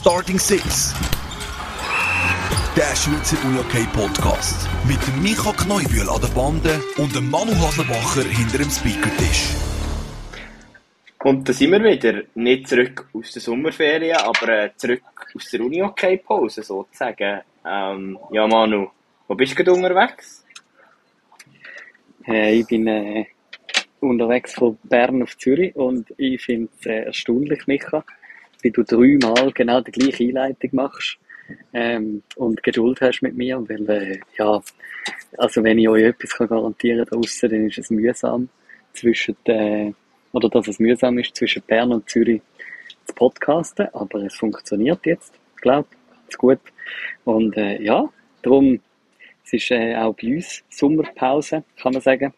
Starting 0.00 0.38
Six. 0.38 0.94
Der 2.76 2.94
Schweizer 2.94 3.36
UJK 3.48 3.92
Podcast. 3.92 4.68
Mit 4.86 5.04
dem 5.04 5.20
Micha 5.24 5.50
Kneubühl 5.52 6.08
an 6.08 6.20
der 6.20 6.28
Bande 6.28 6.80
und 6.98 7.12
dem 7.16 7.28
Manu 7.28 7.50
Haslebacher 7.50 8.22
hinter 8.22 8.58
dem 8.58 8.70
Speakertisch. 8.70 9.56
Und 11.24 11.48
da 11.48 11.52
sind 11.52 11.72
wir 11.72 11.82
wieder. 11.82 12.22
Nicht 12.36 12.68
zurück 12.68 13.08
aus 13.12 13.32
der 13.32 13.42
Sommerferien, 13.42 14.18
aber 14.18 14.48
äh, 14.66 14.70
zurück 14.76 15.02
aus 15.34 15.50
der 15.50 15.62
Uni-Hockey-Pause 15.62 16.62
sozusagen. 16.62 17.40
Ähm, 17.66 18.18
ja, 18.30 18.46
Manu, 18.46 18.90
wo 19.26 19.34
bist 19.34 19.58
du 19.58 19.64
gerade 19.64 19.72
unterwegs? 19.72 20.44
Äh, 22.24 22.60
ich 22.60 22.66
bin 22.68 22.86
äh, 22.86 23.26
unterwegs 23.98 24.54
von 24.54 24.78
Bern 24.84 25.24
auf 25.24 25.36
Zürich 25.36 25.74
und 25.74 26.14
ich 26.16 26.40
finde 26.40 26.68
es 26.78 26.86
äh, 26.86 27.02
erstaunlich, 27.06 27.66
Micha, 27.66 28.04
wie 28.62 28.70
du 28.70 28.82
dreimal 28.82 29.52
genau 29.52 29.80
die 29.80 29.92
gleiche 29.92 30.24
Einleitung 30.24 30.70
machst 30.72 31.18
ähm, 31.72 32.22
und 32.36 32.62
Geduld 32.62 33.00
hast 33.00 33.22
mit 33.22 33.36
mir, 33.36 33.62
weil 33.68 33.88
äh, 33.88 34.20
ja, 34.36 34.60
also 35.36 35.62
wenn 35.62 35.78
ich 35.78 35.88
euch 35.88 36.04
etwas 36.04 36.30
kann 36.30 36.48
garantieren 36.48 37.06
kann, 37.06 37.22
dann 37.22 37.66
ist 37.66 37.78
es 37.78 37.90
mühsam 37.90 38.48
zwischen 38.92 39.36
äh, 39.44 39.92
oder 40.32 40.48
dass 40.48 40.68
es 40.68 40.78
mühsam 40.78 41.18
ist 41.18 41.36
zwischen 41.36 41.62
Bern 41.62 41.92
und 41.92 42.08
Zürich 42.08 42.42
zu 43.06 43.14
podcasten, 43.14 43.88
aber 43.94 44.24
es 44.24 44.34
funktioniert 44.34 45.04
jetzt, 45.06 45.32
glaube 45.56 45.88
ich, 46.28 46.36
gut 46.36 46.60
und 47.24 47.56
äh, 47.56 47.80
ja, 47.82 48.08
darum 48.42 48.80
es 49.50 49.54
ist 49.54 49.70
äh, 49.70 49.96
auch 49.96 50.14
bei 50.14 50.34
uns 50.34 50.62
Sommerpause, 50.68 51.64
kann 51.80 51.94
man 51.94 52.02
sagen. 52.02 52.34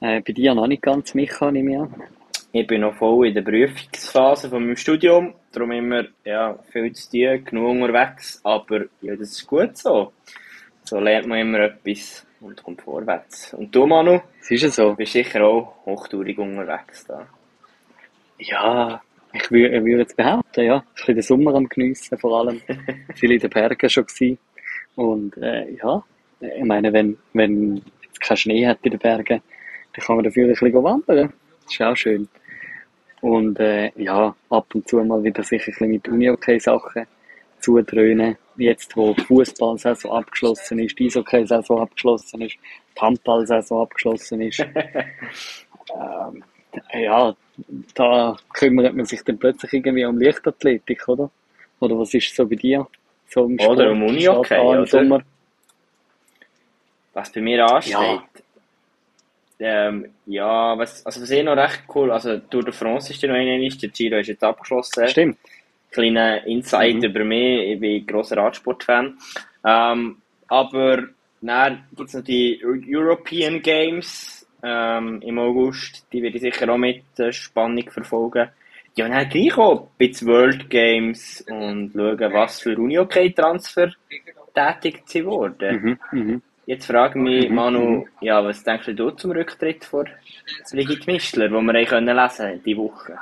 Äh, 0.00 0.20
bei 0.20 0.32
dir 0.34 0.54
noch 0.54 0.66
nicht 0.66 0.82
ganz, 0.82 1.14
Micha, 1.14 1.50
nehme 1.50 1.70
ich 1.70 1.78
an. 1.78 2.19
Ich 2.52 2.66
bin 2.66 2.80
noch 2.80 2.96
voll 2.96 3.28
in 3.28 3.34
der 3.34 3.42
Prüfungsphase 3.42 4.48
von 4.48 4.64
meinem 4.64 4.76
Studium, 4.76 5.34
darum 5.52 5.70
immer 5.70 6.04
ja, 6.24 6.58
viel 6.72 6.92
zu 6.92 7.10
tun, 7.10 7.44
genug 7.44 7.70
unterwegs, 7.70 8.40
aber 8.42 8.86
ja, 9.02 9.14
das 9.14 9.30
ist 9.30 9.46
gut 9.46 9.76
so. 9.76 10.12
So 10.82 10.98
lernt 10.98 11.28
man 11.28 11.38
immer 11.38 11.60
etwas 11.60 12.26
und 12.40 12.60
kommt 12.60 12.82
vorwärts. 12.82 13.54
Und 13.54 13.72
du, 13.72 13.86
Manu? 13.86 14.20
Es 14.40 14.50
ist 14.50 14.62
ja 14.62 14.70
so. 14.70 14.94
Bist 14.94 15.12
sicher 15.12 15.44
auch 15.44 15.76
hochtourig 15.86 16.38
unterwegs 16.38 17.06
da. 17.06 17.24
Ja, 18.38 19.00
ich 19.32 19.48
würde 19.52 19.84
würd 19.84 20.00
jetzt 20.00 20.16
behaupten, 20.16 20.64
ja. 20.64 20.82
Ich 20.96 21.06
bin 21.06 21.14
den 21.14 21.22
Sommer 21.22 21.54
am 21.54 21.68
geniessen, 21.68 22.18
vor 22.18 22.40
allem. 22.40 22.60
Viele 23.14 23.34
in 23.34 23.40
den 23.40 23.50
Bergen 23.50 23.88
schon 23.88 24.06
gewesen. 24.06 24.38
Und 24.96 25.36
äh, 25.36 25.70
ja, 25.76 26.02
ich 26.40 26.64
meine, 26.64 26.92
wenn, 26.92 27.16
wenn 27.32 27.80
es 28.12 28.18
keinen 28.18 28.36
Schnee 28.38 28.66
hat 28.66 28.78
in 28.82 28.90
den 28.90 28.98
Bergen, 28.98 29.40
dann 29.92 30.04
kann 30.04 30.16
man 30.16 30.24
dafür 30.24 30.46
ein 30.46 30.50
bisschen 30.50 30.82
wandern. 30.82 31.32
Das 31.64 31.72
ist 31.72 31.82
auch 31.82 31.96
schön. 31.96 32.28
Und 33.20 33.60
äh, 33.60 33.90
ja, 33.96 34.34
ab 34.48 34.74
und 34.74 34.88
zu 34.88 34.96
mal 35.04 35.22
wieder 35.22 35.42
sicher 35.42 35.68
ein 35.68 35.72
bisschen 35.72 35.90
mit 35.90 36.08
Uni-Okay-Sachen 36.08 37.06
zudröhnen. 37.60 38.36
Jetzt, 38.56 38.96
wo 38.96 39.14
die 39.14 39.22
Fußball-Saison 39.22 40.12
abgeschlossen 40.12 40.78
ist, 40.80 40.98
die 40.98 41.06
Eishockey-Saison 41.06 41.80
abgeschlossen 41.80 42.42
ist, 42.42 42.56
die 42.96 43.00
Handball-Saison 43.00 43.82
abgeschlossen 43.82 44.40
ist. 44.42 44.60
ähm, 45.94 46.44
ja, 46.92 47.34
da 47.94 48.36
kümmert 48.54 48.94
man 48.94 49.06
sich 49.06 49.22
dann 49.24 49.38
plötzlich 49.38 49.72
irgendwie 49.72 50.04
um 50.04 50.20
Leichtathletik, 50.20 51.08
oder? 51.08 51.30
Oder 51.80 51.98
was 51.98 52.14
ist 52.14 52.34
so 52.34 52.46
bei 52.46 52.56
dir? 52.56 52.86
So 53.28 53.44
im 53.44 53.54
Oder 53.54 53.64
Sport, 53.64 53.80
um 53.90 54.02
Uni 54.02 54.20
steht 54.20 54.30
okay, 54.30 54.54
an 54.54 54.60
im 54.60 54.68
oder? 54.68 54.86
Sommer? 54.86 55.22
Was 57.12 57.32
bei 57.32 57.40
mir 57.40 57.66
ansteht, 57.66 57.92
Ja. 57.92 58.22
Ähm, 59.60 60.10
ja, 60.26 60.76
was, 60.76 61.04
also 61.04 61.20
was 61.20 61.30
eh 61.30 61.42
noch 61.42 61.56
recht 61.56 61.82
cool, 61.94 62.10
also 62.10 62.38
Tour 62.38 62.64
de 62.64 62.72
France 62.72 63.12
ist 63.12 63.22
ja 63.22 63.28
noch 63.28 63.36
eine, 63.36 63.68
der 63.68 63.88
Giro 63.90 64.16
ist 64.18 64.28
jetzt 64.28 64.42
abgeschlossen. 64.42 65.08
Stimmt. 65.08 65.38
Kleiner 65.90 66.46
Insight 66.46 66.96
Mhm. 66.96 67.04
über 67.04 67.24
mich, 67.24 67.72
ich 67.72 67.80
bin 67.80 68.06
grosser 68.06 68.36
Radsportfan. 68.36 69.18
Ähm, 69.64 70.16
aber 70.48 71.04
dann 71.40 71.84
gibt 71.96 72.08
es 72.08 72.14
noch 72.14 72.24
die 72.24 72.60
European 72.64 73.60
Games 73.60 74.46
ähm, 74.62 75.20
im 75.22 75.38
August, 75.38 76.06
die 76.12 76.22
werde 76.22 76.36
ich 76.36 76.42
sicher 76.42 76.68
auch 76.68 76.78
mit 76.78 77.02
äh, 77.18 77.32
Spannung 77.32 77.90
verfolgen. 77.90 78.48
Ja, 78.96 79.08
dann 79.08 79.28
gleich 79.28 79.56
auch 79.56 79.88
den 79.98 80.26
World 80.26 80.68
Games 80.68 81.44
und 81.48 81.92
schauen, 81.94 82.32
was 82.32 82.60
für 82.60 82.76
Uni-Okay-Transfer 82.76 83.92
tätig 84.54 85.02
sie 85.06 85.24
wurden. 85.24 85.98
Mhm, 86.12 86.18
mhm. 86.18 86.42
Jetzt 86.70 86.86
frage 86.86 87.18
ich 87.18 87.24
mich, 87.24 87.48
Mhm, 87.48 87.54
Manu, 87.56 88.06
ja, 88.20 88.44
was 88.44 88.62
denkst 88.62 88.94
du 88.94 89.10
zum 89.10 89.32
Rücktritt 89.32 89.84
von 89.84 90.06
Brigitte 90.70 91.10
Mischler, 91.10 91.50
wo 91.50 91.60
wir 91.60 91.84
können 91.84 92.16
lesen 92.16 92.62
die 92.64 92.76
Woche? 92.76 93.18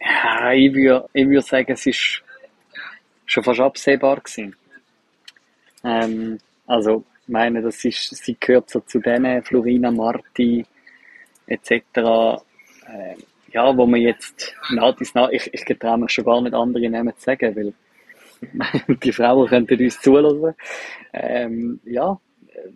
Ja, 0.00 0.52
ich 0.54 0.72
würde 0.72 1.06
ich 1.12 1.28
würd 1.28 1.44
sagen, 1.44 1.72
es 1.72 1.84
ist 1.84 2.22
schon 3.26 3.44
fast 3.44 3.60
absehbar 3.60 4.20
gewesen. 4.20 4.56
Ähm, 5.84 6.38
also, 6.66 7.04
ich 7.24 7.28
meine, 7.28 7.60
das 7.60 7.84
ist, 7.84 8.16
sie 8.24 8.38
gehört 8.40 8.70
so 8.70 8.80
zu 8.80 8.98
denen, 8.98 9.42
Florina 9.42 9.90
Marti, 9.90 10.64
etc., 11.46 11.72
äh, 11.74 13.16
ja, 13.52 13.76
wo 13.76 13.84
man 13.84 14.00
jetzt 14.00 14.54
nach 14.70 14.96
dies 14.96 15.12
nach, 15.14 15.28
ich, 15.28 15.52
ich 15.52 15.66
getraue 15.66 15.98
mich 15.98 16.10
schon 16.10 16.24
gar 16.24 16.40
nicht 16.40 16.54
andere 16.54 16.88
Namen 16.88 17.14
zu 17.18 17.24
sagen, 17.24 17.54
weil 17.54 17.74
die 19.02 19.12
Frauen 19.12 19.48
könnten 19.48 19.82
uns 19.82 20.00
zulassen. 20.00 20.54
Ähm, 21.12 21.80
ja, 21.84 22.18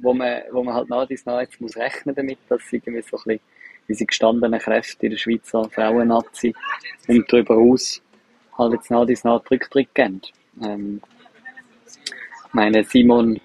wo 0.00 0.14
man, 0.14 0.42
wo 0.52 0.62
man 0.62 0.74
halt 0.74 0.88
nach 0.88 1.06
dies 1.06 1.24
nach 1.26 1.40
jetzt 1.40 1.60
muss 1.60 1.76
rechnen 1.76 2.14
damit, 2.14 2.38
dass 2.48 2.62
sie 2.68 2.76
irgendwie 2.76 3.02
so 3.02 3.16
ein 3.16 3.22
bisschen 3.24 3.40
diese 3.88 4.06
gestandenen 4.06 4.60
Kräfte 4.60 5.06
in 5.06 5.12
der 5.12 5.18
Schweizer 5.18 5.68
Frauen-Nazi 5.68 6.54
und 7.08 7.32
darüber 7.32 7.54
hinaus 7.54 8.00
halt 8.56 8.74
jetzt 8.74 8.90
nach 8.90 9.06
dies 9.06 9.24
nach 9.24 9.42
Rücktritt 9.50 9.94
geben. 9.94 10.20
Ähm, 10.62 11.00
ich 11.86 12.54
meine, 12.54 12.84
Simon 12.84 13.40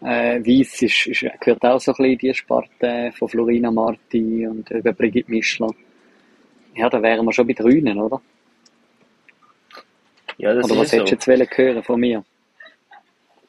äh, 0.00 0.40
Weiss 0.40 0.82
ist, 0.82 1.06
ist, 1.06 1.24
gehört 1.40 1.64
auch 1.64 1.80
so 1.80 1.92
ein 1.92 1.96
bisschen 1.96 2.12
in 2.12 2.18
die 2.18 2.34
Sparte 2.34 3.12
von 3.16 3.28
Florina 3.28 3.70
Marti 3.70 4.46
und 4.46 4.70
über 4.70 4.92
Brigitte 4.92 5.30
Mischler. 5.30 5.70
Ja, 6.76 6.88
da 6.88 7.00
wären 7.02 7.24
wir 7.24 7.32
schon 7.32 7.46
bei 7.46 7.52
Grünen, 7.52 7.98
oder? 7.98 8.20
Ja, 10.38 10.54
das 10.54 10.70
Oder 10.70 10.80
was 10.80 10.90
so. 10.90 10.96
hättest 10.96 11.10
du 11.10 11.14
jetzt 11.14 11.28
wollen 11.28 11.48
hören 11.54 11.82
von 11.82 12.00
mir? 12.00 12.24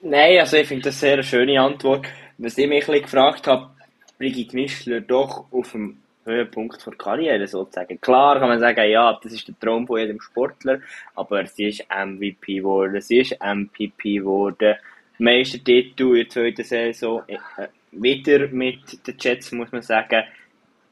Nein, 0.02 0.40
also 0.40 0.58
ich 0.58 0.68
finde 0.68 0.84
das 0.84 1.00
sehr 1.00 1.14
eine 1.14 1.24
schöne 1.24 1.60
Antwort. 1.60 2.06
Was 2.38 2.58
ich 2.58 2.68
mich 2.68 2.84
ein 2.84 2.94
bisschen 2.94 3.02
gefragt 3.04 3.48
habe, 3.48 3.70
Brigitte 4.18 4.56
Mischler 4.56 5.02
doch 5.02 5.46
auf 5.52 5.72
dem 5.72 5.98
Höhepunkt 6.26 6.86
der 6.86 6.94
Karriere 6.94 7.48
sozusagen. 7.48 8.00
Klar 8.02 8.40
kann 8.40 8.50
man 8.50 8.60
sagen, 8.60 8.90
ja, 8.90 9.18
das 9.22 9.34
ist 9.34 9.48
der 9.48 9.60
Traum 9.60 9.86
von 9.86 10.00
jedem 10.00 10.20
Sportler, 10.20 10.80
aber 11.16 11.46
sie 11.46 11.66
ist 11.66 11.86
MVP 11.90 12.58
geworden, 12.58 13.00
sie 13.02 13.20
ist 13.20 13.38
MPP 13.42 14.20
geworden, 14.20 14.76
Meistertitel 15.18 16.10
in 16.10 16.16
der 16.16 16.30
zweiten 16.30 16.64
Saison, 16.64 17.24
äh, 17.28 17.38
wieder 17.92 18.48
mit 18.48 19.08
den 19.08 19.16
Jets, 19.20 19.52
muss 19.52 19.72
man 19.72 19.82
sagen. 19.82 20.24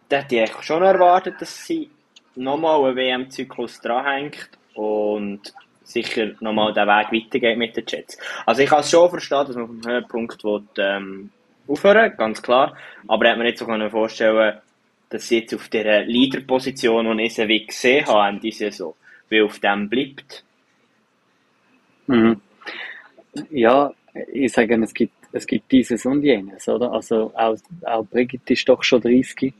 Da 0.07 0.17
hätte 0.17 0.35
ich 0.35 0.41
eigentlich 0.41 0.63
schon 0.63 0.83
erwartet, 0.83 1.35
dass 1.39 1.65
sie 1.65 1.89
nochmal 2.35 2.83
einen 2.85 2.95
WM-Zyklus 2.95 3.81
dranhängt 3.81 4.49
und 4.75 5.53
sicher 5.83 6.31
nochmal 6.39 6.73
den 6.73 6.87
Weg 6.87 7.25
weitergeht 7.25 7.57
mit 7.57 7.75
den 7.75 7.85
Jets. 7.87 8.17
Also 8.45 8.61
ich 8.61 8.69
kann 8.69 8.79
es 8.79 8.89
schon 8.89 9.09
verstehen, 9.09 9.45
dass 9.47 9.55
man 9.55 9.67
vom 9.67 9.81
Höhepunkt 9.85 10.43
will, 10.43 10.63
ähm, 10.77 11.29
aufhören, 11.67 12.13
ganz 12.17 12.41
klar. 12.41 12.75
Aber 13.07 13.27
hätte 13.27 13.37
mir 13.37 13.45
nicht 13.45 13.57
so 13.57 13.65
vorstellen, 13.89 14.59
dass 15.09 15.27
sie 15.27 15.39
jetzt 15.39 15.53
auf 15.53 15.69
dieser 15.69 16.01
Leaderposition, 16.01 17.17
die 17.17 17.23
ich 17.25 17.35
sie 17.35 17.65
gesehen 17.65 18.05
habe, 18.07 18.35
in 18.35 18.41
dieser 18.41 18.71
Saison, 18.71 18.95
wie 19.29 19.41
auf 19.41 19.59
dem 19.59 19.89
bleibt. 19.89 20.43
Mhm. 22.07 22.41
Ja, 23.51 23.91
ich 24.31 24.51
sage, 24.51 24.75
es 24.83 24.93
gibt, 24.93 25.13
es 25.31 25.47
gibt 25.47 25.71
dieses 25.71 26.05
und 26.05 26.23
jenes, 26.23 26.67
oder? 26.67 26.91
Also 26.91 27.31
auch, 27.35 27.55
auch 27.83 28.05
Brigitte 28.05 28.53
ist 28.53 28.67
doch 28.67 28.83
schon 28.83 29.01
30, 29.01 29.53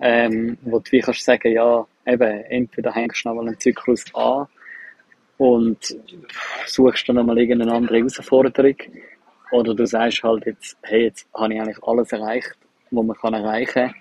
ähm, 0.00 0.58
wo 0.62 0.78
du 0.78 0.92
wie 0.92 1.00
kannst 1.00 1.24
sagen, 1.24 1.52
ja, 1.52 1.86
eben, 2.06 2.44
entweder 2.44 2.94
hängst 2.94 3.24
du 3.24 3.28
noch 3.28 3.36
mal 3.36 3.48
einen 3.48 3.58
Zyklus 3.58 4.04
an 4.14 4.46
und 5.40 5.78
suchst 6.66 7.08
dann 7.08 7.16
nochmal 7.16 7.38
irgendeine 7.38 7.72
andere 7.72 7.96
Herausforderung, 7.96 8.76
oder 9.52 9.74
du 9.74 9.86
sagst 9.86 10.22
halt 10.22 10.44
jetzt, 10.44 10.76
hey, 10.82 11.04
jetzt 11.04 11.26
habe 11.34 11.54
ich 11.54 11.60
eigentlich 11.60 11.82
alles 11.82 12.12
erreicht, 12.12 12.56
was 12.90 13.04
man 13.06 13.16
kann 13.16 13.32
erreichen 13.34 13.72
kann. 13.72 13.94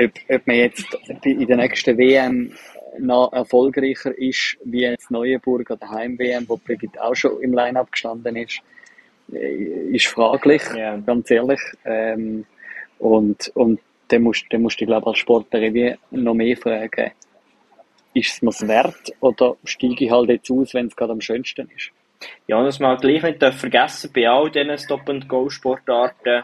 Ob, 0.00 0.12
ob 0.28 0.46
man 0.46 0.56
jetzt 0.56 0.86
in 1.24 1.46
der 1.46 1.56
nächsten 1.56 1.98
WM 1.98 2.52
noch 3.00 3.32
erfolgreicher 3.32 4.16
ist, 4.16 4.56
wie 4.64 4.82
jetzt 4.82 5.10
Neuenburg 5.10 5.68
oder 5.70 5.90
Heim-WM, 5.90 6.48
wo 6.48 6.56
Brigitte 6.56 7.02
auch 7.02 7.16
schon 7.16 7.40
im 7.42 7.52
Line-Up 7.52 7.90
gestanden 7.90 8.36
ist, 8.36 8.60
ist 9.28 10.06
fraglich, 10.06 10.62
Ja. 10.76 10.96
ganz 10.98 11.30
ehrlich. 11.32 11.60
Ähm, 11.84 12.46
und, 13.00 13.50
und 13.54 13.80
dann 14.08 14.22
musst, 14.22 14.46
dann 14.50 14.62
musst 14.62 14.80
du, 14.80 14.86
glaube 14.86 15.02
ich, 15.02 15.08
als 15.08 15.18
Sportler 15.18 15.96
noch 16.12 16.34
mehr 16.34 16.56
fragen, 16.56 17.10
ist 18.18 18.34
es 18.34 18.42
mir's 18.42 18.66
wert 18.66 19.12
oder 19.20 19.56
steige 19.64 20.04
ich 20.04 20.10
halt 20.10 20.28
jetzt 20.30 20.50
aus, 20.50 20.74
wenn 20.74 20.86
es 20.86 20.96
gerade 20.96 21.12
am 21.12 21.20
schönsten 21.20 21.70
ist? 21.76 21.90
Ja, 22.46 22.60
man 22.60 22.90
halt 22.90 23.00
gleich 23.00 23.22
nicht 23.22 23.42
vergessen 23.54 24.10
bei 24.12 24.28
all 24.28 24.50
diesen 24.50 24.76
Stop-and-Go-Sportarten, 24.76 26.42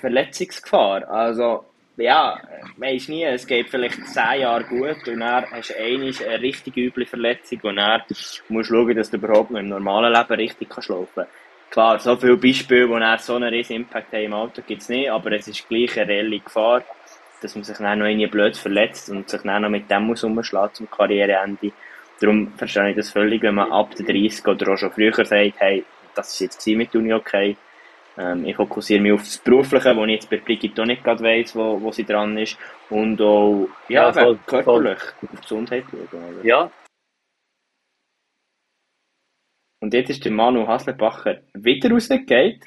Verletzungsgefahr. 0.00 1.08
Also, 1.08 1.64
ja, 1.96 2.40
weisst 2.76 3.08
nie, 3.08 3.24
es 3.24 3.46
geht 3.46 3.68
vielleicht 3.68 4.06
10 4.06 4.40
Jahre 4.40 4.64
gut 4.64 5.06
und 5.08 5.20
dann 5.20 5.50
hast 5.50 5.70
du 5.70 5.78
eine 5.78 6.40
richtig 6.40 6.76
üble 6.76 7.06
Verletzung 7.06 7.60
und 7.62 7.76
dann 7.76 8.02
musst 8.48 8.70
du 8.70 8.74
schauen, 8.74 8.96
dass 8.96 9.10
du 9.10 9.16
überhaupt 9.16 9.50
noch 9.50 9.60
im 9.60 9.68
normalen 9.68 10.12
Leben 10.12 10.34
richtig 10.34 10.70
kannst 10.70 10.88
laufen 10.88 11.26
Klar, 11.70 11.98
so 11.98 12.16
viele 12.16 12.36
Beispiele, 12.36 12.88
wo 12.88 12.96
er 12.96 13.18
so 13.18 13.34
einen 13.34 13.48
riesen 13.48 13.76
Impact 13.76 14.12
haben 14.12 14.24
im 14.24 14.34
Auto 14.34 14.60
gibt 14.66 14.82
es 14.82 14.90
nicht, 14.90 15.10
aber 15.10 15.32
es 15.32 15.48
ist 15.48 15.66
gleich 15.68 15.98
eine 15.98 16.08
reelle 16.08 16.38
Gefahr, 16.38 16.82
dass 17.42 17.54
man 17.54 17.64
sich 17.64 17.76
dann 17.76 17.98
noch 17.98 18.06
irgendwie 18.06 18.26
blöd 18.26 18.56
verletzt 18.56 19.10
und 19.10 19.28
sich 19.28 19.42
dann 19.42 19.62
noch 19.62 19.68
mit 19.68 19.90
dem 19.90 20.04
muss 20.04 20.24
umschlagen 20.24 20.74
zum 20.74 20.90
Karriereende. 20.90 21.72
Darum 22.20 22.52
verstehe 22.56 22.90
ich 22.90 22.96
das 22.96 23.10
völlig, 23.10 23.42
wenn 23.42 23.56
man 23.56 23.72
ab 23.72 23.94
der 23.96 24.06
30 24.06 24.46
oder 24.46 24.72
auch 24.72 24.76
schon 24.76 24.92
früher 24.92 25.12
sagt, 25.12 25.54
hey, 25.58 25.84
das 26.14 26.32
ist 26.32 26.40
jetzt 26.40 26.66
mit 26.66 26.94
Uni 26.94 27.12
okay. 27.12 27.56
Ähm, 28.16 28.44
ich 28.44 28.56
fokussiere 28.56 29.00
mich 29.00 29.12
auf 29.12 29.22
das 29.22 29.38
Berufliche, 29.38 29.96
wo 29.96 30.04
ich 30.04 30.12
jetzt 30.12 30.30
bei 30.30 30.36
Brigitte 30.36 30.82
auch 30.82 30.86
nicht 30.86 31.02
gerade 31.02 31.24
weiss, 31.24 31.56
wo, 31.56 31.80
wo 31.80 31.92
sie 31.92 32.04
dran 32.04 32.36
ist. 32.36 32.58
Und 32.90 33.20
auch 33.20 33.68
ja, 33.88 34.04
ja 34.04 34.12
voll, 34.12 34.38
körperlich, 34.46 35.00
voll. 35.00 35.28
auf 35.32 35.40
Gesundheit 35.40 35.84
schauen. 35.90 36.44
Ja. 36.44 36.70
Und 39.80 39.94
jetzt 39.94 40.10
ist 40.10 40.24
der 40.24 40.32
Manu 40.32 40.66
Haslebacher 40.66 41.40
wieder 41.54 41.90
rausgegangen. 41.90 42.60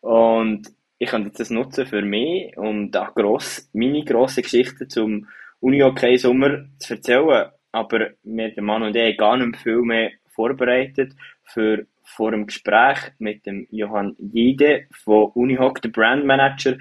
Und 0.00 0.77
ich 0.98 1.08
kann 1.08 1.24
jetzt 1.24 1.40
das 1.40 1.50
nutzen 1.50 1.86
für 1.86 2.02
mich 2.02 2.56
und 2.56 2.96
auch 2.96 3.14
gross, 3.14 3.70
meine 3.72 4.04
grosse 4.04 4.42
Geschichte 4.42 4.88
zum 4.88 5.28
Uni-Hockey-Sommer 5.60 6.66
zu 6.78 6.94
erzählen. 6.94 7.50
Aber 7.72 8.10
wir, 8.22 8.50
der 8.50 8.62
Manu 8.62 8.86
und 8.86 8.96
ich, 8.96 9.16
gar 9.16 9.36
nicht 9.36 9.60
viel 9.60 9.82
mehr 9.82 10.10
vorbereitet 10.26 11.12
für 11.44 11.86
vor 12.02 12.30
dem 12.30 12.46
Gespräch 12.46 12.98
mit 13.18 13.44
dem 13.44 13.66
Johann 13.70 14.16
Jide 14.18 14.86
von 14.92 15.30
Unihoc, 15.34 15.82
der 15.82 15.90
Brandmanager, 15.90 16.78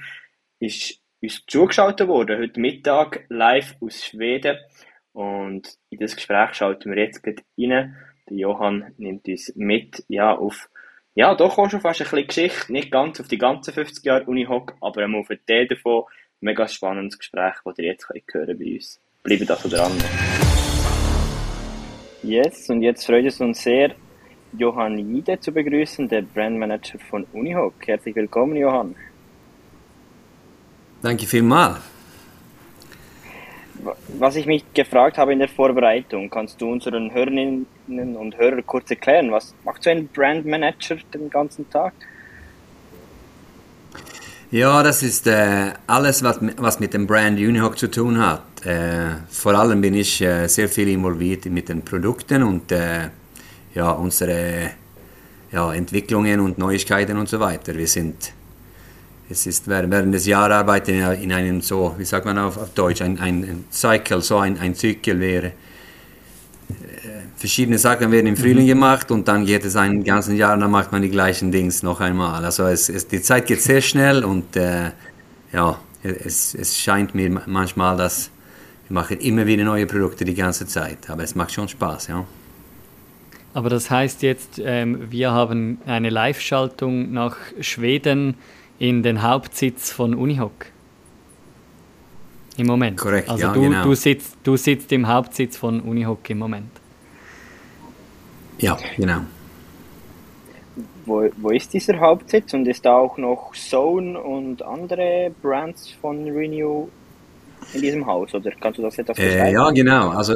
ist 0.60 1.02
uns 1.22 1.46
zugeschaltet 1.48 2.08
worden, 2.08 2.40
heute 2.40 2.60
Mittag 2.60 3.26
live 3.30 3.76
aus 3.82 4.06
Schweden. 4.06 4.58
Und 5.12 5.78
in 5.90 6.00
das 6.00 6.16
Gespräch 6.16 6.54
schalten 6.54 6.92
wir 6.92 7.04
jetzt 7.04 7.26
rein. 7.26 7.96
Der 8.30 8.38
Johann 8.38 8.94
nimmt 8.98 9.28
uns 9.28 9.52
mit, 9.56 10.04
ja, 10.08 10.34
auf, 10.34 10.70
ja, 11.18 11.34
doch 11.34 11.58
auch 11.58 11.68
schon 11.68 11.82
fast 11.82 12.00
ein 12.00 12.04
bisschen 12.04 12.28
Geschichte, 12.28 12.72
nicht 12.72 12.92
ganz 12.92 13.20
auf 13.20 13.28
die 13.28 13.40
ganzen 13.40 13.74
50 13.74 14.06
Jahre 14.06 14.26
Unihoc, 14.26 14.76
aber 14.80 15.02
einmal 15.02 15.22
auf 15.22 15.30
den 15.48 15.68
davon. 15.68 16.04
Mega 16.42 16.68
spannendes 16.68 17.18
Gespräch, 17.18 17.56
das 17.66 17.80
ihr 17.80 17.86
jetzt 17.86 18.08
könnt 18.08 18.28
hören 18.32 18.60
bei 18.60 18.76
uns. 18.76 19.00
Bleibt 19.24 19.50
also 19.50 19.68
dran. 19.68 19.92
Yes, 22.22 22.70
und 22.70 22.84
jetzt 22.84 23.04
freut 23.04 23.26
es 23.26 23.42
uns 23.42 23.64
sehr, 23.64 23.96
Johann 24.56 25.00
Jide 25.00 25.40
zu 25.40 25.52
begrüßen, 25.52 26.08
der 26.08 26.22
Brandmanager 26.22 27.00
von 27.10 27.26
Unihoc. 27.34 27.74
Herzlich 27.88 28.16
willkommen, 28.16 28.56
Johann. 28.56 28.96
Danke 31.02 31.26
vielmals. 31.26 31.80
Was 34.20 34.36
ich 34.36 34.46
mich 34.46 34.72
gefragt 34.72 35.18
habe 35.18 35.34
in 35.34 35.40
der 35.40 35.50
Vorbereitung, 35.50 36.30
kannst 36.30 36.62
du 36.62 36.72
unseren 36.72 37.12
Hörerinnen 37.88 38.16
und 38.16 38.38
Hörern 38.38 38.66
kurz 38.66 38.90
erklären, 38.90 39.32
was 39.32 39.54
macht 39.64 39.84
so 39.84 39.90
ein 39.90 40.08
Brandmanager 40.08 40.98
den 41.14 41.30
ganzen 41.30 41.70
Tag? 41.70 41.94
Ja, 44.50 44.82
das 44.82 45.04
ist 45.04 45.28
äh, 45.28 45.74
alles, 45.88 46.24
was, 46.24 46.40
was 46.58 46.80
mit 46.80 46.94
dem 46.94 47.06
Brand 47.06 47.38
Unihoc 47.38 47.78
zu 47.78 47.90
tun 47.90 48.18
hat. 48.18 48.66
Äh, 48.66 49.18
vor 49.30 49.54
allem 49.54 49.82
bin 49.82 49.94
ich 49.94 50.22
äh, 50.22 50.48
sehr 50.48 50.70
viel 50.70 50.88
involviert 50.88 51.46
mit 51.46 51.68
den 51.68 51.82
Produkten 51.82 52.44
und 52.44 52.72
äh, 52.72 53.10
ja, 53.76 53.92
unsere 53.92 54.72
ja, 55.52 55.74
Entwicklungen 55.74 56.40
und 56.40 56.58
Neuigkeiten 56.58 57.18
und 57.18 57.28
so 57.28 57.40
weiter. 57.42 57.76
Wir 57.76 57.88
sind, 57.88 58.32
es 59.30 59.46
ist 59.48 59.68
während 59.68 60.14
des 60.14 60.26
Jahres 60.26 60.56
arbeiten 60.56 60.92
in 61.22 61.34
einem 61.34 61.62
so, 61.62 61.96
wie 61.98 62.06
sagt 62.06 62.26
man 62.26 62.38
auf, 62.38 62.58
auf 62.58 62.74
Deutsch, 62.74 63.02
ein, 63.02 63.20
ein 63.20 63.66
Cycle, 63.70 64.22
so 64.22 64.38
ein, 64.38 64.58
ein 64.60 64.76
Zykel 64.76 65.20
wäre. 65.20 65.52
Verschiedene 67.38 67.78
Sachen 67.78 68.12
werden 68.12 68.28
im 68.28 68.34
mhm. 68.34 68.38
Frühling 68.38 68.66
gemacht 68.66 69.12
und 69.12 69.28
dann 69.28 69.46
geht 69.46 69.64
es 69.64 69.76
ein 69.76 70.04
ganzes 70.04 70.36
Jahr 70.38 70.56
und 70.56 70.62
dann 70.62 70.72
macht 70.72 70.92
man 70.92 71.04
die 71.04 71.10
gleichen 71.10 71.52
Dings 71.52 71.84
noch 71.84 72.02
einmal. 72.02 72.44
Also 72.44 72.66
es, 72.66 72.90
es, 72.90 73.08
die 73.08 73.22
Zeit 73.22 73.46
geht 73.46 73.62
sehr 73.62 73.82
schnell 73.82 74.26
und 74.26 74.56
äh, 74.56 74.92
ja, 75.54 75.80
es, 76.02 76.56
es 76.56 76.80
scheint 76.80 77.14
mir 77.14 77.30
manchmal, 77.46 77.96
dass 77.96 78.32
wir 78.88 78.96
machen 78.96 79.20
immer 79.20 79.46
wieder 79.46 79.64
neue 79.64 79.86
Produkte 79.86 80.26
die 80.26 80.34
ganze 80.34 80.66
Zeit, 80.66 81.10
aber 81.10 81.24
es 81.24 81.36
macht 81.36 81.52
schon 81.52 81.68
Spaß, 81.68 82.08
ja. 82.08 82.26
Aber 83.54 83.70
das 83.70 83.90
heißt 83.90 84.22
jetzt, 84.22 84.62
ähm, 84.64 85.12
wir 85.12 85.32
haben 85.32 85.80
eine 85.86 86.10
Live-Schaltung 86.10 87.12
nach 87.12 87.38
Schweden 87.60 88.36
in 88.80 89.04
den 89.04 89.24
Hauptsitz 89.24 89.92
von 89.92 90.14
Unihoc. 90.14 90.68
Im 92.58 92.68
Moment. 92.68 92.98
Korrekt, 92.98 93.30
also 93.30 93.48
ja, 93.48 93.54
du, 93.54 93.62
genau. 93.62 93.84
du, 93.84 93.94
sitzt, 93.94 94.38
du 94.44 94.58
sitzt 94.58 94.92
im 94.92 95.08
Hauptsitz 95.08 95.58
von 95.58 95.80
Unihoc 95.82 96.30
im 96.30 96.40
Moment. 96.40 96.70
Ja, 98.60 98.78
genau. 98.98 99.22
Wo, 101.06 101.30
wo 101.38 101.50
ist 101.52 101.74
dieser 101.74 102.00
Hauptsitz 102.00 102.54
und 102.54 102.68
ist 102.68 102.86
da 102.86 102.96
auch 102.96 103.18
noch 103.18 103.54
Zone 103.56 104.20
und 104.20 104.62
andere 104.62 105.32
Brands 105.42 105.92
von 106.02 106.26
Renew 106.30 106.88
in 107.74 107.82
diesem 107.82 108.06
Haus 108.06 108.34
oder 108.34 108.52
kannst 108.60 108.80
du 108.80 108.84
das 108.84 108.98
etwas 108.98 109.16
beschreiben? 109.16 109.46
Äh, 109.46 109.54
ja, 109.54 109.70
genau. 109.72 110.10
Also 110.10 110.36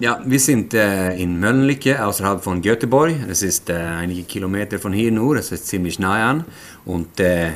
ja, 0.00 0.18
wir 0.24 0.40
sind 0.40 0.72
äh, 0.72 1.14
in 1.16 1.38
Mölnlycke 1.38 2.02
außerhalb 2.04 2.42
von 2.42 2.62
Göteborg. 2.62 3.12
Es 3.28 3.42
ist 3.42 3.68
äh, 3.68 3.74
einige 3.74 4.22
Kilometer 4.22 4.78
von 4.78 4.94
hier 4.94 5.12
nur, 5.12 5.36
es 5.36 5.52
ist 5.52 5.66
ziemlich 5.66 5.98
nah 5.98 6.30
an. 6.30 6.44
Und 6.86 7.20
äh, 7.20 7.50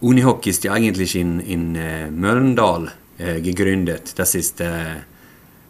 Unihockey 0.00 0.50
ist 0.50 0.64
ja 0.64 0.72
eigentlich 0.72 1.14
in, 1.14 1.38
in 1.38 1.76
äh, 1.76 2.10
Mölndal 2.10 2.90
äh, 3.18 3.40
gegründet. 3.40 4.18
Das 4.18 4.34
ist 4.34 4.60
äh, 4.60 4.66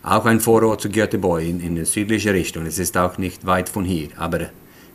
auch 0.04 0.26
ein 0.26 0.40
Vorort 0.40 0.80
zu 0.80 0.90
Göteborg 0.90 1.42
in, 1.42 1.60
in 1.60 1.76
die 1.76 1.84
südliche 1.84 2.32
Richtung. 2.32 2.66
Es 2.66 2.78
ist 2.78 2.96
auch 2.96 3.18
nicht 3.18 3.46
weit 3.46 3.68
von 3.68 3.84
hier, 3.84 4.08
aber 4.16 4.50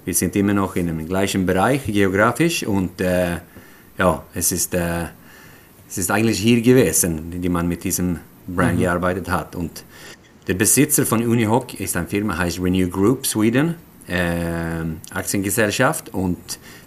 wir 0.06 0.13
sind 0.13 0.35
immer 0.35 0.53
noch 0.53 0.75
in 0.75 0.88
dem 0.88 1.06
gleichen 1.06 1.45
Bereich 1.45 1.85
geografisch 1.85 2.63
und 2.63 3.01
äh, 3.01 3.38
ja, 3.97 4.23
es 4.33 4.51
ist, 4.51 4.73
es 4.73 5.97
ist 5.97 6.11
eigentlich 6.11 6.39
hier 6.39 6.61
gewesen, 6.61 7.41
die 7.41 7.50
man 7.50 7.67
mit 7.67 7.83
diesem 7.83 8.19
Brand 8.47 8.75
mhm. 8.75 8.81
gearbeitet 8.81 9.29
hat. 9.29 9.56
Und 9.56 9.83
der 10.47 10.53
Besitzer 10.53 11.06
von 11.06 11.25
Unihoc 11.25 11.79
ist 11.79 11.97
eine 11.97 12.07
Firma, 12.07 12.38
heißt 12.38 12.59
Renew 12.61 12.89
Group 12.89 13.25
Sweden, 13.25 13.75
äh, 14.07 14.83
Aktiengesellschaft 15.13 16.13
und 16.13 16.38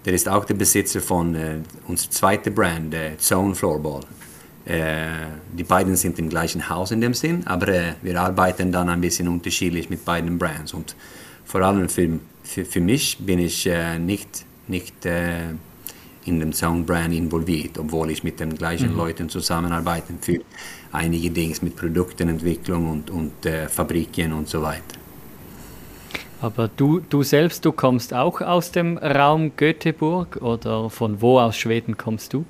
der 0.04 0.14
ist 0.14 0.28
auch 0.28 0.44
der 0.44 0.54
Besitzer 0.54 1.00
von 1.00 1.34
äh, 1.34 1.56
unserer 1.86 2.10
zweiten 2.10 2.54
Brand, 2.54 2.94
äh, 2.94 3.16
Zone 3.18 3.54
Floorball. 3.54 4.00
Äh, 4.64 5.08
die 5.52 5.64
beiden 5.64 5.96
sind 5.96 6.18
im 6.18 6.28
gleichen 6.28 6.68
Haus 6.68 6.92
in 6.92 7.00
dem 7.00 7.14
Sinn, 7.14 7.46
aber 7.46 7.68
äh, 7.68 7.94
wir 8.02 8.20
arbeiten 8.20 8.70
dann 8.70 8.88
ein 8.88 9.00
bisschen 9.00 9.28
unterschiedlich 9.28 9.90
mit 9.90 10.04
beiden 10.04 10.38
Brands 10.38 10.72
und 10.72 10.94
vor 11.44 11.62
allem 11.62 11.88
für, 11.88 12.20
für, 12.44 12.64
für 12.64 12.80
mich 12.80 13.18
bin 13.18 13.38
ich 13.40 13.66
äh, 13.66 13.98
nicht, 13.98 14.44
nicht 14.68 14.94
in 16.24 16.40
dem 16.40 16.52
Zone 16.52 16.82
Brand 16.84 17.14
involviert, 17.14 17.78
obwohl 17.78 18.10
ich 18.10 18.22
mit 18.22 18.40
den 18.40 18.54
gleichen 18.54 18.92
mhm. 18.92 18.98
Leuten 18.98 19.28
zusammenarbeite 19.28 20.14
für 20.20 20.40
einige 20.92 21.30
Dinge 21.30 21.54
mit 21.62 21.76
Produktenentwicklung 21.76 22.90
und, 22.90 23.10
und 23.10 23.46
äh, 23.46 23.68
Fabriken 23.68 24.32
und 24.32 24.48
so 24.48 24.62
weiter. 24.62 24.98
Aber 26.40 26.68
du, 26.76 27.00
du 27.00 27.22
selbst, 27.22 27.64
du 27.64 27.72
kommst 27.72 28.12
auch 28.12 28.40
aus 28.40 28.72
dem 28.72 28.98
Raum 28.98 29.52
Göteborg 29.56 30.36
oder 30.42 30.90
von 30.90 31.20
wo 31.20 31.38
aus 31.38 31.56
Schweden 31.56 31.96
kommst 31.96 32.32
du? 32.32 32.44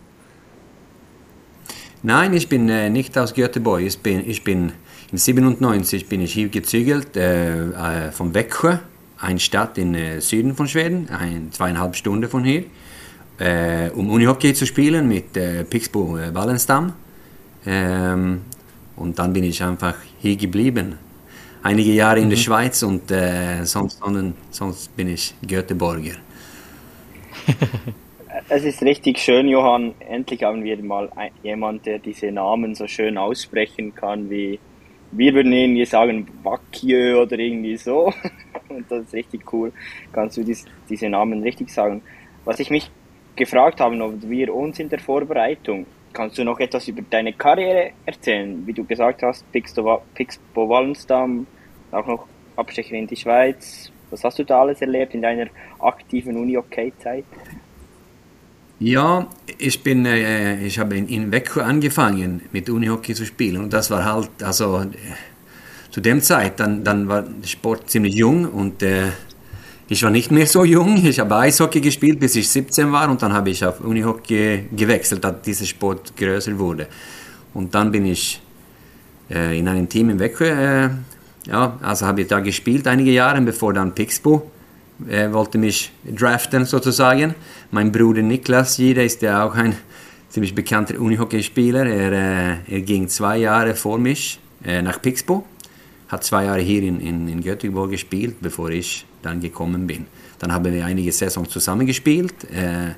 Nein, 2.05 2.33
ich 2.35 2.49
bin 2.49 2.69
äh, 2.69 2.91
nicht 2.91 3.17
aus 3.17 3.33
Göteborg. 3.33 3.83
Ich 3.83 3.99
bin, 4.01 4.29
ich 4.29 4.43
bin 4.43 4.73
in 5.13 5.19
97 5.19 6.09
bin 6.09 6.21
ich 6.21 6.33
hier 6.33 6.49
gezügelt 6.49 7.17
äh, 7.17 8.11
von 8.11 8.35
Växjö, 8.35 8.79
eine 9.19 9.39
Stadt 9.39 9.79
im 9.79 9.95
äh, 9.95 10.21
Süden 10.21 10.57
von 10.57 10.67
Schweden, 10.67 11.09
ein, 11.11 11.53
zweieinhalb 11.53 11.95
Stunden 11.95 12.29
von 12.29 12.43
hier, 12.43 12.65
äh, 13.39 13.91
um 13.91 14.11
Unihockey 14.11 14.53
zu 14.53 14.67
spielen 14.67 15.07
mit 15.07 15.37
äh, 15.37 15.63
Pixbo 15.63 16.19
äh, 16.19 16.35
Wallenstam. 16.35 16.95
Ähm, 17.65 18.41
und 18.97 19.19
dann 19.19 19.33
bin 19.33 19.45
ich 19.45 19.63
einfach 19.63 19.95
hier 20.19 20.35
geblieben. 20.37 20.99
Einige 21.63 21.93
Jahre 21.93 22.19
in 22.19 22.25
mhm. 22.25 22.31
der 22.31 22.37
Schweiz 22.37 22.83
und 22.83 23.13
äh, 23.13 23.65
sonst, 23.65 24.01
sonst 24.51 24.97
bin 24.97 25.07
ich 25.07 25.35
Göteborger. 25.47 26.17
es 28.55 28.65
ist 28.65 28.83
richtig 28.83 29.19
schön, 29.19 29.49
Johann. 29.49 29.95
Endlich 30.01 30.43
haben 30.43 30.63
wir 30.63 30.77
mal 30.83 31.09
jemanden, 31.43 31.83
der 31.85 31.99
diese 31.99 32.31
Namen 32.31 32.75
so 32.75 32.87
schön 32.87 33.17
aussprechen 33.17 33.95
kann, 33.95 34.29
wie 34.29 34.61
wir 35.11 35.35
würden 35.35 35.53
irgendwie 35.53 35.87
sagen 35.87 36.27
Bakjö 36.43 37.23
oder 37.23 37.39
irgendwie 37.39 37.77
so. 37.77 38.13
Und 38.69 38.91
das 38.91 39.05
ist 39.05 39.15
richtig 39.15 39.51
cool. 39.53 39.73
Kannst 40.13 40.37
du 40.37 40.45
dies, 40.45 40.67
diese 40.89 41.09
Namen 41.09 41.43
richtig 41.43 41.71
sagen? 41.71 42.03
Was 42.45 42.61
ich 42.61 42.71
mich 42.71 42.91
gefragt 43.37 43.81
habe, 43.81 44.03
ob 44.03 44.29
wir 44.29 44.55
uns 44.55 44.79
in 44.79 44.89
der 44.91 44.99
Vorbereitung 44.99 45.87
Kannst 46.13 46.37
du 46.37 46.45
noch 46.45 46.61
etwas 46.61 46.87
über 46.89 47.01
deine 47.09 47.33
Karriere 47.33 47.93
erzählen? 48.05 48.67
Wie 48.67 48.75
du 48.75 48.85
gesagt 48.85 49.23
hast, 49.23 49.51
Pixbo 49.51 50.03
Wallenstam, 50.69 51.47
auch 51.91 52.07
noch 52.07 52.27
Abstecher 52.55 52.97
in 52.97 53.07
die 53.07 53.17
Schweiz. 53.17 53.91
Was 54.11 54.23
hast 54.23 54.39
du 54.39 54.45
da 54.45 54.61
alles 54.61 54.83
erlebt 54.83 55.15
in 55.15 55.23
deiner 55.23 55.47
aktiven 55.79 56.37
Uni-OK-Zeit? 56.37 57.25
Ja, 58.85 59.29
ich 59.59 59.81
bin, 59.85 60.05
äh, 60.07 60.61
ich 60.67 60.77
habe 60.81 60.97
in, 60.97 61.31
Vecchio 61.31 61.63
angefangen 61.63 62.43
mit 62.51 62.69
Unihockey 62.69 63.15
zu 63.15 63.25
spielen 63.25 63.63
und 63.63 63.73
das 63.73 63.93
war 63.93 64.05
halt, 64.05 64.43
also 64.43 64.81
äh, 64.81 64.87
zu 65.93 66.01
dem 66.01 66.21
Zeit, 66.21 66.59
dann, 66.59 66.83
dann 66.83 67.07
war 67.07 67.25
Sport 67.45 67.89
ziemlich 67.89 68.17
jung 68.17 68.45
und 68.45 68.83
äh, 68.83 69.11
ich 69.89 70.03
war 70.03 70.11
nicht 70.11 70.33
mehr 70.33 70.49
so 70.49 70.65
jung. 70.65 70.97
Ich 71.07 71.21
habe 71.21 71.37
Eishockey 71.37 71.81
gespielt, 71.81 72.19
bis 72.19 72.35
ich 72.35 72.49
17 72.49 72.91
war 72.91 73.09
und 73.09 73.23
dann 73.23 73.33
habe 73.33 73.51
ich 73.51 73.65
auf 73.65 73.81
Unihockey 73.81 74.65
gewechselt, 74.73 75.25
als 75.25 75.43
dieser 75.43 75.67
Sport 75.67 76.17
größer 76.17 76.59
wurde. 76.59 76.89
Und 77.55 77.73
dann 77.77 77.93
bin 77.93 78.05
ich 78.07 78.43
äh, 79.31 79.57
in 79.57 79.69
einem 79.69 79.89
Team 79.89 80.11
in 80.11 80.19
Vecchio, 80.19 80.47
äh, 80.47 80.91
ja, 81.47 81.79
also 81.83 82.07
habe 82.07 82.23
ich 82.23 82.27
da 82.27 82.41
gespielt 82.41 82.89
einige 82.89 83.13
Jahre, 83.13 83.41
bevor 83.43 83.75
dann 83.75 83.95
Pixbo 83.95 84.51
wollte 84.99 85.59
mich 85.59 85.93
draften 86.05 86.65
sozusagen. 86.65 87.35
Mein 87.71 87.91
Bruder 87.93 88.23
Niklas 88.23 88.77
Gide 88.77 89.05
ist 89.05 89.23
ja 89.23 89.45
auch 89.45 89.55
ein 89.55 89.77
ziemlich 90.29 90.55
bekannter 90.55 91.01
Unihockeyspieler. 91.01 91.87
Er, 91.87 92.13
äh, 92.13 92.57
er 92.69 92.81
ging 92.83 93.09
zwei 93.09 93.39
Jahre 93.39 93.75
vor 93.75 93.99
mich 93.99 94.39
äh, 94.65 94.83
nach 94.83 95.01
Pixbo 95.03 95.45
hat 96.13 96.25
zwei 96.25 96.45
Jahre 96.45 96.61
hier 96.61 96.83
in, 96.83 97.01
in, 97.01 97.27
in 97.27 97.41
Göteborg 97.43 97.91
gespielt, 97.91 98.37
bevor 98.43 98.69
ich 98.69 99.07
dann 99.23 99.41
gekommen 99.41 99.87
bin. 99.87 100.07
Dann 100.39 100.53
haben 100.53 100.73
wir 100.73 100.85
einige 100.85 101.11
Saisons 101.11 101.49
zusammengespielt, 101.49 102.45
äh, 102.53 102.93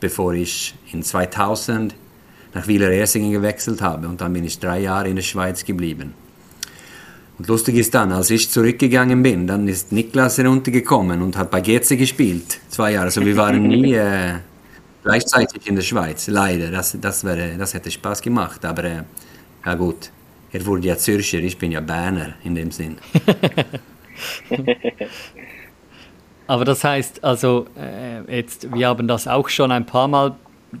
bevor 0.00 0.34
ich 0.34 0.74
in 0.92 1.04
2000 1.04 1.94
nach 2.52 2.66
Wieler 2.66 2.90
Ersingen 2.90 3.30
gewechselt 3.30 3.80
habe 3.80 4.08
und 4.08 4.20
dann 4.20 4.32
bin 4.32 4.44
ich 4.44 4.58
drei 4.58 4.80
Jahre 4.80 5.08
in 5.08 5.16
der 5.16 5.22
Schweiz 5.22 5.64
geblieben. 5.64 6.14
Und 7.36 7.48
lustig 7.48 7.76
ist 7.76 7.94
dann, 7.94 8.12
als 8.12 8.30
ich 8.30 8.50
zurückgegangen 8.50 9.22
bin, 9.22 9.46
dann 9.46 9.66
ist 9.66 9.90
Niklas 9.90 10.38
heruntergekommen 10.38 11.20
und 11.20 11.36
hat 11.36 11.50
bei 11.50 11.60
GC 11.60 11.98
gespielt, 11.98 12.60
zwei 12.68 12.92
Jahre. 12.92 13.06
Also 13.06 13.24
wir 13.24 13.36
waren 13.36 13.66
nie 13.66 13.94
äh, 13.94 14.34
gleichzeitig 15.02 15.66
in 15.66 15.74
der 15.74 15.82
Schweiz, 15.82 16.28
leider. 16.28 16.70
Das, 16.70 16.96
das, 17.00 17.24
wäre, 17.24 17.56
das 17.58 17.74
hätte 17.74 17.90
Spaß 17.90 18.22
gemacht, 18.22 18.64
aber 18.64 18.84
äh, 18.84 19.02
ja 19.66 19.74
gut, 19.74 20.10
er 20.52 20.64
wurde 20.64 20.86
ja 20.86 20.96
Zürcher, 20.96 21.38
ich 21.38 21.58
bin 21.58 21.72
ja 21.72 21.80
Berner 21.80 22.34
in 22.44 22.54
dem 22.54 22.70
Sinn. 22.70 22.98
Aber 26.46 26.64
das 26.64 26.84
heißt, 26.84 27.24
also 27.24 27.66
äh, 27.76 28.36
jetzt, 28.36 28.72
wir 28.72 28.88
haben 28.88 29.08
das 29.08 29.26
auch 29.26 29.48
schon 29.48 29.72
ein 29.72 29.86
paar 29.86 30.08
Mal 30.08 30.36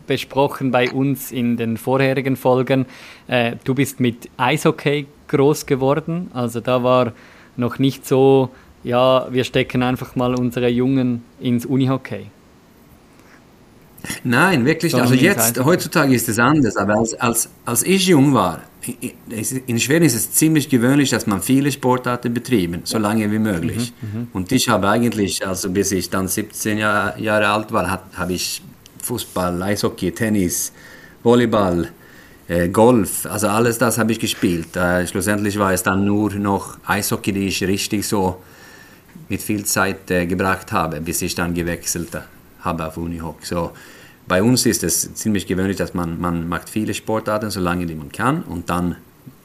besprochen 0.06 0.70
bei 0.70 0.90
uns 0.90 1.32
in 1.32 1.56
den 1.56 1.76
vorherigen 1.76 2.36
Folgen. 2.36 2.86
Äh, 3.26 3.56
du 3.64 3.74
bist 3.74 4.00
mit 4.00 4.28
Eishockey 4.36 5.06
groß 5.28 5.66
geworden, 5.66 6.30
also 6.34 6.60
da 6.60 6.82
war 6.82 7.12
noch 7.56 7.78
nicht 7.78 8.06
so, 8.06 8.50
ja, 8.82 9.26
wir 9.30 9.44
stecken 9.44 9.82
einfach 9.82 10.16
mal 10.16 10.34
unsere 10.34 10.68
Jungen 10.68 11.22
ins 11.40 11.66
Unihockey. 11.66 12.26
Nein, 14.22 14.64
wirklich. 14.64 14.94
Also 14.94 15.14
jetzt, 15.14 15.62
heutzutage 15.64 16.14
ist 16.14 16.28
es 16.28 16.38
anders, 16.38 16.76
aber 16.76 16.96
als, 16.96 17.14
als, 17.14 17.48
als 17.64 17.82
ich 17.82 18.06
jung 18.06 18.34
war, 18.34 18.60
in 19.66 19.80
Schweden 19.80 20.04
ist 20.04 20.14
es 20.14 20.32
ziemlich 20.32 20.68
gewöhnlich, 20.68 21.10
dass 21.10 21.26
man 21.26 21.40
viele 21.40 21.72
Sportarten 21.72 22.34
betrieben, 22.34 22.82
so 22.84 22.98
lange 22.98 23.30
wie 23.30 23.38
möglich. 23.38 23.92
Mhm, 24.02 24.20
mhm. 24.20 24.28
Und 24.32 24.52
ich 24.52 24.68
habe 24.68 24.88
eigentlich, 24.88 25.46
also 25.46 25.70
bis 25.70 25.90
ich 25.92 26.10
dann 26.10 26.28
17 26.28 26.78
Jahr, 26.78 27.18
Jahre 27.18 27.48
alt 27.48 27.72
war, 27.72 28.02
habe 28.14 28.32
ich 28.32 28.62
Fußball, 29.04 29.62
Eishockey, 29.62 30.12
Tennis, 30.12 30.72
Volleyball, 31.22 31.88
äh, 32.48 32.68
Golf, 32.68 33.26
also 33.26 33.48
alles 33.48 33.78
das 33.78 33.98
habe 33.98 34.12
ich 34.12 34.18
gespielt. 34.18 34.76
Äh, 34.76 35.06
schlussendlich 35.06 35.58
war 35.58 35.72
es 35.72 35.82
dann 35.82 36.04
nur 36.04 36.34
noch 36.34 36.76
Eishockey, 36.86 37.32
die 37.32 37.48
ich 37.48 37.62
richtig 37.62 38.06
so 38.06 38.42
mit 39.28 39.40
viel 39.40 39.64
Zeit 39.64 40.10
äh, 40.10 40.26
gebracht 40.26 40.72
habe, 40.72 41.00
bis 41.00 41.22
ich 41.22 41.34
dann 41.34 41.54
gewechselt 41.54 42.10
habe 42.60 42.86
auf 42.86 42.96
Unihockey. 42.96 43.46
So, 43.46 43.72
bei 44.26 44.42
uns 44.42 44.66
ist 44.66 44.82
es 44.84 45.14
ziemlich 45.14 45.46
gewöhnlich, 45.46 45.76
dass 45.76 45.94
man, 45.94 46.20
man 46.20 46.48
macht 46.48 46.68
viele 46.68 46.94
Sportarten, 46.94 47.50
solange 47.50 47.86
die 47.86 47.94
man 47.94 48.10
kann. 48.10 48.42
Und 48.42 48.70
dann, 48.70 48.96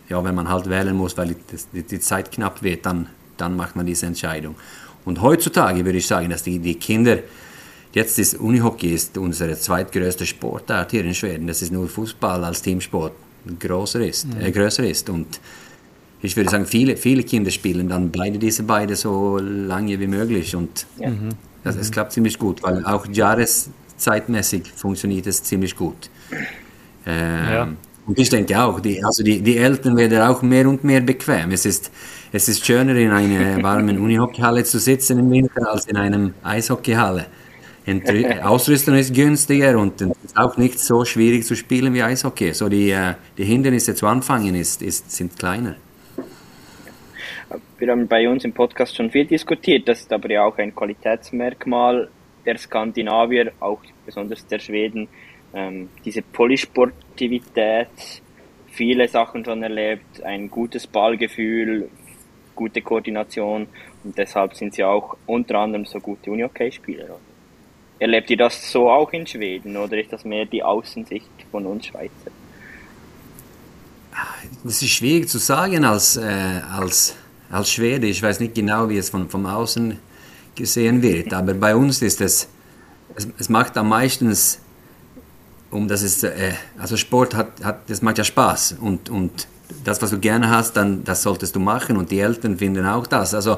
ja, 0.08 0.24
wenn 0.24 0.36
man 0.36 0.50
halt 0.50 0.70
wählen 0.70 0.96
muss, 0.96 1.18
weil 1.18 1.36
die, 1.74 1.84
die 1.84 2.00
Zeit 2.00 2.32
knapp 2.32 2.64
wird, 2.64 2.86
dann, 2.86 3.08
dann 3.38 3.56
macht 3.56 3.76
man 3.76 3.86
diese 3.86 4.06
Entscheidung. 4.06 4.56
Und 5.06 5.22
heutzutage 5.22 5.86
würde 5.86 5.98
ich 5.98 6.08
sagen, 6.08 6.30
dass 6.30 6.44
die, 6.44 6.60
die 6.60 6.76
Kinder, 6.76 7.20
jetzt 7.94 8.20
ist 8.20 8.36
Unihockey 8.36 8.94
ist 8.94 9.18
unsere 9.18 9.58
zweitgrößte 9.58 10.26
Sportart 10.26 10.92
hier 10.92 11.04
in 11.06 11.14
Schweden. 11.14 11.48
Das 11.48 11.62
ist 11.62 11.72
nur 11.72 11.88
Fußball 11.88 12.44
als 12.44 12.62
Teamsport 12.62 13.14
größer 13.60 14.06
ist, 14.06 14.28
mhm. 14.28 14.42
äh, 14.42 14.52
größer 14.52 14.88
ist. 14.88 15.10
Und 15.10 15.40
ich 16.22 16.36
würde 16.36 16.50
sagen, 16.50 16.66
viele, 16.66 16.98
viele 16.98 17.24
Kinder 17.24 17.52
spielen 17.52 17.90
dann 17.90 18.12
beide 18.12 18.38
diese 18.38 18.64
beide 18.64 18.96
so 18.96 19.38
lange 19.38 20.00
wie 20.00 20.08
möglich. 20.08 20.56
Und 20.56 20.86
ja. 21.00 21.12
das, 21.64 21.76
es 21.76 21.92
klappt 21.92 22.12
ziemlich 22.12 22.38
gut, 22.38 22.62
weil 22.64 22.86
auch 22.86 23.06
Jahres 23.08 23.70
zeitmäßig 23.98 24.72
funktioniert 24.76 25.28
es 25.28 25.44
ziemlich 25.44 25.76
gut. 25.76 26.10
Ähm, 27.06 27.54
ja. 27.54 27.68
Und 28.06 28.18
ich 28.18 28.30
denke 28.30 28.60
auch, 28.60 28.80
die, 28.80 29.04
also 29.04 29.24
die, 29.24 29.40
die 29.42 29.58
Eltern 29.58 29.96
werden 29.96 30.20
auch 30.22 30.42
mehr 30.42 30.68
und 30.68 30.84
mehr 30.84 31.02
bequem. 31.02 31.52
Es 31.52 31.66
ist, 31.66 31.92
es 32.32 32.50
ist 32.50 32.66
schöner, 32.66 32.96
in 32.96 33.12
einer 33.12 33.62
warmen 33.62 34.00
Unihockeyhalle 34.00 34.64
zu 34.64 34.80
sitzen 34.80 35.20
im 35.20 35.30
Winter 35.30 35.72
als 35.72 35.86
in 35.86 35.96
einem 35.96 36.34
Eishockeyhalle. 36.42 37.28
Ausrüstung 38.44 38.96
ist 38.96 39.14
günstiger 39.14 39.78
und 39.78 40.02
es 40.02 40.10
ist 40.24 40.38
auch 40.38 40.58
nicht 40.58 40.80
so 40.80 41.06
schwierig 41.06 41.46
zu 41.46 41.56
spielen 41.56 41.94
wie 41.94 42.04
Eishockey. 42.04 42.54
So 42.54 42.70
die, 42.70 42.92
äh, 42.92 43.16
die 43.38 43.46
Hindernisse 43.46 43.96
zu 43.96 44.08
anfangen 44.08 44.56
ist, 44.56 44.82
ist, 44.82 45.12
sind 45.12 45.38
kleiner. 45.38 45.76
Wir 47.78 47.92
haben 47.92 48.08
bei 48.08 48.30
uns 48.30 48.46
im 48.46 48.54
Podcast 48.54 48.96
schon 48.96 49.10
viel 49.10 49.26
diskutiert. 49.26 49.88
Das 49.88 50.02
ist 50.02 50.14
aber 50.14 50.30
ja 50.30 50.44
auch 50.44 50.58
ein 50.58 50.76
Qualitätsmerkmal 50.76 52.10
der 52.46 52.58
Skandinavier, 52.58 53.52
auch 53.60 53.82
besonders 54.06 54.46
der 54.48 54.60
Schweden, 54.60 55.08
ähm, 55.54 55.90
diese 56.06 56.22
Polysportivität, 56.22 58.22
viele 58.68 59.08
Sachen 59.08 59.44
schon 59.44 59.64
erlebt, 59.64 60.24
ein 60.24 60.50
gutes 60.50 60.88
Ballgefühl, 60.88 61.90
gute 62.56 62.82
Koordination 62.82 63.68
und 64.04 64.18
deshalb 64.18 64.56
sind 64.56 64.74
sie 64.74 64.84
auch 64.84 65.18
unter 65.26 65.60
anderem 65.60 65.86
so 65.86 66.00
gute 66.00 66.32
Unihockey-Spieler. 66.32 67.20
Erlebt 68.00 68.30
ihr 68.30 68.38
das 68.38 68.72
so 68.72 68.90
auch 68.90 69.12
in 69.12 69.28
Schweden 69.28 69.76
oder 69.76 70.00
ist 70.00 70.14
das 70.14 70.24
mehr 70.24 70.46
die 70.46 70.64
Außensicht 70.64 71.28
von 71.52 71.66
uns 71.66 71.88
Schweizer? 71.88 72.32
Das 74.64 74.82
ist 74.82 74.90
schwierig 74.90 75.28
zu 75.30 75.38
sagen 75.38 75.84
als, 75.84 76.18
äh, 76.18 76.62
als, 76.72 77.16
als 77.50 77.72
Schwede. 77.72 78.08
Ich 78.08 78.22
weiß 78.22 78.40
nicht 78.40 78.56
genau, 78.56 78.90
wie 78.90 78.98
es 78.98 79.10
von, 79.10 79.30
vom 79.30 79.46
Außen 79.46 80.00
gesehen 80.56 81.02
wird. 81.02 81.34
Aber 81.34 81.54
bei 81.54 81.76
uns 81.76 82.02
ist 82.02 82.22
es, 82.22 82.48
es, 83.16 83.28
es 83.38 83.50
macht 83.50 83.78
am 83.78 83.90
meisten, 83.90 84.36
um 85.72 85.88
das 85.88 86.02
ist, 86.02 86.24
äh, 86.24 86.54
also 86.78 86.96
Sport 86.96 87.36
hat, 87.36 87.64
hat, 87.64 87.90
das 87.90 88.02
macht 88.02 88.18
ja 88.18 88.24
Spaß 88.24 88.78
und, 88.80 89.10
und 89.10 89.48
das, 89.84 90.02
was 90.02 90.10
du 90.10 90.20
gerne 90.20 90.50
hast, 90.50 90.74
dann 90.74 91.04
das 91.04 91.24
solltest 91.24 91.56
du 91.56 91.60
machen 91.60 91.98
und 91.98 92.12
die 92.12 92.20
Eltern 92.20 92.58
finden 92.58 92.86
auch 92.86 93.08
das. 93.08 93.34
Also 93.34 93.58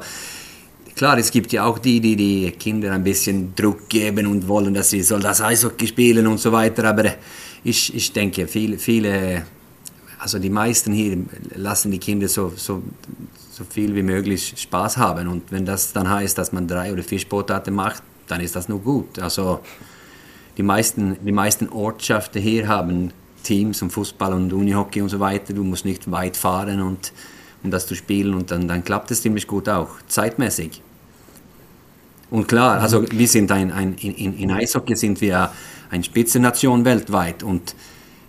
klar, 0.95 1.17
es 1.17 1.31
gibt 1.31 1.51
ja 1.51 1.65
auch 1.65 1.79
die, 1.79 1.99
die 1.99 2.15
die 2.15 2.51
Kinder 2.51 2.91
ein 2.91 3.03
bisschen 3.03 3.55
Druck 3.55 3.89
geben 3.89 4.27
und 4.27 4.47
wollen, 4.47 4.73
dass 4.73 4.89
sie 4.89 5.01
soll 5.01 5.21
das 5.21 5.41
Eishockey 5.41 5.87
spielen 5.87 6.27
und 6.27 6.39
so 6.39 6.51
weiter. 6.51 6.83
Aber 6.85 7.05
ich, 7.63 7.93
ich 7.95 8.11
denke, 8.13 8.47
viele, 8.47 8.77
viele, 8.77 9.45
also 10.19 10.39
die 10.39 10.49
meisten 10.49 10.93
hier 10.93 11.17
lassen 11.55 11.91
die 11.91 11.99
Kinder 11.99 12.27
so, 12.27 12.53
so 12.55 12.81
so 13.51 13.65
viel 13.69 13.93
wie 13.95 14.03
möglich 14.03 14.53
Spaß 14.55 14.97
haben. 14.97 15.27
Und 15.27 15.51
wenn 15.51 15.65
das 15.65 15.93
dann 15.93 16.09
heißt, 16.09 16.37
dass 16.37 16.51
man 16.51 16.67
drei 16.67 16.91
oder 16.91 17.03
vier 17.03 17.19
Sportarten 17.19 17.73
macht, 17.73 18.01
dann 18.27 18.41
ist 18.41 18.55
das 18.55 18.69
nur 18.69 18.79
gut. 18.79 19.19
Also 19.19 19.59
die 20.57 20.63
meisten, 20.63 21.17
die 21.23 21.31
meisten 21.31 21.69
Ortschaften 21.69 22.41
hier 22.41 22.67
haben 22.67 23.11
Teams 23.43 23.81
und 23.81 23.91
Fußball 23.91 24.33
und 24.33 24.53
Unihockey 24.53 25.01
und 25.01 25.09
so 25.09 25.19
weiter. 25.19 25.53
Du 25.53 25.63
musst 25.63 25.85
nicht 25.85 26.09
weit 26.09 26.37
fahren 26.37 26.81
und 26.81 27.11
um 27.63 27.71
das 27.71 27.87
zu 27.87 27.95
spielen 27.95 28.33
und 28.33 28.51
dann, 28.51 28.67
dann 28.67 28.83
klappt 28.83 29.11
es 29.11 29.21
ziemlich 29.21 29.47
gut 29.47 29.69
auch, 29.69 29.89
zeitmäßig. 30.07 30.81
Und 32.29 32.47
klar, 32.47 32.79
also 32.81 33.05
wir 33.11 33.27
sind 33.27 33.51
ein, 33.51 33.71
ein 33.71 33.95
in, 33.95 34.37
in 34.37 34.51
Eishockey 34.51 34.95
sind 34.95 35.19
wir 35.19 35.51
eine 35.89 36.03
Spitzennation 36.03 36.85
weltweit 36.85 37.43
und 37.43 37.75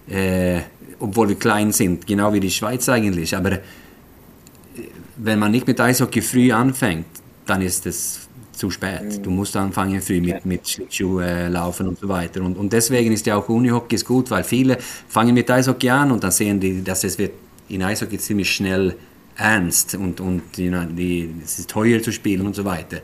äh, 0.09 0.61
obwohl 0.99 1.29
wir 1.29 1.37
klein 1.37 1.73
sind, 1.73 2.07
genau 2.07 2.33
wie 2.33 2.41
die 2.41 2.51
Schweiz 2.51 2.89
eigentlich, 2.89 3.37
aber 3.37 3.59
wenn 5.17 5.39
man 5.39 5.53
nicht 5.53 5.67
mit 5.67 5.81
Eishockey 5.81 6.21
früh 6.21 6.53
anfängt, 6.53 7.07
dann 7.47 7.63
ist 7.63 7.87
es 7.87 8.29
zu 8.53 8.71
spät. 8.71 9.19
Mhm. 9.19 9.23
Du 9.23 9.31
musst 9.31 9.57
anfangen 9.57 10.01
früh 10.01 10.21
mit, 10.21 10.45
mit 10.45 10.69
Schlittschuh 10.69 11.21
äh, 11.21 11.49
laufen 11.49 11.89
und 11.89 11.99
so 11.99 12.09
weiter. 12.09 12.43
Und, 12.43 12.57
und 12.57 12.73
deswegen 12.73 13.13
ist 13.13 13.27
ja 13.27 13.37
auch 13.37 13.49
Unihockey 13.49 13.97
gut, 13.99 14.31
weil 14.31 14.45
viele 14.45 14.79
fangen 15.09 15.35
mit 15.35 15.51
Eishockey 15.51 15.91
an 15.91 16.13
und 16.13 16.23
dann 16.23 16.31
sehen 16.31 16.61
die, 16.61 16.83
dass 16.83 17.05
es 17.05 17.19
wird 17.19 17.33
in 17.69 17.83
Eishockey 17.83 18.19
ziemlich 18.19 18.51
schnell 18.51 18.97
ernst 19.37 19.95
und, 19.95 20.21
und 20.21 20.53
know, 20.55 20.85
die, 20.85 21.31
es 21.43 21.59
ist 21.59 21.71
teuer 21.71 22.03
zu 22.03 22.13
spielen 22.13 22.47
und 22.47 22.55
so 22.55 22.65
weiter. 22.65 22.99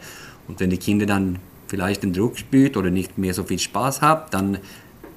Und 0.47 0.61
wenn 0.61 0.71
die 0.71 0.79
Kinder 0.79 1.07
dann 1.07 1.39
vielleicht 1.67 2.03
den 2.03 2.13
Druck 2.13 2.39
spürt 2.39 2.77
oder 2.77 2.91
nicht 2.91 3.19
mehr 3.19 3.35
so 3.35 3.45
viel 3.45 3.59
Spaß 3.59 4.01
hat, 4.03 4.33
dann, 4.35 4.59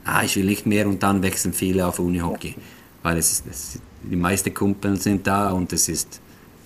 ah, 0.04 0.24
ich 0.24 0.36
will 0.36 0.46
nicht 0.46 0.66
mehr 0.66 0.88
und 0.88 1.04
dann 1.04 1.24
wechseln 1.24 1.54
viele 1.54 1.86
auf 1.86 2.00
Unihockey. 2.00 2.56
Weil 3.04 3.18
es, 3.18 3.32
ist, 3.32 3.48
es 3.50 3.80
die 4.04 4.16
meisten 4.16 4.54
Kumpeln 4.54 4.98
sind 4.98 5.28
da 5.28 5.52
und 5.52 5.74
es 5.74 5.88
ist 5.88 6.22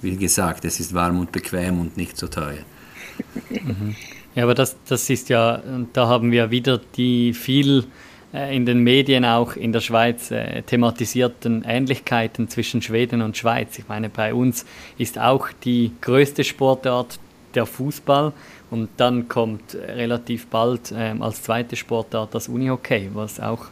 wie 0.05 0.15
gesagt, 0.15 0.63
es 0.65 0.79
ist 0.79 0.93
warm 0.93 1.19
und 1.19 1.31
bequem 1.31 1.79
und 1.79 1.97
nicht 1.97 2.17
so 2.17 2.27
teuer. 2.27 2.59
Mhm. 3.49 3.95
Ja, 4.35 4.43
aber 4.43 4.53
das, 4.53 4.75
das 4.85 5.09
ist 5.09 5.29
ja, 5.29 5.63
da 5.93 6.07
haben 6.07 6.31
wir 6.31 6.51
wieder 6.51 6.77
die 6.97 7.33
viel 7.33 7.85
in 8.35 8.65
den 8.65 8.79
Medien 8.79 9.23
auch 9.23 9.55
in 9.55 9.71
der 9.71 9.81
Schweiz 9.81 10.31
äh, 10.31 10.61
thematisierten 10.63 11.63
Ähnlichkeiten 11.63 12.49
zwischen 12.49 12.81
Schweden 12.81 13.21
und 13.21 13.37
Schweiz. 13.37 13.77
Ich 13.79 13.87
meine, 13.87 14.09
bei 14.09 14.33
uns 14.33 14.65
ist 14.97 15.19
auch 15.19 15.47
die 15.63 15.91
größte 16.01 16.43
Sportart 16.43 17.19
der 17.53 17.65
Fußball 17.65 18.33
und 18.71 18.89
dann 18.97 19.27
kommt 19.29 19.75
relativ 19.75 20.47
bald 20.47 20.93
ähm, 20.95 21.21
als 21.21 21.43
zweite 21.43 21.75
Sportart 21.75 22.35
das 22.35 22.49
Unihockey, 22.49 23.09
was 23.13 23.39
auch, 23.39 23.67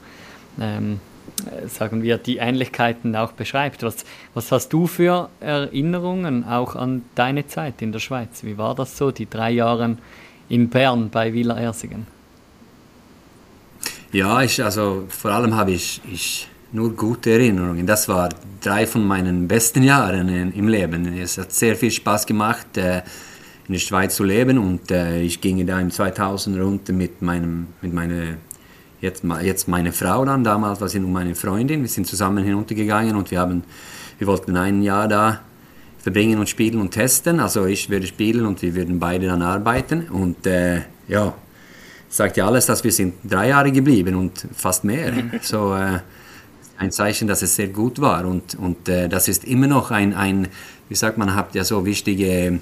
ähm, 0.62 1.00
äh, 1.46 1.67
sagen 1.67 2.01
wir, 2.01 2.17
die 2.17 2.38
Ähnlichkeiten 2.38 3.15
auch 3.15 3.34
beschreibt. 3.34 3.84
Was, 3.84 4.05
was 4.34 4.51
hast 4.51 4.70
du 4.70 4.88
für 4.88 5.29
Erinnerungen 5.41 6.46
auch 6.46 6.75
an 6.75 7.03
deine 7.15 7.48
Zeit 7.48 7.82
in 7.82 7.91
der 7.91 8.00
Schweiz? 8.00 8.43
Wie 8.43 8.58
war 8.58 8.75
das 8.75 8.98
so, 8.98 9.12
die 9.12 9.29
drei 9.29 9.51
Jahre 9.51 9.98
in 10.48 10.70
Bern 10.70 11.10
bei 11.10 11.34
Wieler 11.34 11.58
Ersingen? 11.58 12.12
Ja, 14.13 14.43
ich, 14.43 14.63
also 14.63 15.05
vor 15.10 15.32
allem 15.32 15.55
habe 15.55 15.72
ich, 15.72 16.00
ich 16.12 16.48
nur 16.72 16.96
gute 16.96 17.32
Erinnerungen. 17.32 17.88
Das 17.88 18.08
war 18.08 18.29
drei 18.62 18.86
von 18.86 19.03
meinen 19.03 19.48
besten 19.48 19.82
Jahren 19.82 20.51
im 20.51 20.67
Leben. 20.67 21.17
Es 21.17 21.39
hat 21.39 21.51
sehr 21.51 21.75
viel 21.75 21.89
Spaß 21.89 22.27
gemacht, 22.27 22.77
äh, 22.77 23.01
in 23.67 23.74
der 23.74 23.79
Schweiz 23.79 24.15
zu 24.15 24.24
leben 24.24 24.60
und 24.60 24.91
äh, 24.91 25.22
ich 25.22 25.41
ging 25.41 25.65
da 25.65 25.79
im 25.79 25.89
2000 25.89 26.60
runter 26.60 26.93
mit 26.93 27.24
meinem, 27.24 27.67
mit 27.82 27.91
meiner 27.91 28.36
jetzt, 29.01 29.24
jetzt 29.41 29.67
meine 29.67 29.91
Frau 29.91 30.25
dann, 30.25 30.43
damals 30.43 30.79
war 30.79 30.89
sie 30.89 31.00
meine 31.00 31.34
Freundin. 31.34 31.82
Wir 31.82 31.89
sind 31.89 32.05
zusammen 32.05 32.43
hinuntergegangen 32.43 33.15
und 33.15 33.32
wir 33.32 33.39
haben, 33.39 33.63
wir 34.20 34.27
wollten 34.27 34.55
ein 34.58 34.84
Jahr 34.84 35.08
da 35.08 35.41
verbringen 35.98 36.38
und 36.38 36.50
spielen 36.50 36.82
und 36.82 36.91
testen. 36.91 37.39
Also 37.39 37.65
ich 37.65 37.89
würde 37.89 38.05
spielen 38.05 38.46
und 38.46 38.62
wir 38.62 38.75
würden 38.75 39.00
beide 39.00 39.25
dann 39.25 39.41
arbeiten 39.41 40.08
und 40.10 40.46
äh, 40.46 40.82
ja, 41.08 41.34
sagt 42.13 42.38
ja 42.38 42.46
alles, 42.46 42.67
dass 42.67 42.84
wir 42.84 42.91
sind 42.91 43.15
drei 43.24 43.50
Jahre 43.50 43.72
geblieben 43.72 44.15
und 44.15 44.46
fast 44.55 44.84
mehr. 44.84 45.12
Mhm. 45.12 45.32
So 45.41 45.74
äh, 45.74 46.00
ein 46.77 46.91
Zeichen, 46.91 47.27
dass 47.27 47.41
es 47.41 47.55
sehr 47.55 47.70
gut 47.70 48.00
war 48.00 48.25
und, 48.25 48.55
und 48.55 48.88
äh, 48.88 49.10
das 49.10 49.27
ist 49.27 49.43
immer 49.46 49.67
noch 49.67 49.89
ein, 49.89 50.13
ein, 50.13 50.48
wie 50.89 50.96
sagt 50.96 51.17
man, 51.17 51.36
habt 51.36 51.55
ja 51.55 51.63
so 51.63 51.86
wichtige, 51.86 52.60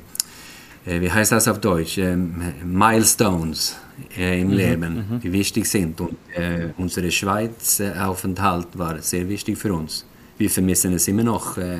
äh, 0.85 1.01
wie 1.01 1.11
heißt 1.11 1.33
das 1.33 1.49
auf 1.49 1.59
Deutsch, 1.59 1.97
ähm, 1.97 2.53
Milestones 2.63 3.75
äh, 4.17 4.39
im 4.39 4.49
mhm, 4.49 4.53
Leben, 4.53 4.93
mhm. 4.95 5.19
die 5.19 5.33
wichtig 5.33 5.65
sind 5.65 5.99
und 5.99 6.15
äh, 6.33 6.69
unser 6.77 7.09
Schweiz-Aufenthalt 7.11 8.67
war 8.75 9.01
sehr 9.01 9.27
wichtig 9.27 9.57
für 9.57 9.73
uns. 9.73 10.05
Wir 10.37 10.49
vermissen 10.49 10.93
es 10.93 11.09
immer 11.09 11.23
noch 11.23 11.57
äh, 11.57 11.77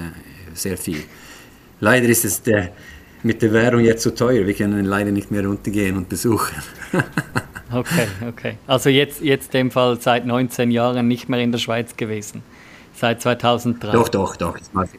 sehr 0.54 0.78
viel. 0.78 1.04
Leider 1.80 2.08
ist 2.08 2.26
es 2.26 2.42
mit 3.24 3.42
der 3.42 3.54
Währung 3.54 3.82
jetzt 3.82 4.04
zu 4.04 4.14
teuer, 4.14 4.46
wir 4.46 4.54
können 4.54 4.86
leider 4.86 5.12
nicht 5.12 5.32
mehr 5.32 5.46
runtergehen 5.46 5.98
und 5.98 6.10
besuchen. 6.10 6.56
Okay, 7.74 8.08
okay. 8.28 8.58
Also 8.68 8.90
jetzt, 8.90 9.22
jetzt 9.22 9.56
in 9.56 9.60
dem 9.60 9.72
Fall 9.72 10.00
seit 10.02 10.26
19 10.26 10.72
Jahren 10.72 11.08
nicht 11.08 11.30
mehr 11.30 11.40
in 11.40 11.52
der 11.52 11.60
Schweiz 11.60 11.96
gewesen. 11.96 12.44
Seit 12.94 13.22
2003. 13.22 13.92
Doch, 13.92 14.10
doch, 14.10 14.36
doch. 14.36 14.58
Ich 14.58 14.74
mache, 14.74 14.90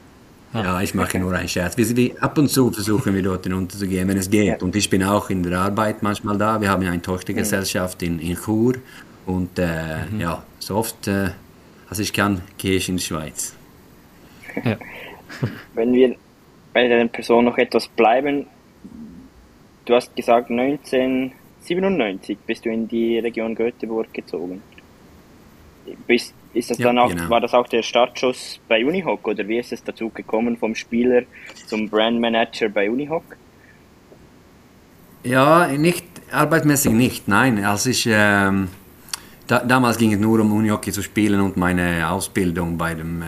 ah. 0.54 0.62
Ja, 0.62 0.80
ich 0.80 0.94
mache 0.94 1.18
nur 1.18 1.32
einen 1.34 1.48
Scherz. 1.48 1.76
Wir, 1.76 1.94
wir, 1.94 2.22
ab 2.22 2.38
und 2.38 2.48
zu 2.48 2.70
versuchen 2.70 3.14
wir 3.14 3.22
dort 3.22 3.46
runterzugehen, 3.46 4.08
wenn 4.08 4.16
es 4.16 4.30
geht. 4.30 4.62
Und 4.62 4.74
ich 4.74 4.88
bin 4.88 5.04
auch 5.04 5.28
in 5.28 5.42
der 5.42 5.60
Arbeit 5.60 6.02
manchmal 6.02 6.38
da. 6.38 6.60
Wir 6.60 6.70
haben 6.70 6.82
ja 6.82 6.90
eine 6.90 7.02
Tochtergesellschaft 7.02 8.02
in, 8.02 8.18
in 8.18 8.36
Chur. 8.36 8.76
Und 9.26 9.58
äh, 9.58 10.06
mhm. 10.10 10.20
ja, 10.20 10.42
so 10.58 10.76
oft, 10.76 11.06
äh, 11.08 11.30
als 11.90 11.98
ich 11.98 12.12
kann, 12.12 12.40
gehe 12.56 12.76
ich 12.76 12.88
in 12.88 12.96
die 12.96 13.02
Schweiz. 13.02 13.54
Ja. 14.64 14.76
wenn 15.74 15.92
wir 15.92 16.16
bei 16.72 16.88
der 16.88 17.06
Person 17.06 17.44
noch 17.44 17.58
etwas 17.58 17.88
bleiben, 17.88 18.46
du 19.84 19.94
hast 19.94 20.14
gesagt 20.16 20.50
19 20.50 21.32
97 21.64 22.38
bist 22.46 22.64
du 22.64 22.70
in 22.70 22.88
die 22.88 23.18
Region 23.18 23.54
Göteborg 23.54 24.12
gezogen. 24.12 24.62
Bist, 26.06 26.34
ist 26.54 26.70
das 26.70 26.78
ja, 26.78 26.86
dann 26.86 26.98
auch, 26.98 27.08
genau. 27.08 27.28
War 27.30 27.40
das 27.40 27.54
auch 27.54 27.68
der 27.68 27.82
Startschuss 27.82 28.60
bei 28.68 28.84
Unihoc 28.84 29.26
oder 29.26 29.46
wie 29.48 29.58
ist 29.58 29.72
es 29.72 29.82
dazu 29.82 30.10
gekommen 30.10 30.56
vom 30.56 30.74
Spieler 30.74 31.22
zum 31.66 31.88
Brandmanager 31.88 32.68
bei 32.68 32.90
Unihoc? 32.90 33.24
Ja, 35.24 35.68
nicht 35.68 36.04
arbeitsmäßig 36.30 36.92
nicht, 36.92 37.28
nein. 37.28 37.64
Als 37.64 37.86
ich, 37.86 38.08
ähm, 38.10 38.68
da, 39.46 39.60
damals 39.60 39.98
ging 39.98 40.12
es 40.12 40.20
nur 40.20 40.40
um 40.40 40.52
Unihockey 40.52 40.92
zu 40.92 41.02
spielen 41.02 41.40
und 41.40 41.56
meine 41.56 42.10
Ausbildung 42.10 42.76
bei 42.76 42.94
dem 42.94 43.22
äh, 43.22 43.26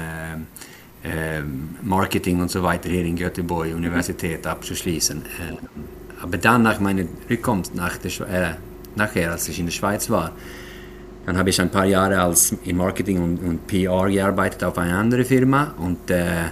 Marketing 1.82 2.40
und 2.40 2.50
so 2.50 2.62
weiter 2.62 2.88
hier 2.88 3.04
in 3.04 3.16
Göteborg 3.16 3.74
Universität 3.74 4.46
abzuschließen. 4.46 5.18
Äh, 5.18 5.56
aber 6.22 6.38
dann 6.38 6.62
nach 6.62 6.80
meiner 6.80 7.04
Rückkunft, 7.28 7.74
nach 7.74 7.98
der, 7.98 8.10
äh, 8.28 8.54
nachher, 8.96 9.32
als 9.32 9.48
ich 9.48 9.58
in 9.58 9.66
der 9.66 9.72
Schweiz 9.72 10.08
war, 10.08 10.32
dann 11.26 11.36
habe 11.36 11.50
ich 11.50 11.60
ein 11.60 11.70
paar 11.70 11.86
Jahre 11.86 12.20
als 12.20 12.54
in 12.64 12.76
Marketing 12.76 13.22
und, 13.22 13.38
und 13.38 13.66
PR 13.66 14.08
gearbeitet 14.08 14.64
auf 14.64 14.78
eine 14.78 14.94
andere 14.94 15.24
Firma 15.24 15.74
und 15.78 16.10
äh, 16.10 16.50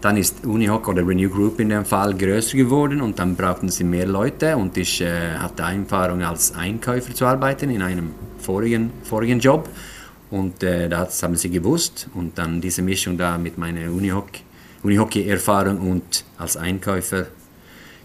dann 0.00 0.16
ist 0.16 0.44
Unihoc 0.46 0.86
oder 0.88 1.06
Renew 1.06 1.28
Group 1.28 1.58
in 1.58 1.70
dem 1.70 1.84
Fall 1.84 2.14
größer 2.14 2.56
geworden 2.56 3.00
und 3.00 3.18
dann 3.18 3.34
brauchten 3.34 3.68
sie 3.68 3.84
mehr 3.84 4.06
Leute 4.06 4.56
und 4.56 4.76
ich 4.76 5.00
äh, 5.00 5.36
hatte 5.36 5.62
Erfahrung 5.62 6.22
als 6.22 6.54
Einkäufer 6.54 7.14
zu 7.14 7.26
arbeiten 7.26 7.70
in 7.70 7.82
einem 7.82 8.12
vorigen, 8.38 8.92
vorigen 9.02 9.40
Job 9.40 9.68
und 10.30 10.62
äh, 10.62 10.88
das 10.88 11.22
haben 11.22 11.36
sie 11.36 11.50
gewusst. 11.50 12.08
Und 12.14 12.38
dann 12.38 12.60
diese 12.60 12.82
Mischung 12.82 13.16
da 13.16 13.38
mit 13.38 13.58
meiner 13.58 13.90
Unihockey-Erfahrung 14.82 15.78
und 15.90 16.24
als 16.36 16.56
Einkäufer 16.56 17.26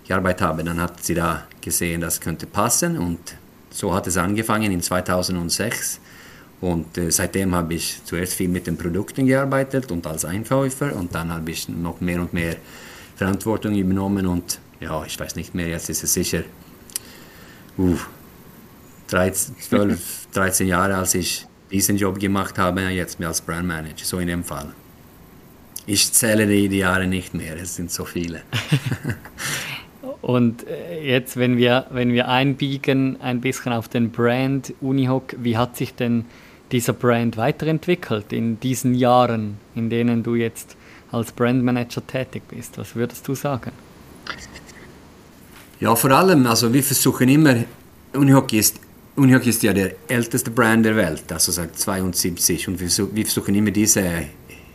gearbeitet 0.07 0.41
habe, 0.41 0.63
dann 0.63 0.79
hat 0.81 1.03
sie 1.03 1.15
da 1.15 1.47
gesehen, 1.61 2.01
das 2.01 2.19
könnte 2.21 2.47
passen. 2.47 2.97
Und 2.97 3.19
so 3.69 3.93
hat 3.93 4.07
es 4.07 4.17
angefangen 4.17 4.71
in 4.71 4.81
2006 4.81 5.99
und 6.63 6.97
äh, 6.97 7.11
seitdem 7.11 7.53
habe 7.53 7.73
ich 7.73 7.99
zuerst 8.05 8.35
viel 8.35 8.47
mit 8.47 8.67
den 8.67 8.77
Produkten 8.77 9.27
gearbeitet 9.27 9.91
und 9.91 10.07
als 10.07 10.23
Einkäufer. 10.23 10.95
Und 10.95 11.13
dann 11.13 11.29
habe 11.29 11.51
ich 11.51 11.67
noch 11.67 11.99
mehr 11.99 12.21
und 12.21 12.31
mehr 12.31 12.55
Verantwortung 13.17 13.75
übernommen. 13.75 14.27
Und 14.27 14.59
ja, 14.79 15.03
ich 15.03 15.19
weiß 15.19 15.35
nicht 15.35 15.53
mehr, 15.53 15.67
jetzt 15.67 15.89
ist 15.89 16.05
es 16.05 16.13
sicher 16.13 16.43
uh, 17.77 17.97
13, 19.07 19.55
12, 19.59 20.27
13 20.31 20.67
Jahre, 20.67 20.95
als 20.95 21.15
ich 21.15 21.45
diesen 21.73 21.97
Job 21.97 22.19
gemacht 22.19 22.57
habe, 22.59 22.81
jetzt 22.81 23.21
als 23.21 23.41
Brandmanager, 23.41 24.05
so 24.05 24.19
in 24.19 24.27
dem 24.27 24.43
Fall. 24.43 24.73
Ich 25.85 26.13
zähle 26.13 26.47
die 26.47 26.77
Jahre 26.77 27.07
nicht 27.07 27.33
mehr, 27.33 27.57
es 27.57 27.75
sind 27.75 27.91
so 27.91 28.05
viele. 28.05 28.43
Und 30.21 30.65
äh, 30.67 31.05
jetzt, 31.05 31.35
wenn 31.35 31.57
wir, 31.57 31.87
wenn 31.89 32.13
wir 32.13 32.29
einbiegen 32.29 33.19
ein 33.19 33.41
bisschen 33.41 33.73
auf 33.73 33.89
den 33.89 34.11
Brand 34.11 34.73
Unihoc, 34.79 35.35
wie 35.37 35.57
hat 35.57 35.75
sich 35.75 35.93
denn 35.95 36.23
dieser 36.71 36.93
Brand 36.93 37.35
weiterentwickelt 37.35 38.31
in 38.31 38.59
diesen 38.59 38.95
Jahren, 38.95 39.57
in 39.75 39.89
denen 39.89 40.23
du 40.23 40.35
jetzt 40.35 40.77
als 41.11 41.33
Brandmanager 41.33 42.07
tätig 42.07 42.43
bist? 42.47 42.77
Was 42.77 42.95
würdest 42.95 43.27
du 43.27 43.35
sagen? 43.35 43.71
Ja, 45.81 45.93
vor 45.95 46.11
allem, 46.11 46.47
also 46.47 46.71
wir 46.71 46.83
versuchen 46.83 47.27
immer, 47.27 47.55
Unihoc 48.13 48.53
ist, 48.53 48.79
Unihoc 49.15 49.45
ist 49.45 49.61
ja 49.61 49.73
der 49.73 49.93
älteste 50.07 50.49
Brand 50.49 50.85
der 50.85 50.95
Welt, 50.95 51.31
also 51.31 51.51
seit 51.51 51.77
72 51.77 52.67
und 52.67 52.79
wir, 52.79 53.15
wir 53.15 53.25
versuchen 53.25 53.53
immer 53.53 53.69
diese 53.69 54.03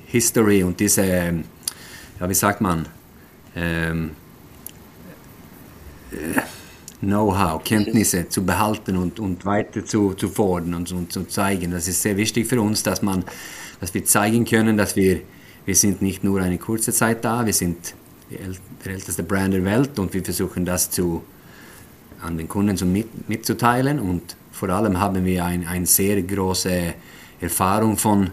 History 0.07 0.63
und 0.63 0.79
diese, 0.79 1.05
ja, 1.05 2.29
wie 2.29 2.35
sagt 2.35 2.61
man, 2.61 2.87
ähm, 3.57 4.11
Know-how, 7.01 7.63
Kenntnisse 7.63 8.29
zu 8.29 8.45
behalten 8.45 8.97
und, 8.97 9.21
und 9.21 9.45
weiter 9.45 9.85
zu, 9.85 10.15
zu 10.15 10.29
fordern 10.29 10.75
und, 10.75 10.91
und 10.93 11.13
zu 11.13 11.25
zeigen. 11.25 11.71
Das 11.71 11.87
ist 11.87 12.03
sehr 12.03 12.17
wichtig 12.17 12.47
für 12.47 12.61
uns, 12.61 12.83
dass, 12.83 13.03
man, 13.03 13.25
dass 13.81 13.95
wir 13.95 14.05
zeigen 14.05 14.45
können, 14.45 14.77
dass 14.77 14.97
wir, 14.97 15.21
wir 15.65 15.75
sind 15.75 16.01
nicht 16.01 16.25
nur 16.25 16.41
eine 16.41 16.59
kurze 16.59 16.93
Zeit 16.93 17.25
da, 17.25 17.45
wir 17.45 17.53
sind 17.53 17.95
der 18.31 18.93
älteste 18.93 19.23
Brand 19.23 19.55
der 19.55 19.65
Welt 19.65 19.99
und 19.99 20.13
wir 20.15 20.25
versuchen 20.25 20.65
das 20.65 20.91
zu, 20.91 21.23
an 22.23 22.37
den 22.37 22.49
Kunden 22.49 22.77
zu 22.77 22.87
mit, 22.87 23.29
mitzuteilen 23.29 23.99
und 23.99 24.37
vor 24.53 24.71
allem 24.71 24.99
haben 24.99 25.25
wir 25.25 25.45
eine 25.45 25.69
ein 25.69 25.87
sehr 25.87 26.21
große 26.23 26.95
Erfahrung 27.41 27.97
von, 27.97 28.31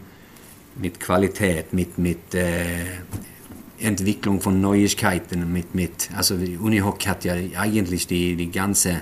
mit 0.76 1.00
Qualität, 1.00 1.72
mit, 1.74 1.98
mit 1.98 2.34
äh, 2.34 2.86
Entwicklung 3.80 4.42
von 4.42 4.60
Neuigkeiten 4.62 5.52
mit, 5.52 5.76
mit 5.76 6.10
also 6.16 6.36
Unihoc 6.36 7.06
hat 7.08 7.26
ja 7.26 7.36
eigentlich 7.58 8.08
die, 8.08 8.36
die 8.36 8.52
ganze 8.52 9.02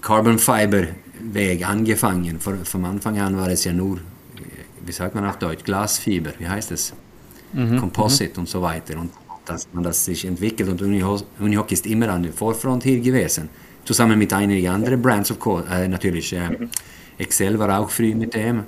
Carbon 0.00 0.38
Fiber 0.38 0.84
Weg 1.32 1.66
angefangen. 1.66 2.40
Von, 2.40 2.64
vom 2.64 2.84
Anfang 2.84 3.18
an 3.18 3.36
war 3.36 3.48
es 3.48 3.64
ja 3.64 3.72
nur, 3.72 4.00
wie 4.84 4.92
sagt 4.92 5.14
man 5.14 5.24
auf 5.24 5.38
Deutsch, 5.38 5.64
Glasfiber, 5.64 6.32
wie 6.38 6.48
heißt 6.48 6.72
es? 6.72 6.92
Mhm. 7.52 7.78
Composite 7.78 8.34
mhm. 8.34 8.40
und 8.40 8.48
so 8.48 8.60
weiter. 8.60 8.98
Und 8.98 9.12
dass 9.44 9.68
man 9.72 9.84
das 9.84 10.04
sich 10.04 10.24
entwickelt 10.24 10.68
und 10.68 10.82
Unihoc, 10.82 11.24
Unihoc 11.38 11.70
ist 11.72 11.86
immer 11.86 12.08
an 12.08 12.22
der 12.22 12.32
Vorfront 12.32 12.82
hier 12.82 13.00
gewesen. 13.00 13.48
Zusammen 13.84 14.18
mit 14.18 14.32
einigen 14.32 14.68
anderen 14.68 15.00
Brands, 15.02 15.30
of 15.30 15.38
course, 15.38 15.66
äh, 15.70 15.86
natürlich. 15.88 16.32
Äh. 16.32 16.68
Excel 17.18 17.58
war 17.58 17.78
auch 17.78 17.90
früh 17.90 18.14
mit 18.14 18.34
dem. 18.34 18.64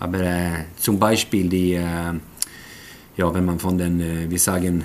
Aber 0.00 0.20
äh, 0.20 0.64
zum 0.76 0.98
Beispiel 0.98 1.48
die 1.48 1.74
äh, 1.74 2.14
ja, 3.16 3.32
wenn 3.32 3.44
man 3.44 3.58
von 3.58 3.78
den, 3.78 4.00
äh, 4.00 4.30
wir 4.30 4.38
sagen, 4.38 4.84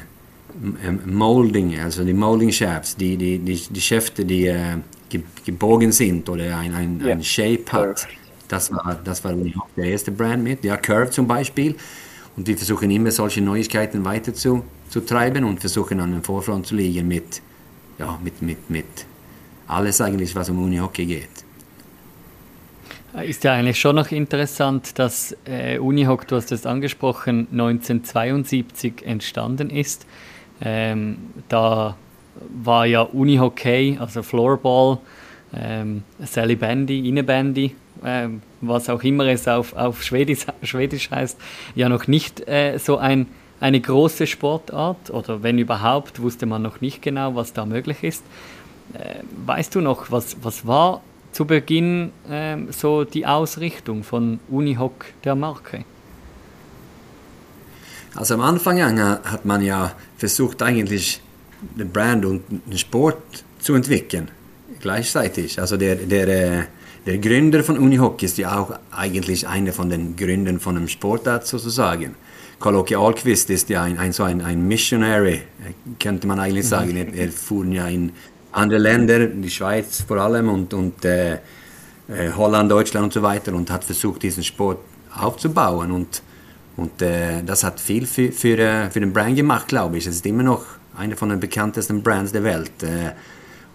Molding, 1.05 1.79
also 1.79 2.03
die 2.03 2.13
Molding 2.13 2.51
Shafts, 2.51 2.95
die, 2.95 3.15
die, 3.15 3.39
die, 3.39 3.55
die 3.69 3.81
Schäfte, 3.81 4.25
die 4.25 4.47
äh, 4.47 4.77
ge 5.07 5.21
gebogen 5.45 5.91
sind 5.91 6.27
oder 6.27 6.57
ein, 6.57 6.73
ein, 6.73 7.01
Ja. 7.05 7.13
ein 7.13 7.23
Shape 7.23 7.71
hat. 7.71 8.07
Das 8.47 8.71
war, 8.71 8.99
das 9.03 9.23
war 9.23 9.33
der 9.77 9.85
erste 9.85 10.11
Brand 10.11 10.43
mit. 10.43 10.63
Ja, 10.63 10.75
Curve 10.77 11.11
zum 11.11 11.27
Beispiel. 11.27 11.75
Und 12.39 12.47
wir 12.47 12.55
versuchen 12.55 12.89
immer 12.89 13.11
solche 13.11 13.41
Neuigkeiten 13.41 14.05
weiter 14.05 14.33
zu, 14.33 14.63
zu 14.87 15.01
treiben 15.01 15.43
und 15.43 15.59
versuchen 15.59 15.99
an 15.99 16.13
den 16.13 16.23
Vorfront 16.23 16.65
zu 16.67 16.73
liegen 16.73 17.05
mit, 17.05 17.41
ja, 17.97 18.17
mit, 18.23 18.41
mit, 18.41 18.69
mit 18.69 18.85
alles 19.67 19.99
eigentlich, 19.99 20.33
was 20.37 20.49
um 20.49 20.63
Unihockey 20.63 21.05
geht. 21.05 21.27
Ist 23.21 23.43
ja 23.43 23.55
eigentlich 23.55 23.77
schon 23.77 23.97
noch 23.97 24.09
interessant, 24.11 24.97
dass 24.97 25.35
äh, 25.43 25.79
Unihoc, 25.79 26.29
du 26.29 26.37
hast 26.37 26.53
es 26.53 26.65
angesprochen, 26.65 27.49
1972 27.51 29.05
entstanden 29.05 29.69
ist. 29.69 30.05
Ähm, 30.61 31.17
da 31.49 31.97
war 32.63 32.85
ja 32.85 33.01
Unihockey, 33.01 33.97
also 33.99 34.23
Floorball, 34.23 34.99
ähm, 35.53 36.03
Sally 36.19 36.55
Bandy, 36.55 37.09
Innebandy, 37.09 37.75
ähm, 38.03 38.41
was 38.61 38.89
auch 38.89 39.03
immer 39.03 39.25
es 39.27 39.47
auf, 39.47 39.73
auf 39.75 40.03
Schwedisch, 40.03 40.45
Schwedisch 40.63 41.11
heißt, 41.11 41.37
ja 41.75 41.89
noch 41.89 42.07
nicht 42.07 42.47
äh, 42.47 42.77
so 42.77 42.97
ein, 42.97 43.27
eine 43.59 43.79
große 43.79 44.27
Sportart 44.27 45.09
oder 45.09 45.43
wenn 45.43 45.57
überhaupt, 45.57 46.21
wusste 46.21 46.45
man 46.45 46.61
noch 46.61 46.81
nicht 46.81 47.01
genau, 47.01 47.35
was 47.35 47.53
da 47.53 47.65
möglich 47.65 48.03
ist. 48.03 48.23
Äh, 48.93 49.23
weißt 49.45 49.75
du 49.75 49.81
noch, 49.81 50.11
was, 50.11 50.37
was 50.41 50.65
war 50.65 51.01
zu 51.31 51.45
Beginn 51.45 52.11
ähm, 52.29 52.69
so 52.71 53.03
die 53.03 53.25
Ausrichtung 53.25 54.03
von 54.03 54.39
Unihoc 54.49 55.05
der 55.23 55.35
Marke? 55.35 55.85
Also 58.15 58.33
am 58.33 58.41
Anfang 58.41 58.81
an 58.81 58.99
hat 58.99 59.45
man 59.45 59.61
ja 59.61 59.93
versucht 60.17 60.63
eigentlich 60.63 61.21
den 61.61 61.91
Brand 61.91 62.25
und 62.25 62.43
den 62.49 62.77
Sport 62.77 63.43
zu 63.59 63.75
entwickeln, 63.75 64.29
gleichzeitig. 64.79 65.59
Also 65.59 65.77
der, 65.77 65.95
der, 65.95 66.27
äh, 66.27 66.63
der 67.09 67.17
Gründer 67.17 67.63
von 67.63 67.79
Unihockey 67.79 68.25
ist 68.27 68.37
ja 68.37 68.59
auch 68.59 68.71
eigentlich 68.91 69.47
einer 69.47 69.73
von 69.73 69.89
den 69.89 70.15
Gründern 70.15 70.59
von 70.59 70.77
einem 70.77 70.87
Sportart 70.87 71.47
sozusagen. 71.47 72.13
Karl-Åke 72.59 72.99
Ahlqvist 72.99 73.49
ist 73.49 73.67
ja 73.69 73.81
ein, 73.81 73.97
ein, 73.97 74.13
so 74.13 74.21
ein, 74.21 74.41
ein 74.41 74.67
Missionary, 74.67 75.33
äh, 75.33 75.41
könnte 75.99 76.27
man 76.27 76.39
eigentlich 76.39 76.67
sagen. 76.67 76.95
Er, 76.95 77.11
er 77.11 77.31
fuhr 77.31 77.65
ja 77.65 77.87
in 77.87 78.11
andere 78.51 78.79
Länder, 78.79 79.25
die 79.25 79.49
Schweiz 79.49 80.03
vor 80.07 80.17
allem 80.17 80.49
und, 80.49 80.71
und 80.75 81.03
äh, 81.03 81.33
äh, 81.33 81.39
Holland, 82.37 82.69
Deutschland 82.69 83.05
und 83.05 83.13
so 83.13 83.23
weiter 83.23 83.55
und 83.55 83.71
hat 83.71 83.83
versucht, 83.83 84.21
diesen 84.21 84.43
Sport 84.43 84.77
aufzubauen. 85.19 85.91
Und, 85.91 86.21
und 86.77 87.01
äh, 87.01 87.41
das 87.43 87.63
hat 87.63 87.79
viel 87.79 88.05
für, 88.05 88.31
für, 88.31 88.59
äh, 88.59 88.91
für 88.91 88.99
den 88.99 89.13
Brand 89.13 89.35
gemacht, 89.35 89.67
glaube 89.67 89.97
ich. 89.97 90.05
Es 90.05 90.17
ist 90.17 90.27
immer 90.27 90.43
noch 90.43 90.63
einer 90.95 91.17
von 91.17 91.29
den 91.29 91.39
bekanntesten 91.39 92.03
Brands 92.03 92.33
der 92.33 92.43
Welt. 92.43 92.83
Äh, 92.83 93.13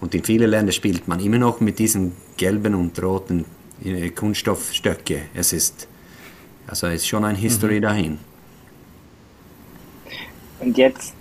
und 0.01 0.15
in 0.15 0.25
vielen 0.25 0.51
Ländern 0.51 0.73
spielt 0.73 1.09
man 1.09 1.21
immer 1.21 1.39
noch 1.39 1.61
mit 1.61 1.79
diesen 1.79 2.13
gelben 2.37 2.75
und 2.75 3.01
roten 3.03 3.45
äh, 3.85 4.11
Kunststoffstöcke. 4.11 5.23
Es 5.35 5.53
ist, 5.53 5.89
also 6.67 6.87
es 6.89 6.95
ist 7.03 7.09
schon 7.09 7.25
eine 7.25 7.39
History 7.39 7.81
dahin. 7.81 8.19
Und 10.61 10.79
jetzt 10.79 11.15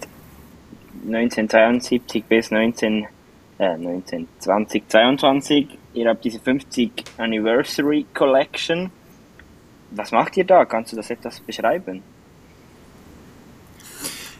1972 1.06 2.24
bis 2.26 2.52
19, 2.52 3.06
äh, 3.60 3.78
19, 3.78 4.28
2022, 4.40 5.68
ihr 5.94 6.10
habt 6.10 6.24
diese 6.24 6.40
50 6.40 6.92
Anniversary 7.18 8.06
Collection. 8.14 8.90
Was 9.92 10.12
macht 10.12 10.38
ihr 10.38 10.46
da? 10.46 10.66
Kannst 10.66 10.94
du 10.94 10.96
das 10.96 11.10
etwas 11.10 11.40
beschreiben? 11.40 12.02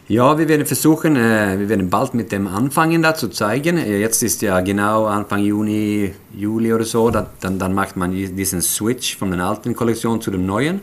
Ja, 0.06 0.36
wir 0.36 0.46
werden 0.48 0.66
versuchen, 0.66 1.16
äh, 1.16 1.58
wir 1.58 1.70
werden 1.70 1.88
bald 1.88 2.12
mit 2.12 2.30
dem 2.30 2.46
anfangen, 2.46 3.00
da 3.00 3.14
zu 3.14 3.28
zeigen. 3.28 3.78
Äh, 3.78 4.00
Jetzt 4.00 4.22
ist 4.22 4.42
ja 4.42 4.60
genau 4.60 5.06
Anfang 5.06 5.40
Juni, 5.42 6.12
Juli 6.36 6.74
oder 6.74 6.84
so, 6.84 7.08
da, 7.08 7.30
dann, 7.40 7.58
dann 7.58 7.72
macht 7.72 7.96
man 7.96 8.12
diesen 8.12 8.60
Switch 8.60 9.16
von 9.16 9.30
der 9.30 9.40
alten 9.40 9.74
Kollektion 9.74 10.20
zu 10.20 10.30
dem 10.30 10.44
neuen. 10.44 10.82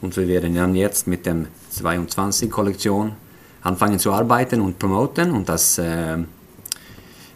Und 0.00 0.16
wir 0.16 0.26
werden 0.26 0.54
dann 0.54 0.74
jetzt 0.74 1.06
mit 1.06 1.26
dem 1.26 1.48
22 1.68 2.50
Kollektion 2.50 3.12
anfangen 3.60 3.98
zu 3.98 4.10
arbeiten 4.10 4.62
und 4.62 4.78
promoten. 4.78 5.32
Und 5.32 5.50
das, 5.50 5.76
äh, 5.76 6.16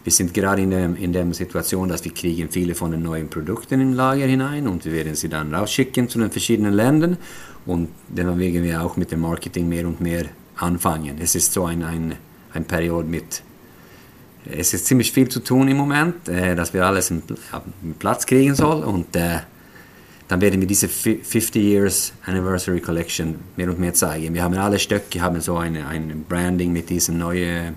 wir 0.05 0.13
sind 0.13 0.33
gerade 0.33 0.63
in 0.63 0.71
der, 0.71 0.97
in 0.97 1.13
der 1.13 1.35
Situation, 1.35 1.91
dass 1.91 2.03
wir 2.03 2.15
kriegen 2.15 2.49
viele 2.49 2.75
von 2.75 2.93
den 2.93 3.03
neuen 3.03 3.29
Produkten 3.29 3.83
im 3.83 3.93
Lager 3.93 4.25
hinein 4.25 4.67
und 4.67 4.87
wir 4.87 4.93
werden 4.93 5.15
sie 5.15 5.29
dann 5.29 5.55
rausschicken 5.55 6.09
zu 6.09 6.19
den 6.19 6.31
verschiedenen 6.31 6.73
Ländern. 6.73 7.19
Und 7.67 7.91
dann 8.09 8.39
werden 8.39 8.63
wir 8.63 8.83
auch 8.83 8.97
mit 8.97 9.13
dem 9.13 9.21
Marketing 9.21 9.69
mehr 9.69 9.87
und 9.87 10.01
mehr 10.01 10.25
anfangen. 10.57 11.19
Es 11.21 11.35
ist 11.35 11.53
so 11.53 11.65
ein, 11.65 11.83
ein, 11.83 12.17
ein 12.53 12.65
Period 12.65 13.07
mit, 13.07 13.43
es 14.45 14.75
ist 14.75 14.87
ziemlich 14.87 15.13
viel 15.13 15.29
zu 15.29 15.41
tun 15.41 15.69
im 15.69 15.77
Moment, 15.77 16.29
äh, 16.29 16.55
dass 16.55 16.73
wir 16.73 16.85
alles 16.87 17.11
in, 17.11 17.23
in 17.83 17.95
Platz 17.95 18.27
kriegen 18.27 18.55
soll 18.55 18.83
und 18.85 19.15
äh, 19.17 19.41
dann 20.29 20.41
werden 20.41 20.61
wir 20.61 20.67
diese 20.67 20.89
50 20.89 21.55
Years 21.55 22.13
Anniversary 22.25 22.81
Collection 22.81 23.37
mehr 23.57 23.69
und 23.69 23.79
mehr 23.79 23.95
zeigen. 23.95 24.35
Wir 24.35 24.43
haben 24.43 24.55
alle 24.55 24.79
Stöcke, 24.79 25.21
haben 25.21 25.41
so 25.41 25.57
eine, 25.57 25.87
ein 25.87 26.25
Branding 26.29 26.73
mit 26.73 26.91
diesen 26.91 27.19
neuen, 27.19 27.77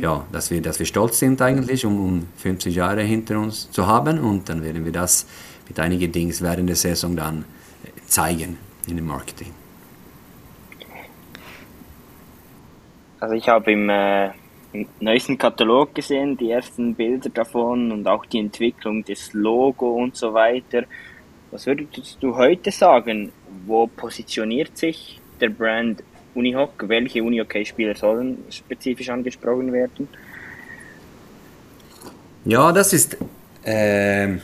ja, 0.00 0.24
dass 0.30 0.52
wir, 0.52 0.62
dass 0.62 0.78
wir 0.78 0.86
stolz 0.86 1.18
sind 1.18 1.42
eigentlich, 1.42 1.84
um, 1.84 1.98
um 1.98 2.26
50 2.36 2.74
Jahre 2.74 3.02
hinter 3.02 3.40
uns 3.40 3.70
zu 3.72 3.86
haben 3.86 4.20
und 4.20 4.48
dann 4.48 4.62
werden 4.62 4.84
wir 4.84 4.92
das 4.92 5.26
mit 5.68 5.80
einigen 5.80 6.12
Dingen 6.12 6.34
während 6.40 6.68
der 6.68 6.76
Saison 6.76 7.16
dann 7.16 7.44
äh, 7.84 7.88
zeigen 8.06 8.56
in 8.86 8.96
dem 8.96 9.06
Marketing. 9.06 9.52
Also 13.20 13.34
ich 13.34 13.48
habe 13.48 13.72
im, 13.72 13.88
äh, 13.88 14.26
im 14.72 14.86
neuesten 15.00 15.38
Katalog 15.38 15.94
gesehen, 15.94 16.36
die 16.36 16.50
ersten 16.50 16.94
Bilder 16.94 17.30
davon 17.30 17.90
und 17.90 18.06
auch 18.06 18.24
die 18.26 18.38
Entwicklung 18.38 19.04
des 19.04 19.32
Logo 19.32 19.90
und 19.90 20.16
so 20.16 20.32
weiter. 20.34 20.84
Was 21.50 21.66
würdest 21.66 22.18
du 22.20 22.36
heute 22.36 22.70
sagen? 22.70 23.32
Wo 23.66 23.86
positioniert 23.86 24.76
sich 24.76 25.20
der 25.40 25.48
Brand 25.48 26.02
Unihoc? 26.34 26.72
Welche 26.86 27.22
Unihockey-Spieler 27.22 27.94
sollen 27.96 28.44
spezifisch 28.50 29.08
angesprochen 29.08 29.72
werden? 29.72 30.08
Ja, 32.44 32.70
das 32.70 32.92
ist 32.92 33.16
ähm, 33.64 34.40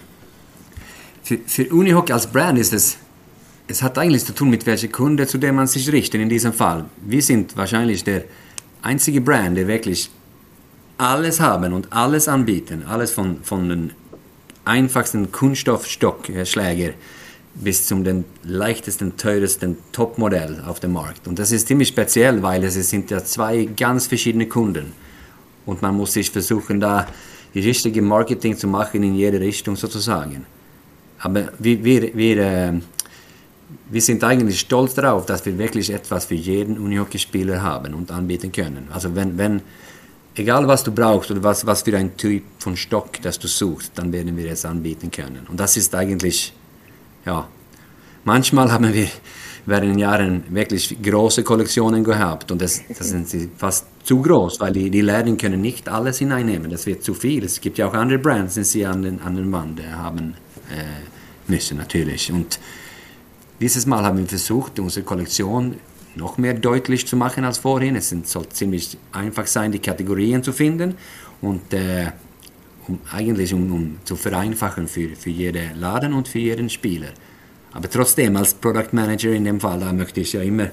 für, 1.22 1.38
für 1.38 1.64
Unihoc 1.72 2.10
als 2.10 2.26
Brand 2.26 2.58
ist 2.58 2.72
es 2.72 2.98
es 3.66 3.82
hat 3.82 3.98
eigentlich 3.98 4.24
zu 4.24 4.34
tun 4.34 4.50
mit 4.50 4.66
welcher 4.66 4.88
Kunde, 4.88 5.26
zu 5.26 5.38
dem 5.38 5.54
man 5.54 5.66
sich 5.66 5.90
richtet 5.90 6.20
in 6.20 6.28
diesem 6.28 6.52
Fall. 6.52 6.84
Wir 7.00 7.22
sind 7.22 7.56
wahrscheinlich 7.56 8.04
der 8.04 8.24
einzige 8.84 9.20
Brand, 9.20 9.56
der 9.56 9.66
wirklich 9.66 10.10
alles 10.98 11.40
haben 11.40 11.72
und 11.72 11.92
alles 11.92 12.28
anbieten. 12.28 12.84
Alles 12.88 13.10
von, 13.10 13.42
von 13.42 13.68
den 13.68 13.92
einfachsten 14.64 15.32
Kunststoffstockschläger 15.32 16.92
bis 17.56 17.86
zum 17.86 18.02
den 18.02 18.24
leichtesten, 18.42 19.16
teuersten 19.16 19.76
Topmodell 19.92 20.62
auf 20.66 20.80
dem 20.80 20.92
Markt. 20.92 21.28
Und 21.28 21.38
das 21.38 21.52
ist 21.52 21.68
ziemlich 21.68 21.88
speziell, 21.88 22.42
weil 22.42 22.64
es 22.64 22.74
sind 22.74 23.10
ja 23.10 23.22
zwei 23.24 23.64
ganz 23.64 24.06
verschiedene 24.08 24.46
Kunden. 24.46 24.92
Und 25.64 25.80
man 25.80 25.96
muss 25.96 26.12
sich 26.12 26.30
versuchen, 26.30 26.80
da 26.80 27.06
die 27.54 27.60
richtige 27.60 28.02
Marketing 28.02 28.56
zu 28.56 28.66
machen 28.66 29.02
in 29.02 29.14
jede 29.14 29.40
Richtung 29.40 29.76
sozusagen. 29.76 30.46
Aber 31.20 31.52
wir, 31.58 31.84
wir, 31.84 32.14
wir, 32.14 32.38
äh, 32.38 32.72
wir 33.94 34.02
sind 34.02 34.24
eigentlich 34.24 34.58
stolz 34.58 34.94
darauf, 34.94 35.24
dass 35.24 35.46
wir 35.46 35.56
wirklich 35.56 35.88
etwas 35.90 36.24
für 36.24 36.34
jeden 36.34 36.78
Unihockeyspieler 36.78 37.62
haben 37.62 37.94
und 37.94 38.10
anbieten 38.10 38.50
können. 38.50 38.88
Also 38.90 39.14
wenn, 39.14 39.38
wenn 39.38 39.62
egal 40.34 40.66
was 40.66 40.82
du 40.82 40.90
brauchst 40.90 41.30
oder 41.30 41.44
was, 41.44 41.64
was 41.64 41.82
für 41.82 41.96
ein 41.96 42.16
Typ 42.16 42.42
von 42.58 42.76
Stock, 42.76 43.22
das 43.22 43.38
du 43.38 43.46
suchst, 43.46 43.92
dann 43.94 44.12
werden 44.12 44.36
wir 44.36 44.50
es 44.50 44.64
anbieten 44.64 45.12
können. 45.12 45.46
Und 45.48 45.60
das 45.60 45.76
ist 45.76 45.94
eigentlich, 45.94 46.52
ja, 47.24 47.46
manchmal 48.24 48.72
haben 48.72 48.92
wir 48.92 49.06
während 49.64 49.92
den 49.92 49.98
Jahren 50.00 50.42
wirklich 50.50 51.00
große 51.00 51.44
Kollektionen 51.44 52.02
gehabt 52.02 52.50
und 52.50 52.60
das, 52.60 52.82
das 52.98 53.10
sind 53.10 53.28
sie 53.28 53.48
fast 53.56 53.86
zu 54.02 54.20
groß, 54.20 54.58
weil 54.58 54.72
die, 54.72 54.90
die 54.90 55.02
Läden 55.02 55.36
können 55.36 55.60
nicht 55.60 55.88
alles 55.88 56.18
hineinnehmen, 56.18 56.68
das 56.68 56.84
wird 56.86 57.04
zu 57.04 57.14
viel. 57.14 57.44
Es 57.44 57.60
gibt 57.60 57.78
ja 57.78 57.86
auch 57.86 57.94
andere 57.94 58.18
Brands, 58.18 58.54
die 58.54 58.64
sie 58.64 58.84
an 58.84 59.02
den, 59.02 59.20
an 59.20 59.36
den 59.36 59.52
Wand 59.52 59.80
haben 59.86 60.34
äh, 60.68 61.48
müssen 61.48 61.78
natürlich. 61.78 62.32
Und 62.32 62.58
dieses 63.64 63.86
Mal 63.86 64.04
haben 64.04 64.18
wir 64.18 64.26
versucht, 64.26 64.78
unsere 64.78 65.06
Kollektion 65.06 65.76
noch 66.16 66.36
mehr 66.36 66.52
deutlich 66.52 67.06
zu 67.06 67.16
machen 67.16 67.44
als 67.44 67.56
vorhin. 67.56 67.96
Es 67.96 68.14
soll 68.24 68.46
ziemlich 68.50 68.98
einfach 69.10 69.46
sein, 69.46 69.72
die 69.72 69.78
Kategorien 69.78 70.42
zu 70.42 70.52
finden 70.52 70.96
und 71.40 71.72
äh, 71.72 72.12
um, 72.86 72.98
eigentlich 73.10 73.54
um, 73.54 73.72
um 73.72 73.98
zu 74.04 74.16
vereinfachen 74.16 74.86
für, 74.86 75.16
für 75.16 75.30
jeden 75.30 75.80
Laden 75.80 76.12
und 76.12 76.28
für 76.28 76.40
jeden 76.40 76.68
Spieler. 76.68 77.08
Aber 77.72 77.88
trotzdem, 77.88 78.36
als 78.36 78.52
Product 78.52 78.92
Manager 78.92 79.32
in 79.32 79.44
dem 79.46 79.58
Fall, 79.58 79.80
da 79.80 79.94
möchte 79.94 80.20
ich 80.20 80.34
ja 80.34 80.42
immer 80.42 80.68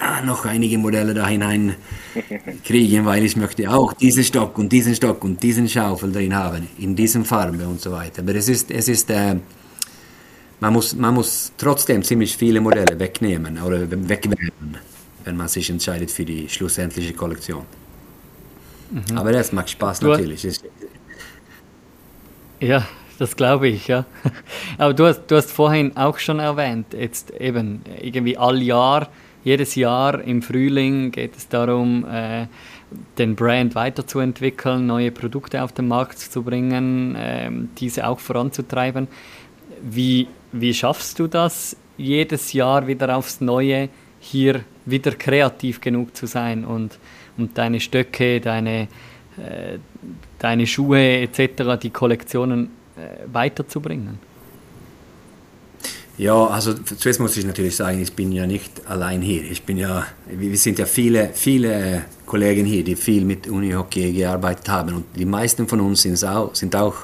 ja, 0.00 0.22
noch 0.22 0.46
einige 0.46 0.78
Modelle 0.78 1.12
da 1.12 1.28
hinein 1.28 1.74
kriegen, 2.64 3.04
weil 3.04 3.26
ich 3.26 3.36
möchte 3.36 3.70
auch 3.70 3.92
diesen 3.92 4.24
Stock 4.24 4.56
und 4.56 4.72
diesen 4.72 4.94
Stock 4.94 5.22
und 5.22 5.42
diesen 5.42 5.68
Schaufel 5.68 6.10
drin 6.10 6.34
haben, 6.34 6.66
in 6.78 6.96
diesen 6.96 7.26
Farbe 7.26 7.68
und 7.68 7.82
so 7.82 7.92
weiter. 7.92 8.22
Aber 8.22 8.34
es 8.34 8.48
ist, 8.48 8.70
es 8.70 8.88
ist 8.88 9.10
äh, 9.10 9.36
man 10.62 10.72
muss, 10.72 10.94
man 10.94 11.14
muss 11.14 11.52
trotzdem 11.58 12.02
ziemlich 12.02 12.36
viele 12.36 12.60
Modelle 12.60 12.98
wegnehmen 12.98 13.60
oder 13.60 13.80
wegwerfen, 13.90 14.76
wenn 15.24 15.36
man 15.36 15.48
sich 15.48 15.68
entscheidet 15.70 16.10
für 16.10 16.24
die 16.24 16.48
schlussendliche 16.48 17.12
Kollektion. 17.14 17.64
Mhm. 18.90 19.18
Aber 19.18 19.32
das 19.32 19.52
macht 19.52 19.70
Spaß 19.70 20.00
Du- 20.00 20.08
natürlich. 20.08 20.44
Es- 20.44 20.62
Ja, 22.60 22.86
das 23.18 23.34
glaube 23.34 23.68
ich, 23.68 23.88
ja. 23.88 24.04
Aber 24.78 24.94
du 24.94 25.04
hast, 25.06 25.26
du 25.26 25.36
hast 25.36 25.50
vorhin 25.50 25.96
auch 25.96 26.18
schon 26.18 26.38
erwähnt, 26.38 26.86
jetzt 26.92 27.30
eben 27.32 27.82
irgendwie 28.00 28.36
all 28.38 28.62
Jahr, 28.62 29.08
jedes 29.44 29.74
Jahr 29.74 30.22
im 30.22 30.42
Frühling 30.42 31.10
geht 31.10 31.36
es 31.36 31.48
darum, 31.48 32.04
äh, 32.08 32.46
den 33.18 33.34
Brand 33.34 33.74
weiterzuentwickeln, 33.74 34.86
neue 34.86 35.10
Produkte 35.10 35.62
auf 35.64 35.72
den 35.72 35.88
Markt 35.88 36.20
zu 36.20 36.42
bringen, 36.42 37.16
äh, 37.16 37.50
diese 37.78 38.06
auch 38.06 38.20
voranzutreiben. 38.20 39.08
Wie, 39.82 40.28
wie 40.52 40.74
schaffst 40.74 41.18
du 41.18 41.26
das, 41.26 41.76
jedes 41.96 42.52
Jahr 42.52 42.86
wieder 42.86 43.16
aufs 43.16 43.40
Neue 43.40 43.88
hier 44.20 44.64
wieder 44.84 45.12
kreativ 45.12 45.80
genug 45.80 46.16
zu 46.16 46.26
sein 46.26 46.64
und, 46.64 46.98
und 47.36 47.56
deine 47.58 47.80
Stöcke, 47.80 48.40
deine, 48.40 48.82
äh, 49.36 49.78
deine 50.38 50.66
Schuhe 50.66 51.20
etc., 51.22 51.80
die 51.80 51.90
Kollektionen 51.90 52.70
äh, 52.96 53.32
weiterzubringen? 53.32 54.18
Ja, 56.18 56.46
also 56.46 56.74
zuerst 56.74 57.20
muss 57.20 57.36
ich 57.36 57.44
natürlich 57.44 57.74
sagen, 57.74 58.00
ich 58.00 58.12
bin 58.12 58.32
ja 58.32 58.46
nicht 58.46 58.86
allein 58.86 59.22
hier. 59.22 59.42
Ich 59.50 59.62
bin 59.62 59.78
ja, 59.78 60.06
wir 60.26 60.56
sind 60.58 60.78
ja 60.78 60.84
viele, 60.84 61.30
viele 61.32 62.04
Kollegen 62.26 62.66
hier, 62.66 62.84
die 62.84 62.96
viel 62.96 63.24
mit 63.24 63.48
Unihockey 63.48 64.12
gearbeitet 64.12 64.68
haben 64.68 64.94
und 64.94 65.04
die 65.16 65.24
meisten 65.24 65.66
von 65.66 65.80
uns 65.80 66.06
auch, 66.22 66.54
sind 66.54 66.76
auch 66.76 66.96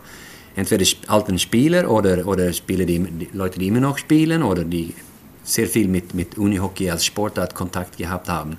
entweder 0.58 0.84
alten 1.06 1.38
Spieler 1.38 1.88
oder, 1.88 2.26
oder 2.26 2.52
Spieler, 2.52 2.84
die, 2.84 2.98
die, 2.98 3.28
Leute, 3.32 3.58
die 3.58 3.68
immer 3.68 3.80
noch 3.80 3.96
spielen 3.96 4.42
oder 4.42 4.64
die 4.64 4.92
sehr 5.44 5.68
viel 5.68 5.88
mit, 5.88 6.14
mit 6.14 6.36
Unihockey 6.36 6.90
als 6.90 7.04
Sportart 7.04 7.54
Kontakt 7.54 7.96
gehabt 7.96 8.28
haben. 8.28 8.58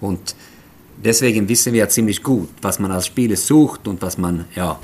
Und 0.00 0.36
deswegen 1.02 1.48
wissen 1.48 1.72
wir 1.72 1.80
ja 1.80 1.88
ziemlich 1.88 2.22
gut, 2.22 2.50
was 2.60 2.78
man 2.78 2.92
als 2.92 3.06
Spieler 3.06 3.36
sucht 3.36 3.88
und 3.88 4.02
was 4.02 4.18
man 4.18 4.44
ja, 4.54 4.78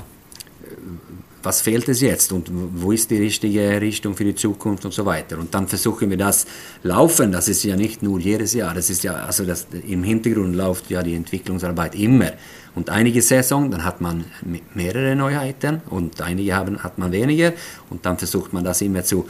was 1.43 1.61
fehlt 1.61 1.87
es 1.87 2.01
jetzt 2.01 2.31
und 2.31 2.49
wo 2.51 2.91
ist 2.91 3.11
die 3.11 3.17
richtige 3.17 3.79
Richtung 3.79 4.15
für 4.15 4.23
die 4.23 4.33
Zukunft 4.33 4.83
und 4.85 4.93
so 4.93 5.05
weiter. 5.05 5.37
Und 5.37 5.53
dann 5.53 5.67
versuchen 5.67 6.09
wir 6.09 6.17
das 6.17 6.47
laufen, 6.81 7.31
das 7.31 7.47
ist 7.47 7.63
ja 7.63 7.75
nicht 7.75 8.01
nur 8.01 8.19
jedes 8.19 8.53
Jahr, 8.53 8.73
das 8.73 8.89
ist 8.89 9.03
ja, 9.03 9.13
also 9.13 9.45
das, 9.45 9.67
im 9.87 10.03
Hintergrund 10.03 10.55
läuft 10.55 10.89
ja 10.89 11.03
die 11.03 11.13
Entwicklungsarbeit 11.13 11.93
immer. 11.93 12.31
Und 12.75 12.89
einige 12.89 13.21
Saison, 13.21 13.71
dann 13.71 13.85
hat 13.85 14.01
man 14.01 14.25
mehrere 14.73 15.15
Neuheiten 15.15 15.81
und 15.89 16.21
einige 16.21 16.53
haben, 16.55 16.83
hat 16.83 16.97
man 16.97 17.11
weniger 17.13 17.53
und 17.89 18.05
dann 18.05 18.17
versucht 18.17 18.51
man 18.51 18.65
das 18.65 18.81
immer 18.81 19.03
zu, 19.03 19.27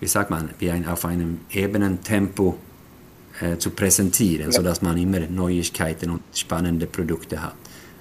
wie 0.00 0.06
sagt 0.06 0.30
man, 0.30 0.50
wie 0.58 0.70
ein, 0.70 0.86
auf 0.88 1.04
einem 1.04 1.40
ebenen 1.50 2.02
Tempo 2.02 2.56
äh, 3.40 3.58
zu 3.58 3.70
präsentieren, 3.70 4.46
ja. 4.46 4.52
sodass 4.52 4.80
man 4.80 4.96
immer 4.96 5.20
Neuigkeiten 5.20 6.08
und 6.10 6.22
spannende 6.34 6.86
Produkte 6.86 7.42
hat. 7.42 7.54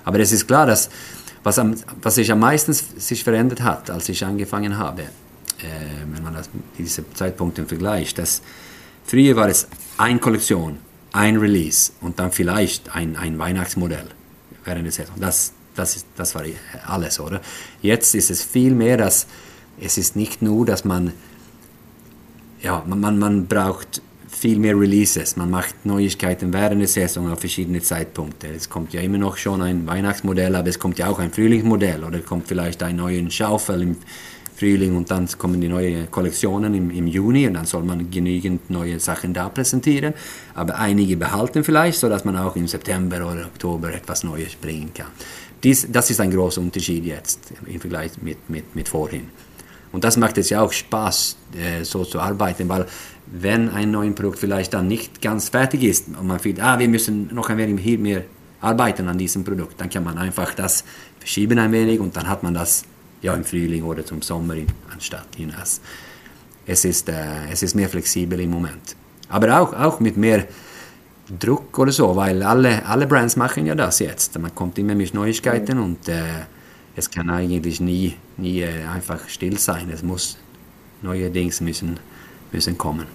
Aber 0.05 0.19
es 0.19 0.31
ist 0.31 0.47
klar, 0.47 0.65
dass 0.65 0.89
was, 1.43 1.59
am, 1.59 1.75
was 2.01 2.15
sich 2.15 2.31
am 2.31 2.39
meisten 2.39 2.71
sich 2.71 3.23
verändert 3.23 3.61
hat, 3.61 3.89
als 3.89 4.07
ich 4.07 4.23
angefangen 4.25 4.77
habe, 4.77 5.01
äh, 5.01 5.07
wenn 6.09 6.23
man 6.23 6.35
das, 6.35 6.49
diese 6.77 7.03
Zeitpunkte 7.13 7.65
vergleicht, 7.65 8.17
dass 8.17 8.41
früher 9.05 9.35
war 9.35 9.49
es 9.49 9.67
eine 9.97 10.19
Kollektion, 10.19 10.77
ein 11.11 11.35
Release 11.35 11.91
und 11.99 12.17
dann 12.17 12.31
vielleicht 12.31 12.95
ein, 12.95 13.17
ein 13.17 13.37
Weihnachtsmodell 13.37 14.07
während 14.65 14.85
der 14.85 14.91
Saison. 14.91 15.15
Das, 15.19 15.53
das, 15.75 15.95
ist, 15.95 16.07
das 16.15 16.35
war 16.35 16.43
alles, 16.85 17.19
oder? 17.19 17.41
Jetzt 17.81 18.15
ist 18.15 18.29
es 18.29 18.43
viel 18.43 18.73
mehr, 18.73 18.97
dass 18.97 19.27
es 19.79 19.97
ist 19.97 20.15
nicht 20.15 20.41
nur, 20.41 20.65
dass 20.65 20.85
man, 20.85 21.11
ja, 22.61 22.83
man, 22.87 22.99
man, 22.99 23.19
man 23.19 23.47
braucht 23.47 24.01
viel 24.29 24.59
mehr 24.59 24.77
Releases. 24.77 25.37
Man 25.37 25.49
macht 25.49 25.85
Neuigkeiten 25.85 26.53
während 26.53 26.81
der 26.81 26.87
Saison 26.87 27.31
auf 27.31 27.39
verschiedene 27.39 27.81
Zeitpunkte. 27.81 28.47
Es 28.47 28.69
kommt 28.69 28.93
ja 28.93 29.01
immer 29.01 29.17
noch 29.17 29.37
schon 29.37 29.61
ein 29.61 29.87
Weihnachtsmodell, 29.87 30.55
aber 30.55 30.67
es 30.67 30.79
kommt 30.79 30.99
ja 30.99 31.07
auch 31.07 31.19
ein 31.19 31.31
Frühlingsmodell 31.31 32.03
oder 32.03 32.19
kommt 32.19 32.47
vielleicht 32.47 32.83
ein 32.83 32.97
neuer 32.97 33.29
Schaufel 33.29 33.81
im 33.81 33.97
Frühling 34.55 34.95
und 34.95 35.11
dann 35.11 35.27
kommen 35.37 35.59
die 35.59 35.67
neuen 35.67 36.09
Kollektionen 36.09 36.73
im, 36.73 36.89
im 36.89 37.07
Juni 37.07 37.47
und 37.47 37.55
dann 37.55 37.65
soll 37.65 37.83
man 37.83 38.09
genügend 38.09 38.69
neue 38.69 38.99
Sachen 38.99 39.33
da 39.33 39.49
präsentieren. 39.49 40.13
Aber 40.53 40.79
einige 40.79 41.17
behalten 41.17 41.63
vielleicht, 41.63 41.99
sodass 41.99 42.23
man 42.23 42.37
auch 42.37 42.55
im 42.55 42.67
September 42.67 43.17
oder 43.17 43.45
Oktober 43.45 43.93
etwas 43.93 44.23
Neues 44.23 44.55
bringen 44.55 44.91
kann. 44.93 45.07
Dies, 45.63 45.87
das 45.91 46.09
ist 46.09 46.21
ein 46.21 46.31
großer 46.31 46.61
Unterschied 46.61 47.05
jetzt 47.05 47.39
im 47.65 47.79
Vergleich 47.79 48.11
mit, 48.21 48.49
mit, 48.49 48.75
mit 48.75 48.87
vorhin. 48.87 49.29
Und 49.91 50.03
das 50.03 50.17
macht 50.17 50.37
es 50.37 50.49
ja 50.49 50.61
auch 50.61 50.71
Spaß, 50.71 51.37
äh, 51.57 51.83
so 51.83 52.05
zu 52.05 52.19
arbeiten, 52.19 52.67
weil 52.69 52.85
wenn 53.27 53.69
ein 53.69 53.91
neues 53.91 54.13
Produkt 54.15 54.39
vielleicht 54.39 54.73
dann 54.73 54.87
nicht 54.87 55.21
ganz 55.21 55.49
fertig 55.49 55.83
ist 55.83 56.07
und 56.09 56.27
man 56.27 56.39
fühlt, 56.39 56.61
ah, 56.61 56.79
wir 56.79 56.87
müssen 56.87 57.33
noch 57.33 57.49
ein 57.49 57.57
wenig 57.57 57.83
hier 57.83 57.97
mehr 57.97 58.23
arbeiten 58.61 59.07
an 59.07 59.17
diesem 59.17 59.43
Produkt, 59.43 59.79
dann 59.79 59.89
kann 59.89 60.03
man 60.03 60.17
einfach 60.17 60.53
das 60.53 60.83
verschieben 61.19 61.59
ein 61.59 61.71
wenig 61.71 61.99
und 61.99 62.15
dann 62.15 62.27
hat 62.27 62.43
man 62.43 62.53
das 62.53 62.83
ja 63.25 63.33
im 63.33 63.43
Frühling 63.43 63.83
oder 63.83 64.05
zum 64.05 64.21
Sommer 64.21 64.55
in, 64.55 64.67
anstatt 64.93 65.35
hinaus. 65.35 65.81
Es 66.65 66.85
ist, 66.85 67.09
äh, 67.09 67.49
es 67.51 67.63
ist 67.63 67.75
mehr 67.75 67.89
flexibel 67.89 68.39
im 68.39 68.51
Moment. 68.51 68.95
Aber 69.29 69.59
auch, 69.59 69.73
auch 69.73 69.99
mit 69.99 70.15
mehr 70.15 70.45
Druck 71.39 71.77
oder 71.79 71.91
so, 71.91 72.15
weil 72.15 72.43
alle, 72.43 72.85
alle 72.85 73.07
Brands 73.07 73.35
machen 73.35 73.65
ja 73.65 73.75
das 73.75 73.99
jetzt. 73.99 74.37
Man 74.37 74.53
kommt 74.53 74.77
immer 74.77 74.95
mit 74.95 75.13
Neuigkeiten 75.13 75.79
und 75.79 76.07
äh, 76.07 76.45
es 76.95 77.09
kann 77.09 77.29
eigentlich 77.29 77.81
nie, 77.81 78.15
nie 78.37 78.61
äh, 78.61 78.85
einfach 78.85 79.27
still 79.27 79.57
sein. 79.57 79.89
Es 79.89 80.03
muss 80.03 80.37
neue 81.01 81.29
Dinge 81.31 81.51
müssen 81.61 81.99
müssen 82.51 82.77
kommen. 82.77 83.07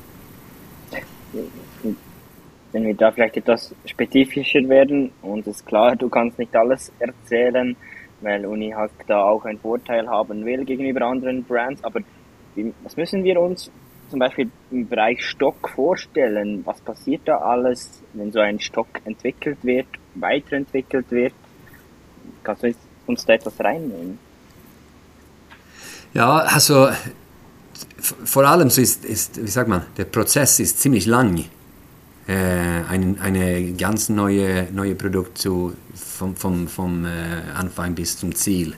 Wenn 2.73 2.85
wir 2.85 2.95
da 2.95 3.11
vielleicht 3.11 3.37
etwas 3.37 3.75
spezifischer 3.87 4.69
werden, 4.69 5.11
und 5.23 5.47
es 5.47 5.59
ist 5.59 5.67
klar, 5.67 5.97
du 5.97 6.09
kannst 6.09 6.39
nicht 6.39 6.55
alles 6.55 6.93
erzählen, 6.99 7.77
weil 8.21 8.47
Uni 8.47 8.71
halt 8.71 8.93
da 9.07 9.23
auch 9.23 9.45
einen 9.45 9.59
Vorteil 9.59 10.09
haben 10.09 10.45
will 10.45 10.65
gegenüber 10.65 11.07
anderen 11.07 11.45
Brands, 11.45 11.83
aber 11.85 12.01
was 12.83 12.97
müssen 12.97 13.25
wir 13.25 13.41
uns 13.41 13.71
zum 14.11 14.19
Beispiel 14.19 14.51
im 14.71 14.89
Bereich 14.89 15.25
Stock 15.25 15.69
vorstellen? 15.69 16.63
Was 16.67 16.81
passiert 16.81 17.23
da 17.27 17.39
alles, 17.39 18.03
wenn 18.13 18.33
so 18.33 18.41
ein 18.41 18.59
Stock 18.61 18.89
entwickelt 19.05 19.59
wird, 19.63 19.87
weiterentwickelt 20.15 21.11
wird? 21.11 21.33
Kannst 22.43 22.65
du 22.65 22.75
uns 23.07 23.25
da 23.25 23.35
etwas 23.35 23.59
reinnehmen? 23.61 24.19
Ja, 26.13 26.39
also 26.39 26.89
vor 28.01 28.45
allem 28.45 28.69
so 28.69 28.81
ist, 28.81 29.05
ist, 29.05 29.43
wie 29.43 29.51
sagt 29.51 29.69
man, 29.69 29.83
der 29.97 30.05
Prozess 30.05 30.59
ist 30.59 30.81
ziemlich 30.81 31.07
lang. 31.07 31.45
Äh, 32.29 32.35
ein 32.89 33.19
eine 33.21 33.73
ganz 33.73 34.09
neue, 34.09 34.69
neue 34.73 34.95
Produkt 34.95 35.39
zu, 35.39 35.75
vom, 35.95 36.37
vom, 36.37 36.69
vom 36.69 37.05
äh, 37.05 37.09
Anfang 37.55 37.95
bis 37.95 38.19
zum 38.19 38.35
Ziel. 38.35 38.75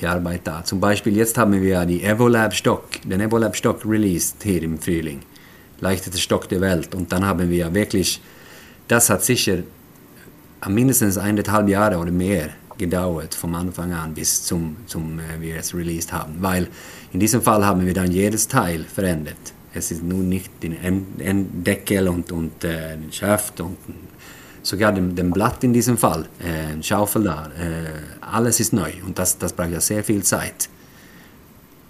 Die 0.00 0.06
Arbeit 0.06 0.42
da. 0.44 0.62
Zum 0.64 0.78
Beispiel 0.78 1.16
jetzt 1.16 1.36
haben 1.36 1.60
wir 1.60 1.84
die 1.84 2.04
Evolab 2.04 2.54
Stock, 2.54 2.84
den 3.04 3.20
Evolab 3.20 3.56
Stock 3.56 3.84
released 3.84 4.42
hier 4.42 4.62
im 4.62 4.78
Frühling. 4.78 5.20
Leichtester 5.80 6.18
Stock 6.18 6.48
der 6.48 6.60
Welt. 6.60 6.94
Und 6.94 7.10
dann 7.12 7.24
haben 7.24 7.50
wir 7.50 7.74
wirklich, 7.74 8.20
das 8.86 9.10
hat 9.10 9.24
sicher 9.24 9.58
mindestens 10.68 11.18
eineinhalb 11.18 11.68
Jahre 11.68 11.98
oder 11.98 12.12
mehr 12.12 12.50
gedauert, 12.78 13.34
vom 13.34 13.54
Anfang 13.54 13.92
an 13.92 14.14
bis 14.14 14.44
zum, 14.44 14.76
zum 14.86 15.18
äh, 15.18 15.40
wir 15.40 15.56
es 15.56 15.74
released 15.74 16.12
haben. 16.12 16.34
Weil 16.40 16.68
in 17.12 17.20
diesem 17.20 17.42
Fall 17.42 17.64
haben 17.64 17.84
wir 17.84 17.94
dann 17.94 18.10
jedes 18.10 18.48
Teil 18.48 18.84
verändert. 18.84 19.53
Es 19.74 19.90
ist 19.90 20.02
nun 20.02 20.28
nicht 20.28 20.50
den 20.62 20.76
Enddeckel 21.18 22.08
und, 22.08 22.30
und 22.30 22.62
äh, 22.62 22.96
den 22.96 23.12
Schaft 23.12 23.60
und 23.60 23.76
sogar 24.62 24.92
den, 24.92 25.14
den 25.14 25.30
Blatt 25.30 25.62
in 25.64 25.72
diesem 25.72 25.98
Fall, 25.98 26.28
äh, 26.38 26.82
Schaufel 26.82 27.24
da. 27.24 27.46
Äh, 27.58 28.20
alles 28.20 28.60
ist 28.60 28.72
neu 28.72 28.92
und 29.04 29.18
das, 29.18 29.36
das 29.36 29.52
braucht 29.52 29.72
ja 29.72 29.80
sehr 29.80 30.04
viel 30.04 30.22
Zeit. 30.22 30.68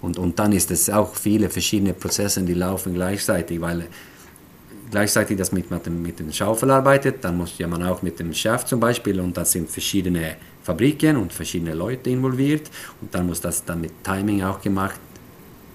Und, 0.01 0.17
und 0.17 0.37
dann 0.37 0.51
ist 0.51 0.71
es 0.71 0.89
auch 0.89 1.15
viele 1.15 1.49
verschiedene 1.49 1.93
Prozesse, 1.93 2.41
die 2.43 2.53
laufen 2.53 2.93
gleichzeitig, 2.93 3.61
weil 3.61 3.87
gleichzeitig 4.91 5.37
das 5.37 5.51
mit, 5.51 5.71
mit, 5.71 5.85
dem, 5.85 6.15
dem 6.15 6.31
Schaufel 6.31 6.71
arbeitet, 6.71 7.23
dann 7.23 7.37
muss 7.37 7.57
ja 7.57 7.67
man 7.67 7.83
auch 7.83 8.01
mit 8.01 8.19
dem 8.19 8.33
Schaft 8.33 8.67
zum 8.67 8.79
Beispiel 8.79 9.19
und 9.19 9.35
das 9.37 9.51
sind 9.51 9.69
verschiedene 9.69 10.35
Fabriken 10.63 11.17
und 11.17 11.33
verschiedene 11.33 11.73
Leute 11.73 12.09
involviert 12.09 12.69
und 13.01 13.13
dann 13.13 13.27
muss 13.27 13.41
das 13.41 13.63
dann 13.63 13.81
mit 13.81 14.03
Timing 14.03 14.43
auch 14.43 14.61
gemacht 14.61 14.99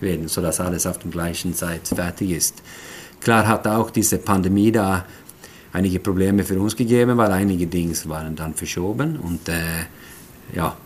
werden, 0.01 0.29
sodass 0.29 0.61
alles 0.61 0.87
auf 0.87 0.99
der 0.99 1.11
gleichen 1.11 1.55
Zeit 1.55 1.89
fertig 1.89 2.31
ist. 2.31 2.63
Klar 3.21 3.47
hat 3.47 3.67
auch 3.67 3.91
diese 3.91 4.19
Pandemie 4.19 4.73
da 4.73 5.05
einige 5.73 6.01
Probleme 6.01 6.45
für 6.45 6.59
uns 6.59 6.75
gegeben, 6.75 7.17
weil 7.19 7.31
einige 7.33 7.67
Dinge 7.67 7.95
waren 8.07 8.35
dann 8.35 8.55
verschoben 8.55 9.19
und 9.19 9.49
äh, 9.49 9.87
ja, 10.55 10.77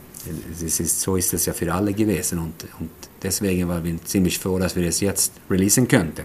es 0.52 0.80
ist, 0.80 1.00
so 1.00 1.16
ist 1.16 1.34
es 1.34 1.46
ja 1.46 1.52
für 1.52 1.72
alle 1.72 1.92
gewesen 1.92 2.38
und, 2.38 2.54
und 2.80 2.90
deswegen 3.22 3.68
waren 3.68 3.84
wir 3.84 4.02
ziemlich 4.04 4.38
froh, 4.38 4.58
dass 4.58 4.74
wir 4.74 4.86
es 4.86 5.00
jetzt 5.00 5.32
releasen 5.50 5.86
könnten. 5.86 6.24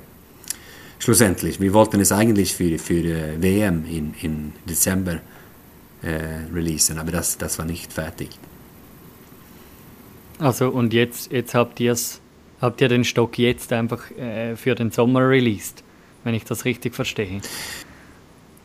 Schlussendlich, 0.99 1.59
wir 1.59 1.73
wollten 1.73 1.99
es 2.01 2.11
eigentlich 2.11 2.53
für, 2.53 2.77
für 2.77 3.03
äh, 3.03 3.41
WM 3.41 3.85
in, 3.85 4.13
in 4.21 4.53
Dezember 4.67 5.19
äh, 6.01 6.51
releasen, 6.53 6.97
aber 6.97 7.11
das, 7.11 7.37
das 7.37 7.57
war 7.57 7.65
nicht 7.65 7.93
fertig. 7.93 8.29
Also 10.39 10.69
und 10.69 10.93
jetzt, 10.93 11.31
jetzt 11.31 11.53
habt 11.53 11.79
ihr 11.79 11.95
habt 12.61 12.81
ihr 12.81 12.89
den 12.89 13.03
Stock 13.03 13.37
jetzt 13.37 13.71
einfach 13.73 14.11
äh, 14.11 14.55
für 14.55 14.75
den 14.75 14.91
Sommer 14.91 15.27
released, 15.27 15.83
wenn 16.23 16.33
ich 16.33 16.43
das 16.43 16.65
richtig 16.65 16.95
verstehe? 16.95 17.41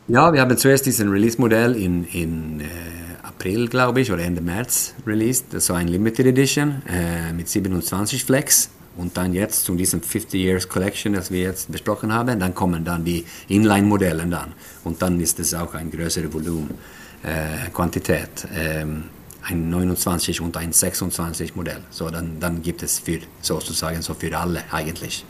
Ja, 0.06 0.32
wir 0.32 0.42
haben 0.42 0.56
zuerst 0.58 0.84
diesen 0.84 1.08
Release-Modell 1.08 1.76
in, 1.76 2.04
in 2.04 2.60
äh, 2.60 2.64
April, 3.22 3.68
glaube 3.68 4.02
ich, 4.02 4.12
oder 4.12 4.22
Ende 4.22 4.42
März 4.42 4.94
released. 5.06 5.46
War 5.70 5.76
ein 5.76 5.88
Limited 5.88 6.26
Edition 6.26 6.82
äh, 6.86 7.32
mit 7.32 7.48
27 7.48 8.24
Flex. 8.24 8.70
Und 8.96 9.16
dann 9.16 9.32
jetzt 9.32 9.64
zu 9.64 9.74
diesem 9.74 10.02
50 10.02 10.40
Years 10.40 10.68
Collection, 10.68 11.14
das 11.14 11.30
wir 11.30 11.40
jetzt 11.40 11.72
besprochen 11.72 12.12
haben, 12.12 12.38
dann 12.38 12.54
kommen 12.54 12.84
dann 12.84 13.04
die 13.04 13.24
Inline-Modelle 13.48 14.24
dann. 14.26 14.52
Und 14.84 15.02
dann 15.02 15.18
ist 15.20 15.40
es 15.40 15.52
auch 15.52 15.74
ein 15.74 15.90
größere 15.90 16.32
Volumen, 16.32 16.74
äh, 17.24 17.70
Quantität. 17.72 18.46
Ähm, 18.54 19.04
ein 19.44 19.70
29 19.70 20.40
und 20.40 20.56
ein 20.56 20.72
26 20.72 21.54
Modell. 21.54 21.80
So, 21.90 22.08
dann, 22.10 22.40
dann 22.40 22.62
gibt 22.62 22.82
es 22.82 22.98
für 22.98 23.18
sozusagen 23.40 24.02
so 24.02 24.14
für 24.14 24.36
alle 24.36 24.64
eigentlich. 24.70 25.24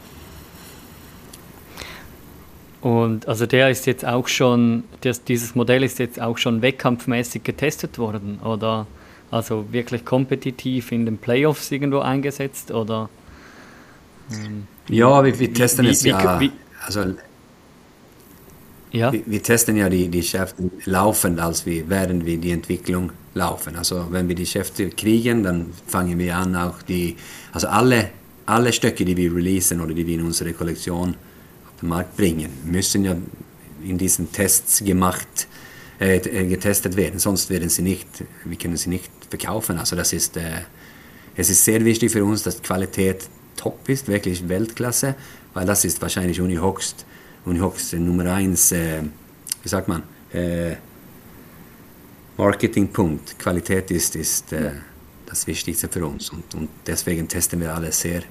Und 2.80 3.26
also 3.28 3.46
der 3.46 3.70
ist 3.70 3.86
jetzt 3.86 4.04
auch 4.04 4.28
schon, 4.28 4.84
das, 5.00 5.24
dieses 5.24 5.54
Modell 5.54 5.82
ist 5.82 5.98
jetzt 5.98 6.20
auch 6.20 6.36
schon 6.36 6.60
wettkampfmäßig 6.60 7.42
getestet 7.42 7.98
worden 7.98 8.40
oder 8.40 8.86
also 9.30 9.72
wirklich 9.72 10.04
kompetitiv 10.04 10.92
in 10.92 11.06
den 11.06 11.16
Playoffs 11.16 11.70
irgendwo 11.70 12.00
eingesetzt 12.00 12.70
oder? 12.70 13.08
Ähm, 14.30 14.66
ja, 14.88 15.24
wir, 15.24 15.38
wir 15.38 15.52
testen 15.54 15.86
wie, 15.86 15.90
es 15.90 16.04
wie, 16.04 16.10
ja. 16.10 16.38
Wie, 16.40 16.52
also 16.84 17.14
ja. 18.92 19.12
Wir, 19.12 19.22
wir, 19.26 19.42
testen 19.42 19.76
ja 19.76 19.88
die, 19.88 20.08
die 20.08 20.22
Schäfte 20.22 20.70
laufend, 20.84 21.40
als 21.40 21.64
wir, 21.64 21.88
während 21.88 22.26
wir 22.26 22.36
die 22.36 22.52
Entwicklung 22.52 23.12
laufen. 23.34 23.76
Also 23.76 24.06
wenn 24.10 24.28
wir 24.28 24.34
die 24.34 24.46
Schäfte 24.46 24.88
kriegen, 24.90 25.42
dann 25.42 25.72
fangen 25.86 26.18
wir 26.18 26.36
an 26.36 26.56
auch 26.56 26.82
die, 26.82 27.16
also 27.52 27.66
alle, 27.68 28.10
alle 28.46 28.72
Stöcke, 28.72 29.04
die 29.04 29.16
wir 29.16 29.34
releasen 29.34 29.80
oder 29.80 29.92
die 29.92 30.06
wir 30.06 30.14
in 30.14 30.22
unsere 30.22 30.52
Kollektion 30.52 31.10
auf 31.10 31.80
den 31.80 31.88
Markt 31.88 32.16
bringen, 32.16 32.50
müssen 32.64 33.04
ja 33.04 33.16
in 33.82 33.98
diesen 33.98 34.32
Tests 34.32 34.82
gemacht, 34.84 35.48
äh, 36.00 36.16
äh, 36.16 36.46
getestet 36.46 36.96
werden, 36.96 37.18
sonst 37.18 37.50
werden 37.50 37.68
sie 37.68 37.82
nicht, 37.82 38.08
wir 38.44 38.56
können 38.56 38.76
sie 38.76 38.90
nicht 38.90 39.10
verkaufen. 39.28 39.78
Also 39.78 39.96
das 39.96 40.12
ist, 40.12 40.36
äh, 40.36 40.62
es 41.36 41.50
ist 41.50 41.64
sehr 41.64 41.84
wichtig 41.84 42.12
für 42.12 42.24
uns, 42.24 42.42
dass 42.42 42.62
Qualität 42.62 43.28
top 43.56 43.88
ist, 43.88 44.08
wirklich 44.08 44.48
Weltklasse, 44.48 45.14
weil 45.52 45.66
das 45.66 45.84
ist 45.84 46.00
wahrscheinlich 46.00 46.40
Uni 46.40 46.56
Hochst, 46.56 47.04
Nummer 47.46 48.32
eins, 48.32 48.72
äh, 48.72 49.02
wie 49.62 49.68
sagt 49.68 49.88
man, 49.88 50.02
äh, 50.32 50.76
Marketingpunkt. 52.36 53.38
Qualität 53.38 53.90
ist, 53.90 54.16
ist 54.16 54.52
äh, 54.52 54.72
das 55.26 55.46
Wichtigste 55.46 55.88
für 55.88 56.06
uns 56.06 56.30
und, 56.30 56.54
und 56.54 56.68
deswegen 56.86 57.28
testen 57.28 57.60
wir 57.60 57.74
alles 57.74 58.00
sehr. 58.00 58.22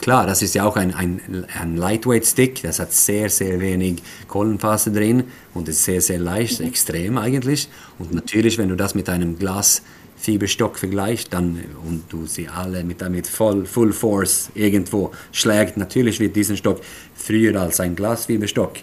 Klar, 0.00 0.26
das 0.26 0.40
ist 0.40 0.54
ja 0.54 0.64
auch 0.64 0.76
ein, 0.76 0.94
ein, 0.94 1.46
ein 1.60 1.76
Lightweight 1.76 2.24
Stick, 2.24 2.62
das 2.62 2.78
hat 2.78 2.90
sehr, 2.90 3.28
sehr 3.28 3.60
wenig 3.60 4.02
Kohlenfaser 4.28 4.90
drin 4.92 5.24
und 5.52 5.68
ist 5.68 5.84
sehr, 5.84 6.00
sehr 6.00 6.18
leicht, 6.18 6.60
extrem 6.60 7.18
eigentlich. 7.18 7.68
Und 7.98 8.14
natürlich, 8.14 8.56
wenn 8.56 8.70
du 8.70 8.76
das 8.76 8.94
mit 8.94 9.10
einem 9.10 9.38
Glasfieberstock 9.38 10.78
vergleichst 10.78 11.30
dann, 11.34 11.62
und 11.86 12.04
du 12.08 12.24
sie 12.24 12.48
alle 12.48 12.82
mit 12.82 13.02
damit 13.02 13.26
voll, 13.26 13.66
Full 13.66 13.92
Force 13.92 14.50
irgendwo 14.54 15.12
schlägt, 15.32 15.76
natürlich 15.76 16.18
wird 16.18 16.34
dieser 16.34 16.56
Stock 16.56 16.80
früher 17.14 17.60
als 17.60 17.78
ein 17.80 17.94
Glasfieberstock 17.94 18.78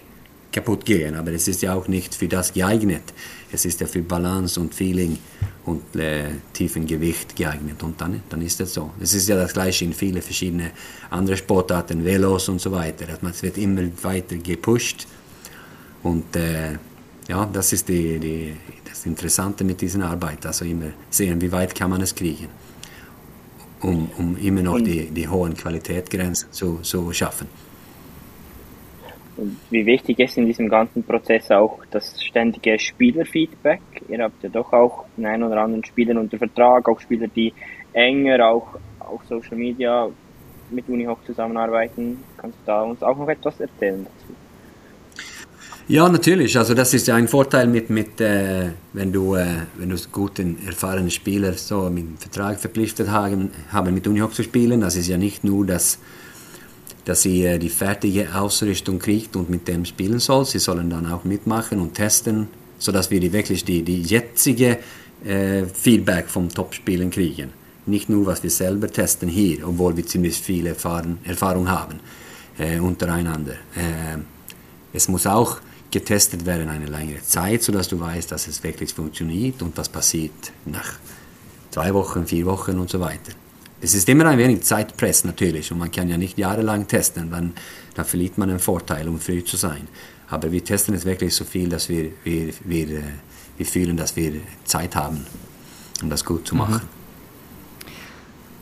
kaputt 0.58 0.86
gehen, 0.86 1.16
aber 1.16 1.32
es 1.34 1.48
ist 1.48 1.62
ja 1.62 1.76
auch 1.76 1.88
nicht 1.88 2.16
für 2.16 2.28
das 2.28 2.52
geeignet. 2.52 3.14
Es 3.52 3.64
ist 3.66 3.80
ja 3.80 3.88
für 3.88 4.02
Balance 4.02 4.60
und 4.60 4.74
Feeling 4.74 5.18
und 5.66 5.96
äh, 5.96 6.30
tiefen 6.52 6.88
Gewicht 6.88 7.36
geeignet 7.36 7.84
und 7.84 8.02
dann, 8.02 8.22
dann 8.30 8.42
ist 8.42 8.60
das 8.60 8.74
so. 8.74 8.92
Es 9.00 9.14
ist 9.14 9.30
ja 9.30 9.36
das 9.36 9.54
gleiche 9.54 9.86
in 9.86 9.94
viele 9.94 10.22
verschiedene 10.22 10.72
andere 11.12 11.38
Sportarten, 11.38 12.04
Velos 12.04 12.50
und 12.50 12.60
so 12.60 12.72
weiter. 12.72 13.06
Es 13.30 13.44
wird 13.44 13.58
immer 13.58 13.84
weiter 14.02 14.36
gepusht 14.38 15.06
und 16.02 16.36
äh, 16.36 16.74
ja, 17.28 17.46
das 17.46 17.74
ist 17.74 17.88
die, 17.88 18.20
die, 18.20 18.54
das 18.90 19.06
Interessante 19.06 19.64
mit 19.64 19.80
dieser 19.82 20.04
Arbeit. 20.06 20.44
Also 20.46 20.66
immer 20.66 20.90
sehen, 21.12 21.40
wie 21.40 21.52
weit 21.52 21.76
kann 21.76 21.92
man 21.92 22.02
es 22.02 22.16
kriegen, 22.16 22.48
um, 23.82 24.10
um 24.18 24.38
immer 24.38 24.64
noch 24.64 24.80
die, 24.80 25.12
die 25.12 25.28
hohen 25.28 25.54
Qualitätsgrenzen 25.56 26.52
zu, 26.52 26.80
zu 26.82 27.14
schaffen 27.14 27.48
wie 29.70 29.86
wichtig 29.86 30.20
ist 30.20 30.38
in 30.38 30.46
diesem 30.46 30.70
ganzen 30.70 31.04
Prozess 31.04 31.52
auch 31.52 31.80
das 31.92 32.22
ständige 32.22 32.80
Spielerfeedback. 32.80 33.82
Ihr 34.10 34.24
habt 34.24 34.42
ja 34.44 34.50
doch 34.50 34.74
auch 34.74 35.06
den 35.16 35.26
einen 35.26 35.44
oder 35.44 35.62
anderen 35.62 35.86
Spieler 35.86 36.20
unter 36.20 36.38
Vertrag, 36.38 36.88
auch 36.90 37.00
Spieler, 37.00 37.28
die 37.28 37.54
enger 37.94 38.48
auch 38.48 38.68
auf 39.00 39.22
Social 39.28 39.58
Media 39.58 40.10
mit 40.70 40.90
Unihoch 40.90 41.20
zusammenarbeiten. 41.26 42.24
Kannst 42.38 42.58
du 42.60 42.66
da 42.66 42.82
uns 42.82 43.02
auch 43.02 43.18
noch 43.18 43.30
etwas 43.30 43.60
erzählen 43.60 44.06
dazu? 44.06 44.34
Ja, 45.90 46.10
natürlich. 46.10 46.58
Also 46.58 46.74
das 46.74 46.94
ist 46.94 47.08
ja 47.08 47.16
ein 47.16 47.30
Vorteil 47.30 47.66
mit, 47.68 47.90
mit 47.90 48.20
äh, 48.20 48.72
wenn 48.92 49.14
du 49.14 49.36
äh, 49.36 49.46
wenn 49.78 49.90
du 49.90 49.96
guten 50.12 50.58
erfahrenen 50.66 51.10
Spieler 51.10 51.54
so 51.54 51.90
mit 51.90 52.20
Vertrag 52.20 52.60
verpflichtet 52.60 53.10
haben, 53.10 53.52
haben 53.72 53.94
mit 53.94 54.06
Unihoch 54.06 54.32
zu 54.32 54.44
spielen. 54.44 54.82
Das 54.82 54.98
ist 54.98 55.08
ja 55.08 55.18
nicht 55.18 55.46
nur 55.46 55.66
das 55.66 56.00
dass 57.08 57.22
sie 57.22 57.46
äh, 57.46 57.58
die 57.58 57.70
fertige 57.70 58.36
Ausrüstung 58.36 59.00
kriegt 59.00 59.38
und 59.38 59.50
mit 59.50 59.68
dem 59.70 59.86
spielen 59.86 60.20
soll. 60.20 60.44
Sie 60.44 60.60
sollen 60.60 60.90
dann 60.90 61.10
auch 61.10 61.24
mitmachen 61.24 61.80
und 61.80 61.94
testen, 61.94 62.50
sodass 62.80 63.10
wir 63.10 63.22
die, 63.22 63.32
wirklich 63.32 63.64
die, 63.64 63.82
die 63.82 64.02
jetzige 64.02 64.80
äh, 65.24 65.64
Feedback 65.74 66.28
vom 66.28 66.50
Top-Spielen 66.50 67.10
kriegen. 67.10 67.52
Nicht 67.86 68.10
nur, 68.10 68.26
was 68.26 68.44
wir 68.44 68.50
selber 68.50 68.92
testen 68.92 69.30
hier, 69.30 69.66
obwohl 69.66 69.96
wir 69.96 70.06
ziemlich 70.06 70.38
viel 70.38 70.68
Erfahrung, 70.68 71.20
Erfahrung 71.24 71.70
haben 71.70 72.02
äh, 72.58 72.78
untereinander. 72.78 73.54
Äh, 73.54 74.18
es 74.92 75.08
muss 75.08 75.26
auch 75.26 75.62
getestet 75.90 76.46
werden 76.46 76.68
eine 76.68 76.88
längere 76.88 77.22
Zeit, 77.22 77.64
sodass 77.64 77.88
du 77.88 78.02
weißt, 78.02 78.34
dass 78.34 78.50
es 78.50 78.62
wirklich 78.62 78.94
funktioniert 78.94 79.62
und 79.62 79.78
was 79.78 79.88
passiert 79.88 80.52
nach 80.66 80.96
zwei 81.72 81.94
Wochen, 81.94 82.28
vier 82.28 82.46
Wochen 82.46 82.78
und 82.78 82.90
so 82.90 83.00
weiter. 83.00 83.32
Es 83.80 83.94
ist 83.94 84.10
immer 84.10 84.26
ein 84.26 84.38
wenig 84.38 84.64
Zeitpress 84.64 85.24
natürlich 85.24 85.72
und 85.72 85.78
man 85.78 85.92
kann 85.92 86.10
ja 86.10 86.18
nicht 86.18 86.38
jahrelang 86.38 86.88
testen, 86.88 87.30
dann, 87.30 87.54
dann 87.96 88.06
verliert 88.06 88.38
man 88.38 88.50
einen 88.50 88.60
Vorteil, 88.60 89.08
um 89.08 89.20
früh 89.20 89.44
zu 89.44 89.56
sein. 89.56 89.88
Aber 90.30 90.52
wir 90.52 90.64
testen 90.64 90.96
es 90.96 91.06
wirklich 91.06 91.36
so 91.36 91.46
viel, 91.46 91.70
dass 91.70 91.88
wir, 91.88 92.12
wir, 92.24 92.54
wir, 92.64 92.90
äh, 92.90 93.04
wir 93.58 93.66
fühlen, 93.66 93.96
dass 93.96 94.16
wir 94.16 94.34
Zeit 94.66 94.96
haben, 94.96 95.26
um 96.02 96.10
das 96.10 96.26
gut 96.26 96.48
zu 96.48 96.56
mhm. 96.56 96.62
machen. 96.62 96.82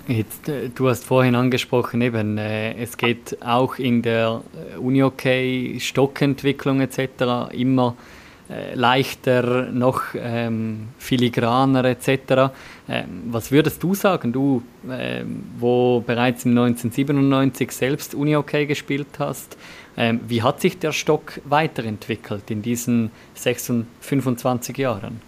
Jetzt, 0.07 0.49
äh, 0.49 0.69
du 0.69 0.89
hast 0.89 1.05
vorhin 1.05 1.33
angesprochen, 1.33 2.01
eben, 2.01 2.37
äh, 2.37 2.75
es 2.75 2.97
geht 2.97 3.41
auch 3.41 3.79
in 3.79 4.01
der 4.01 4.41
Uni-OK 4.79 5.79
Stockentwicklung 5.79 6.81
etc. 6.81 7.53
immer 7.53 7.95
äh, 7.97 8.24
leichter, 8.73 9.71
noch 9.71 10.03
ähm, 10.15 10.89
filigraner 10.99 11.85
etc. 11.85 12.51
Ähm, 12.87 13.23
was 13.27 13.51
würdest 13.51 13.81
du 13.81 13.95
sagen, 13.95 14.31
du, 14.31 14.61
ähm, 14.89 15.43
wo 15.57 16.01
bereits 16.01 16.45
im 16.45 16.51
1997 16.51 17.71
selbst 17.71 18.13
Uni-OK 18.13 18.67
gespielt 18.67 19.07
hast, 19.17 19.57
ähm, 19.97 20.19
wie 20.27 20.43
hat 20.43 20.61
sich 20.61 20.77
der 20.77 20.91
Stock 20.91 21.39
weiterentwickelt 21.45 22.51
in 22.51 22.61
diesen 22.61 23.11
26, 23.35 23.87
25 24.01 24.77
Jahren? 24.77 25.21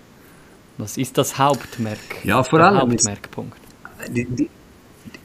Was 0.77 0.97
ist 0.97 1.17
das 1.17 1.39
Hauptmerk? 1.39 1.97
Ja, 2.23 2.43
vor 2.43 2.59
allem 2.59 2.81
Hauptmerkpunkt. 2.81 3.57
Die, 4.09 4.25
die, 4.25 4.49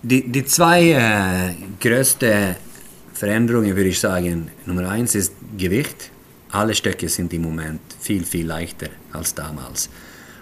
die, 0.02 0.28
die 0.32 0.44
zwei 0.46 0.92
äh, 0.92 1.54
größten 1.78 2.56
Veränderungen 3.12 3.76
würde 3.76 3.90
ich 3.90 4.00
sagen, 4.00 4.50
Nummer 4.64 4.88
eins 4.88 5.14
ist 5.14 5.34
Gewicht 5.58 6.11
alle 6.52 6.74
Stöcke 6.74 7.08
sind 7.08 7.32
im 7.32 7.42
Moment 7.42 7.80
viel, 8.00 8.24
viel 8.24 8.46
leichter 8.46 8.88
als 9.12 9.34
damals. 9.34 9.88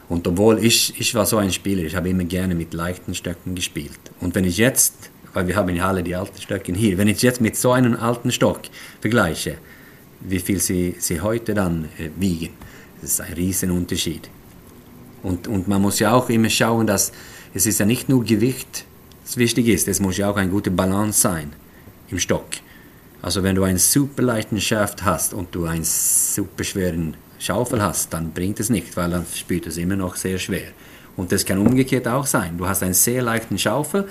Und 0.08 0.26
obwohl 0.26 0.58
ich, 0.64 1.00
ich 1.00 1.14
war 1.14 1.24
so 1.24 1.36
ein 1.36 1.52
Spieler, 1.52 1.84
ich 1.84 1.94
habe 1.94 2.08
immer 2.08 2.24
gerne 2.24 2.54
mit 2.54 2.74
leichten 2.74 3.14
Stöcken 3.14 3.54
gespielt. 3.54 4.00
Und 4.20 4.34
wenn 4.34 4.44
ich 4.44 4.58
jetzt, 4.58 5.10
weil 5.32 5.46
wir 5.46 5.54
haben 5.54 5.74
ja 5.74 5.86
alle 5.86 6.02
die 6.02 6.16
alten 6.16 6.40
Stöcke 6.40 6.74
hier, 6.74 6.98
wenn 6.98 7.06
ich 7.06 7.22
jetzt 7.22 7.40
mit 7.40 7.56
so 7.56 7.70
einem 7.72 7.94
alten 7.94 8.32
Stock 8.32 8.62
vergleiche, 9.00 9.58
wie 10.20 10.40
viel 10.40 10.58
sie, 10.58 10.96
sie 10.98 11.20
heute 11.20 11.54
dann 11.54 11.84
äh, 11.98 12.10
wiegen, 12.18 12.54
das 13.00 13.12
ist 13.12 13.20
ein 13.20 13.32
Riesenunterschied. 13.32 14.28
Und, 15.22 15.46
und 15.46 15.68
man 15.68 15.80
muss 15.80 16.00
ja 16.00 16.12
auch 16.12 16.28
immer 16.28 16.50
schauen, 16.50 16.86
dass 16.86 17.12
es 17.54 17.66
ist 17.66 17.78
ja 17.78 17.86
nicht 17.86 18.08
nur 18.08 18.24
Gewicht, 18.24 18.84
das 19.24 19.36
wichtig 19.36 19.68
ist, 19.68 19.86
es 19.86 20.00
muss 20.00 20.16
ja 20.16 20.28
auch 20.28 20.36
eine 20.36 20.50
gute 20.50 20.72
Balance 20.72 21.20
sein 21.20 21.52
im 22.10 22.18
Stock. 22.18 22.46
Also 23.22 23.42
wenn 23.42 23.54
du 23.54 23.64
einen 23.64 23.78
super 23.78 24.22
leichten 24.22 24.60
Schaft 24.60 25.04
hast 25.04 25.34
und 25.34 25.54
du 25.54 25.66
einen 25.66 25.84
super 25.84 26.64
schweren 26.64 27.16
Schaufel 27.38 27.82
hast, 27.82 28.12
dann 28.12 28.32
bringt 28.32 28.60
es 28.60 28.70
nicht, 28.70 28.96
weil 28.96 29.10
dann 29.10 29.26
spürt 29.34 29.66
es 29.66 29.76
immer 29.76 29.96
noch 29.96 30.16
sehr 30.16 30.38
schwer. 30.38 30.68
Und 31.16 31.32
das 31.32 31.44
kann 31.44 31.58
umgekehrt 31.58 32.08
auch 32.08 32.26
sein. 32.26 32.56
Du 32.56 32.66
hast 32.66 32.82
einen 32.82 32.94
sehr 32.94 33.22
leichten 33.22 33.58
Schaufel, 33.58 34.08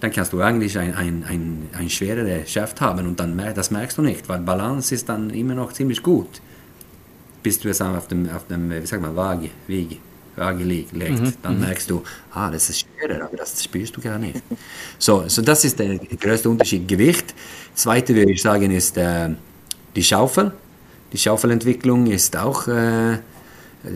dann 0.00 0.10
kannst 0.10 0.32
du 0.32 0.40
eigentlich 0.40 0.76
ein, 0.76 0.94
ein, 0.94 1.24
ein, 1.24 1.68
ein 1.78 1.88
schwerere 1.88 2.44
Schaft 2.46 2.80
haben 2.80 3.06
und 3.06 3.20
dann 3.20 3.40
das 3.54 3.70
merkst 3.70 3.98
du 3.98 4.02
nicht, 4.02 4.28
weil 4.28 4.40
Balance 4.40 4.92
ist 4.92 5.08
dann 5.08 5.30
immer 5.30 5.54
noch 5.54 5.72
ziemlich 5.72 6.02
gut, 6.02 6.40
bis 7.44 7.60
du 7.60 7.68
es 7.68 7.80
auf 7.80 8.08
dem, 8.08 8.28
auf 8.28 8.48
dem 8.48 8.70
wie 8.70 8.84
sag 8.84 9.00
mal, 9.00 9.14
Waage, 9.14 9.50
Wiege, 9.68 9.98
Waage 10.36 10.64
legt. 10.64 10.94
Mhm. 10.94 11.32
Dann 11.42 11.54
mhm. 11.54 11.60
merkst 11.60 11.90
du, 11.90 12.02
ah, 12.32 12.50
das 12.50 12.70
ist 12.70 12.80
schwerer, 12.84 13.24
aber 13.24 13.36
das 13.36 13.62
spürst 13.62 13.96
du 13.96 14.00
gar 14.00 14.18
nicht. 14.18 14.42
So, 14.98 15.24
so 15.26 15.42
das 15.42 15.64
ist 15.64 15.78
der 15.78 15.98
größte 15.98 16.48
Unterschied. 16.48 16.86
Gewicht. 16.88 17.34
Zweite 17.74 18.14
würde 18.14 18.32
ich 18.32 18.42
sagen 18.42 18.70
ist 18.70 18.96
äh, 18.96 19.30
die 19.94 20.02
Schaufel. 20.02 20.52
die 21.12 21.18
Schaufelentwicklung 21.18 22.06
ist 22.06 22.36
auch, 22.36 22.66
äh, 22.68 23.18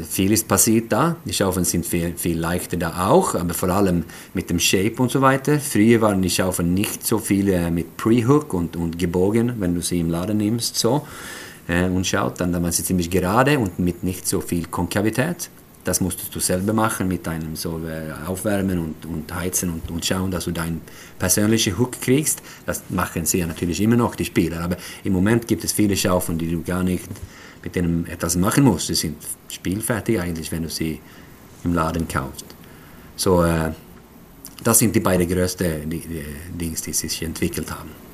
viel 0.08 0.32
ist 0.32 0.48
passiert 0.48 0.92
da. 0.92 1.16
Die 1.24 1.32
Schaufeln 1.32 1.64
sind 1.64 1.86
viel, 1.86 2.14
viel 2.16 2.38
leichter 2.38 2.76
da 2.76 3.08
auch, 3.08 3.34
aber 3.34 3.54
vor 3.54 3.68
allem 3.68 4.04
mit 4.34 4.50
dem 4.50 4.58
Shape 4.58 4.96
und 4.98 5.10
so 5.10 5.20
weiter. 5.20 5.60
Früher 5.60 6.00
waren 6.00 6.20
die 6.20 6.30
Schaufeln 6.30 6.74
nicht 6.74 7.06
so 7.06 7.18
viele 7.18 7.70
mit 7.70 7.96
Pre-Hook 7.96 8.52
und, 8.52 8.76
und 8.76 8.98
gebogen, 8.98 9.54
wenn 9.58 9.74
du 9.74 9.82
sie 9.82 10.00
im 10.00 10.10
Laden 10.10 10.38
nimmst, 10.38 10.76
so 10.76 11.06
äh, 11.68 11.84
und 11.84 12.06
schaut, 12.06 12.40
dann, 12.40 12.52
dann 12.52 12.62
waren 12.62 12.72
sie 12.72 12.84
ziemlich 12.84 13.10
gerade 13.10 13.58
und 13.58 13.78
mit 13.78 14.02
nicht 14.02 14.26
so 14.26 14.40
viel 14.40 14.66
Konkavität. 14.66 15.50
Das 15.86 16.00
musstest 16.00 16.34
du 16.34 16.40
selber 16.40 16.72
machen 16.72 17.06
mit 17.06 17.28
deinem 17.28 17.54
so 17.54 17.80
äh, 17.86 18.10
Aufwärmen 18.26 18.80
und, 18.80 19.06
und 19.06 19.32
Heizen 19.32 19.70
und, 19.70 19.88
und 19.88 20.04
schauen, 20.04 20.32
dass 20.32 20.46
du 20.46 20.50
deinen 20.50 20.80
persönlichen 21.16 21.78
Hook 21.78 22.00
kriegst. 22.00 22.42
Das 22.66 22.82
machen 22.88 23.24
sie 23.24 23.38
ja 23.38 23.46
natürlich 23.46 23.80
immer 23.80 23.94
noch, 23.94 24.16
die 24.16 24.24
Spieler. 24.24 24.62
Aber 24.62 24.76
im 25.04 25.12
Moment 25.12 25.46
gibt 25.46 25.62
es 25.62 25.70
viele 25.70 25.96
Schaufeln, 25.96 26.38
die 26.38 26.50
du 26.50 26.60
gar 26.64 26.82
nicht 26.82 27.04
mit 27.62 27.76
denen 27.76 28.04
etwas 28.08 28.34
machen 28.34 28.64
musst. 28.64 28.88
Sie 28.88 28.96
sind 28.96 29.16
spielfertig 29.48 30.18
eigentlich, 30.20 30.50
wenn 30.50 30.64
du 30.64 30.68
sie 30.68 31.00
im 31.62 31.72
Laden 31.72 32.08
kaufst. 32.08 32.46
So, 33.14 33.44
äh, 33.44 33.70
das 34.64 34.80
sind 34.80 34.92
die 34.92 35.00
beiden 35.00 35.28
größten 35.28 35.88
die 35.88 36.02
Dings, 36.52 36.82
die 36.82 36.94
sich 36.94 37.22
entwickelt 37.22 37.70
haben. 37.70 38.05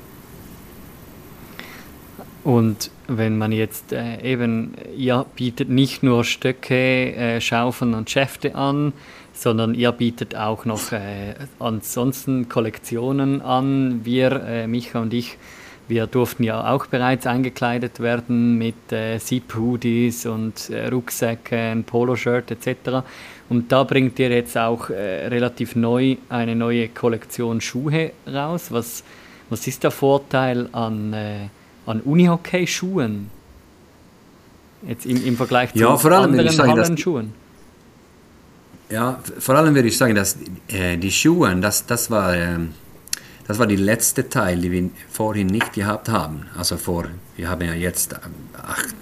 Und 2.43 2.91
wenn 3.07 3.37
man 3.37 3.53
jetzt 3.53 3.93
äh, 3.93 4.21
eben, 4.21 4.73
ihr 4.97 5.25
bietet 5.35 5.69
nicht 5.69 6.03
nur 6.03 6.25
Stöcke, 6.25 7.15
äh, 7.15 7.41
Schaufeln 7.41 7.93
und 7.93 8.09
Schäfte 8.09 8.55
an, 8.55 8.91
sondern 9.33 9.73
ihr 9.75 9.91
bietet 9.93 10.35
auch 10.35 10.65
noch 10.65 10.91
äh, 10.91 11.35
ansonsten 11.59 12.49
Kollektionen 12.49 13.41
an. 13.41 14.01
Wir, 14.03 14.31
äh, 14.43 14.67
Micha 14.67 15.01
und 15.01 15.13
ich, 15.13 15.37
wir 15.87 16.05
durften 16.05 16.43
ja 16.43 16.73
auch 16.73 16.85
bereits 16.87 17.27
eingekleidet 17.27 18.01
werden 18.01 18.57
mit 18.57 18.91
äh, 18.91 19.19
Zip-Hoodies 19.19 20.25
und 20.25 20.69
äh, 20.69 20.87
Rucksäcken, 20.87 21.85
Poloshirt 21.85 22.51
etc. 22.51 23.05
Und 23.47 23.71
da 23.71 23.85
bringt 23.85 24.19
ihr 24.19 24.29
jetzt 24.29 24.57
auch 24.57 24.89
äh, 24.89 25.27
relativ 25.27 25.77
neu 25.77 26.17
eine 26.27 26.55
neue 26.57 26.89
Kollektion 26.89 27.61
Schuhe 27.61 28.11
raus. 28.27 28.67
Was, 28.69 29.03
was 29.49 29.65
ist 29.65 29.83
der 29.83 29.91
Vorteil 29.91 30.67
an 30.73 31.13
äh, 31.13 31.47
an 31.85 32.01
Unihockey-Schuhen? 32.01 33.29
Jetzt 34.87 35.05
im, 35.05 35.23
im 35.25 35.37
Vergleich 35.37 35.73
zu 35.73 35.79
ja, 35.79 35.97
vor 35.97 36.11
allem 36.11 36.37
anderen 36.37 36.57
Hallenschuhen. 36.57 37.33
Ja, 38.89 39.19
vor 39.39 39.55
allem 39.55 39.73
würde 39.75 39.87
ich 39.87 39.97
sagen, 39.97 40.13
dass 40.13 40.37
äh, 40.67 40.97
die 40.97 41.11
Schuhe, 41.11 41.55
das, 41.55 41.85
das, 41.85 42.11
war, 42.11 42.35
äh, 42.35 42.59
das 43.47 43.57
war 43.57 43.65
die 43.65 43.77
letzte 43.77 44.29
Teil, 44.29 44.59
die 44.59 44.71
wir 44.71 44.89
vorhin 45.09 45.47
nicht 45.47 45.73
gehabt 45.73 46.09
haben. 46.09 46.47
Also 46.57 46.77
vor, 46.77 47.05
wir 47.35 47.49
haben 47.49 47.65
ja 47.65 47.73
jetzt 47.73 48.15
acht, 48.61 48.93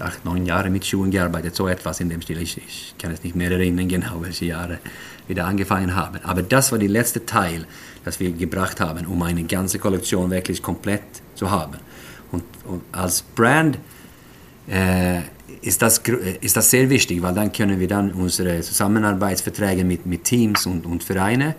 acht 0.00 0.24
neun 0.24 0.46
Jahre 0.46 0.70
mit 0.70 0.84
Schuhen 0.86 1.10
gearbeitet, 1.10 1.54
so 1.54 1.68
etwas 1.68 2.00
in 2.00 2.08
dem 2.08 2.22
Stil. 2.22 2.40
Ich, 2.40 2.58
ich 2.58 2.94
kann 2.98 3.10
es 3.10 3.22
nicht 3.22 3.36
mehr 3.36 3.50
erinnern, 3.50 3.88
genau 3.88 4.22
welche 4.22 4.46
Jahre 4.46 4.78
wir 5.26 5.36
da 5.36 5.46
angefangen 5.46 5.94
haben. 5.94 6.18
Aber 6.22 6.42
das 6.42 6.72
war 6.72 6.78
die 6.78 6.88
letzte 6.88 7.24
Teil, 7.24 7.66
das 8.04 8.20
wir 8.20 8.32
gebracht 8.32 8.80
haben, 8.80 9.06
um 9.06 9.22
eine 9.22 9.44
ganze 9.44 9.78
Kollektion 9.78 10.30
wirklich 10.30 10.62
komplett 10.62 11.02
zu 11.34 11.50
haben. 11.50 11.78
Und, 12.32 12.44
und 12.64 12.82
als 12.92 13.22
Brand 13.22 13.78
äh, 14.68 15.20
ist, 15.62 15.82
das, 15.82 16.02
ist 16.40 16.56
das 16.56 16.70
sehr 16.70 16.90
wichtig, 16.90 17.22
weil 17.22 17.34
dann 17.34 17.52
können 17.52 17.80
wir 17.80 17.88
dann 17.88 18.12
unsere 18.12 18.60
Zusammenarbeitsverträge 18.60 19.84
mit, 19.84 20.06
mit 20.06 20.24
Teams 20.24 20.66
und, 20.66 20.84
und 20.86 21.04
Vereine 21.04 21.54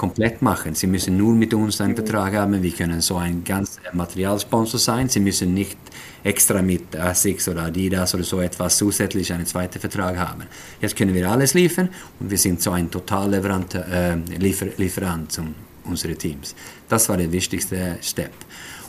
komplett 0.00 0.40
machen. 0.40 0.74
Sie 0.74 0.86
müssen 0.86 1.18
nur 1.18 1.34
mit 1.34 1.52
uns 1.52 1.78
einen 1.78 1.94
Vertrag 1.94 2.32
haben. 2.32 2.62
Wir 2.62 2.70
können 2.70 3.02
so 3.02 3.18
ein 3.18 3.44
ganz 3.44 3.78
Materialsponsor 3.92 4.80
sein. 4.80 5.10
Sie 5.10 5.20
müssen 5.20 5.52
nicht 5.52 5.76
extra 6.24 6.62
mit 6.62 6.96
ASICS 6.96 7.48
oder 7.48 7.64
Adidas 7.64 8.14
oder 8.14 8.24
so 8.24 8.40
etwas 8.40 8.78
zusätzlich 8.78 9.30
einen 9.30 9.44
zweiten 9.44 9.78
Vertrag 9.78 10.16
haben. 10.16 10.44
Jetzt 10.80 10.96
können 10.96 11.12
wir 11.14 11.30
alles 11.30 11.52
liefern 11.52 11.90
und 12.18 12.30
wir 12.30 12.38
sind 12.38 12.62
so 12.62 12.70
ein 12.70 12.90
Totallieferant 12.90 13.74
äh, 13.74 14.16
Liefer 14.38 14.68
Lieferant 14.78 15.32
zum 15.32 15.54
unsere 15.84 16.14
Teams. 16.14 16.54
Das 16.88 17.06
war 17.10 17.18
der 17.18 17.30
wichtigste 17.30 17.98
Step. 18.00 18.32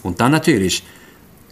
Und 0.04 0.22
dann 0.22 0.32
natürlich, 0.32 0.82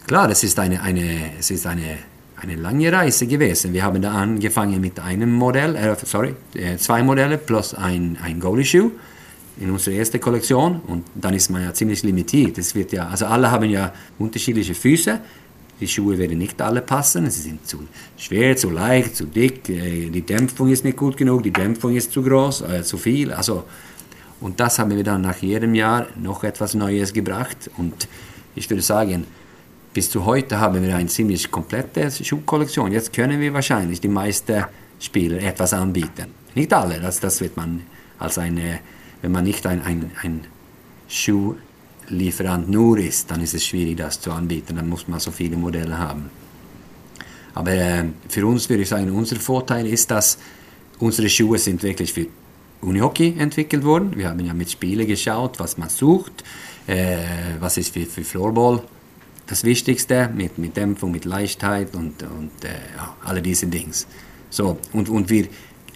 klar, 0.06 0.30
es 0.30 0.42
ist 0.42 0.58
eine, 0.58 0.80
eine, 0.80 1.32
es 1.38 1.50
ist 1.50 1.66
eine, 1.66 1.98
eine 2.40 2.54
lange 2.54 2.90
Reise 2.90 3.26
gewesen. 3.26 3.74
Wir 3.74 3.82
haben 3.82 4.00
da 4.00 4.12
angefangen 4.12 4.80
mit 4.80 4.98
einem 5.00 5.32
Modell, 5.32 5.76
äh, 5.76 5.96
sorry, 6.02 6.34
äh, 6.54 6.78
zwei 6.78 7.02
Modelle 7.02 7.36
plus 7.36 7.74
ein, 7.74 8.16
ein 8.22 8.40
Goalie-Shoe 8.40 8.90
in 9.58 9.70
unserer 9.70 9.94
ersten 9.94 10.20
Kollektion 10.20 10.80
und 10.86 11.04
dann 11.14 11.34
ist 11.34 11.50
man 11.50 11.62
ja 11.62 11.74
ziemlich 11.74 12.02
limitiert. 12.02 12.58
Es 12.58 12.74
wird 12.74 12.92
ja, 12.92 13.08
also 13.08 13.26
alle 13.26 13.50
haben 13.50 13.68
ja 13.68 13.92
unterschiedliche 14.18 14.74
Füße. 14.74 15.20
Die 15.80 15.88
Schuhe 15.88 16.18
werden 16.18 16.38
nicht 16.38 16.60
alle 16.60 16.82
passen. 16.82 17.30
Sie 17.30 17.40
sind 17.40 17.66
zu 17.66 17.86
schwer, 18.16 18.56
zu 18.56 18.70
leicht, 18.70 19.16
zu 19.16 19.24
dick. 19.24 19.68
Äh, 19.68 20.10
die 20.10 20.22
Dämpfung 20.22 20.68
ist 20.68 20.84
nicht 20.84 20.96
gut 20.96 21.16
genug. 21.16 21.42
Die 21.42 21.52
Dämpfung 21.52 21.96
ist 21.96 22.12
zu 22.12 22.22
groß, 22.22 22.62
äh, 22.62 22.82
zu 22.82 22.98
viel. 22.98 23.32
Also 23.32 23.64
und 24.40 24.58
das 24.58 24.78
haben 24.78 24.96
wir 24.96 25.04
dann 25.04 25.20
nach 25.20 25.38
jedem 25.38 25.74
Jahr 25.74 26.06
noch 26.16 26.44
etwas 26.44 26.74
Neues 26.74 27.12
gebracht. 27.12 27.70
Und 27.76 28.08
ich 28.54 28.68
würde 28.70 28.82
sagen, 28.82 29.26
bis 29.92 30.10
zu 30.10 30.24
heute 30.24 30.58
haben 30.58 30.82
wir 30.82 30.96
eine 30.96 31.08
ziemlich 31.08 31.50
komplette 31.50 32.10
Schuhkollektion. 32.10 32.92
Jetzt 32.92 33.12
können 33.12 33.40
wir 33.40 33.52
wahrscheinlich 33.52 34.00
die 34.00 34.08
meisten 34.08 34.64
Spieler 34.98 35.42
etwas 35.42 35.74
anbieten. 35.74 36.26
Nicht 36.54 36.72
alle, 36.72 37.00
das, 37.00 37.20
das 37.20 37.40
wird 37.40 37.56
man 37.56 37.82
als 38.18 38.38
eine, 38.38 38.80
wenn 39.22 39.32
man 39.32 39.44
nicht 39.44 39.66
ein, 39.66 39.82
ein, 39.82 40.10
ein 40.22 40.40
Schuhlieferant 41.08 42.68
nur 42.68 42.98
ist, 42.98 43.30
dann 43.30 43.40
ist 43.40 43.54
es 43.54 43.64
schwierig, 43.64 43.96
das 43.96 44.20
zu 44.20 44.32
anbieten. 44.32 44.76
Dann 44.76 44.88
muss 44.88 45.08
man 45.08 45.20
so 45.20 45.30
viele 45.30 45.56
Modelle 45.56 45.98
haben. 45.98 46.30
Aber 47.54 47.72
äh, 47.72 48.04
für 48.28 48.46
uns 48.46 48.68
würde 48.68 48.82
ich 48.82 48.88
sagen, 48.88 49.10
unser 49.10 49.36
Vorteil 49.36 49.86
ist, 49.86 50.10
dass 50.10 50.38
unsere 50.98 51.28
Schuhe 51.28 51.58
sind 51.58 51.82
wirklich 51.82 52.12
für 52.12 52.26
Unihockey 52.80 53.34
entwickelt 53.38 53.84
worden. 53.84 54.16
Wir 54.16 54.28
haben 54.28 54.40
ja 54.40 54.54
mit 54.54 54.70
Spielen 54.70 55.06
geschaut, 55.06 55.58
was 55.58 55.76
man 55.76 55.88
sucht, 55.88 56.44
äh, 56.86 57.18
was 57.58 57.76
ist 57.76 57.92
für, 57.92 58.06
für 58.06 58.24
Floorball 58.24 58.82
das 59.46 59.64
Wichtigste, 59.64 60.30
mit, 60.32 60.58
mit 60.58 60.76
Dämpfung, 60.76 61.10
mit 61.10 61.24
Leichtheit 61.24 61.94
und, 61.94 62.22
und 62.22 62.64
äh, 62.64 62.68
alle 63.24 63.42
diese 63.42 63.66
Dinge. 63.66 63.90
So, 64.48 64.78
und, 64.92 65.08
und 65.08 65.28
wir, 65.28 65.48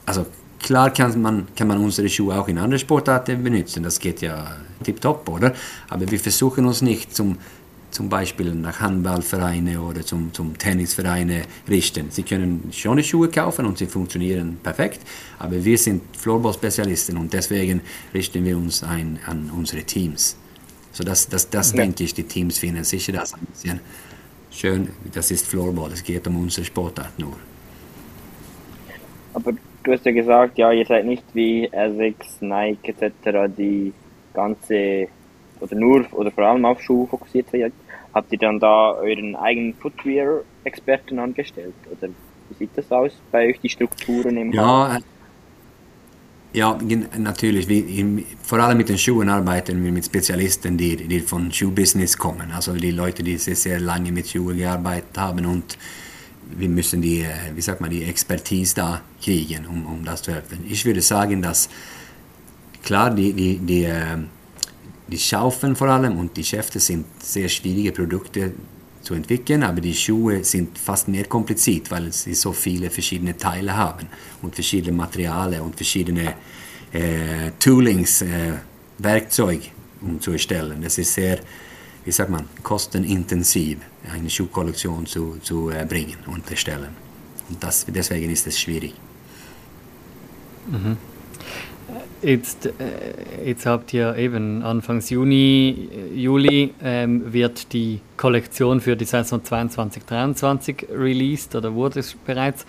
also 0.05 0.27
klar 0.65 0.91
kann 0.91 1.21
man, 1.21 1.47
kann 1.55 1.69
man 1.69 1.79
unsere 1.79 2.09
Schuhe 2.09 2.35
auch 2.41 2.49
in 2.49 2.59
anderen 2.59 2.81
Sportarten 2.81 3.45
benutzen, 3.45 3.83
das 3.83 4.01
geht 4.01 4.23
ja 4.23 4.57
tipptopp, 4.83 5.29
oder? 5.29 5.53
Aber 5.89 6.11
wir 6.11 6.19
versuchen 6.19 6.67
uns 6.67 6.83
nicht 6.83 7.15
zum 7.15 7.39
zum 7.91 8.09
Beispiel 8.09 8.53
nach 8.57 8.81
Handballvereine 8.81 9.81
oder 9.81 10.05
zum, 10.05 10.33
zum 10.33 10.59
Tennisvereine 10.59 11.43
richten. 11.69 12.11
Sie 12.11 12.25
können 12.25 12.71
schon 12.73 12.97
die 12.97 13.05
Schuhe 13.05 13.29
kaufen 13.29 13.67
und 13.67 13.79
sie 13.79 13.87
funktionieren 13.87 14.59
perfekt, 14.61 15.01
aber 15.39 15.65
wir 15.65 15.79
sind 15.79 16.03
Floorball-Spezialisten 16.17 17.17
und 17.17 17.33
deswegen 17.33 17.83
richten 18.13 18.45
wir 18.45 18.57
uns 18.57 18.83
ein 18.83 19.21
an 19.27 19.49
unsere 19.57 19.85
Teams. 19.85 20.37
So 20.91 21.05
das, 21.05 21.29
das, 21.29 21.49
das 21.51 21.71
ja. 21.71 21.77
denke 21.77 22.03
ich, 22.03 22.15
die 22.15 22.25
Teams 22.25 22.59
finden 22.59 22.83
sicher 22.83 23.13
das 23.13 23.33
ein 23.35 23.47
bisschen 23.53 23.79
schön. 24.51 24.89
Das 25.13 25.31
ist 25.31 25.47
Floorball, 25.47 25.93
es 25.93 26.03
geht 26.03 26.27
um 26.27 26.37
unsere 26.37 26.65
Sportart 26.65 27.17
nur. 27.17 27.37
Aber 29.35 29.53
du 29.85 29.93
hast 29.93 30.07
ja 30.07 30.13
gesagt, 30.13 30.59
ja, 30.59 30.73
ihr 30.73 30.87
seid 30.87 31.07
nicht 31.07 31.25
wie 31.35 31.67
Essex, 31.73 32.41
Nike 32.41 32.89
etc., 32.89 33.53
die 33.57 33.95
ganze 34.35 35.09
oder 35.61 35.77
nur 35.77 36.07
oder 36.13 36.33
vor 36.33 36.45
allem 36.45 36.65
auf 36.67 36.83
Schuhe 36.83 37.07
fokussiert 37.09 37.51
seid. 37.51 37.75
Habt 38.15 38.33
ihr 38.33 38.39
dann 38.39 38.61
da 38.61 38.93
euren 38.95 39.37
eigenen 39.37 39.75
Footwear-Experten 39.75 41.19
angestellt? 41.19 41.75
Oder 41.91 42.11
wie 42.49 42.55
sieht 42.55 42.77
das 42.77 42.91
aus 42.93 43.13
bei 43.31 43.49
euch, 43.49 43.61
die 43.61 43.71
Strukturen 43.71 44.37
im 44.37 44.53
Ja, 44.53 44.95
Haus? 44.95 45.05
ja 46.53 46.79
natürlich. 47.19 47.69
Wir, 47.69 48.25
vor 48.43 48.61
allem 48.61 48.79
mit 48.79 48.89
den 48.89 48.99
Schuhen 48.99 49.29
arbeiten 49.29 49.83
wir 49.85 49.93
mit 49.93 50.07
Spezialisten, 50.07 50.77
die, 50.79 50.97
die 50.97 51.21
von 51.21 51.53
Schuhbusiness 51.53 52.17
kommen. 52.19 52.53
Also 52.53 52.75
die 52.75 52.93
Leute, 52.93 53.23
die 53.23 53.39
sehr, 53.39 53.57
sehr 53.57 53.81
lange 53.81 54.13
mit 54.13 54.29
Schuhen 54.29 54.57
gearbeitet 54.59 55.17
haben 55.19 55.47
und 55.47 55.79
wir 56.57 56.69
müssen 56.69 57.03
die, 57.03 57.21
äh, 57.21 57.55
wie 57.55 57.63
sagt 57.63 57.81
man, 57.81 57.91
die 57.91 58.05
Expertise 58.05 58.75
da 58.75 59.01
kriegen, 59.23 59.67
um, 59.67 59.87
um 59.87 60.05
das 60.05 60.23
zu 60.23 60.33
helfen. 60.33 60.65
Ich 60.69 60.85
würde 60.85 61.03
sagen, 61.03 61.43
dass 61.43 61.69
klar, 62.83 63.11
die, 63.11 63.33
die, 63.33 63.59
die 63.59 63.85
äh, 63.85 64.19
die 65.09 65.19
Schaufeln 65.19 65.77
vor 65.77 65.89
allem 65.89 66.19
und 66.19 66.37
die 66.37 66.45
Schäfte 66.45 66.81
sind 66.81 67.07
sehr 67.23 67.49
schwierige 67.49 67.93
Produkte 67.93 68.53
zu 69.03 69.15
entwickeln, 69.15 69.63
aber 69.63 69.81
die 69.81 69.95
Schuhe 69.95 70.43
sind 70.45 70.79
fast 70.79 71.09
mehr 71.09 71.25
kompliziert, 71.25 71.91
weil 71.91 72.11
sie 72.11 72.35
so 72.35 72.53
viele 72.53 72.89
verschiedene 72.91 73.37
Teile 73.37 73.77
haben 73.77 74.07
und 74.41 74.55
verschiedene 74.55 74.97
Materialien 74.97 75.61
und 75.61 75.77
verschiedene 75.77 76.35
äh, 76.93 77.51
Toolings, 77.59 78.23
äh, 78.23 78.55
Werkzeug, 78.99 79.61
um 80.01 80.21
zu 80.21 80.33
erstellen. 80.33 80.81
Das 80.83 80.97
ist 80.97 81.13
sehr, 81.13 81.39
wie 82.05 82.13
sagt 82.13 82.31
man, 82.31 82.49
kostenintensiv, 82.63 83.79
eine 84.13 84.31
Schuhkollektion 84.31 85.07
zu, 85.07 85.39
zu 85.43 85.71
äh, 85.71 85.85
bringen 85.85 86.19
und 86.27 86.51
erstellen. 86.51 86.91
Und 87.49 87.63
das, 87.63 87.87
deswegen 87.89 88.31
ist 88.31 88.47
es 88.47 88.59
schwierig. 88.59 88.95
Mhm 90.71 90.97
Jetzt, 92.23 92.67
äh, 92.67 92.73
jetzt 93.45 93.67
habt 93.67 93.93
ihr 93.93 94.17
eben 94.17 94.63
Anfangs 94.63 95.11
Juni, 95.11 95.91
Juli 96.15 96.73
ähm, 96.83 97.31
wird 97.33 97.73
die 97.75 98.01
Kollektion 98.17 98.81
für 98.81 98.97
die 98.97 99.05
Saison 99.05 99.43
22-23 99.43 100.87
released 100.91 101.55
oder 101.55 101.75
wurde 101.75 102.01
es 102.01 102.15
bereits. 102.15 102.65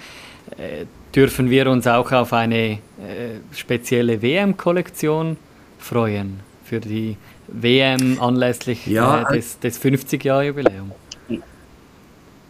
Äh, 0.58 0.86
dürfen 1.16 1.50
wir 1.50 1.72
uns 1.72 1.88
auch 1.88 2.12
auf 2.12 2.34
eine 2.34 2.72
äh, 2.74 2.78
spezielle 3.54 4.22
WM-Kollektion 4.22 5.38
freuen 5.80 6.42
für 6.66 6.80
die 6.80 7.18
WM 7.48 8.20
anlässlich 8.20 8.86
Ja, 8.88 9.24
äh, 9.30 9.36
des, 9.36 9.60
des 9.60 9.80
50-Jahr-Jubiläums? 9.82 10.94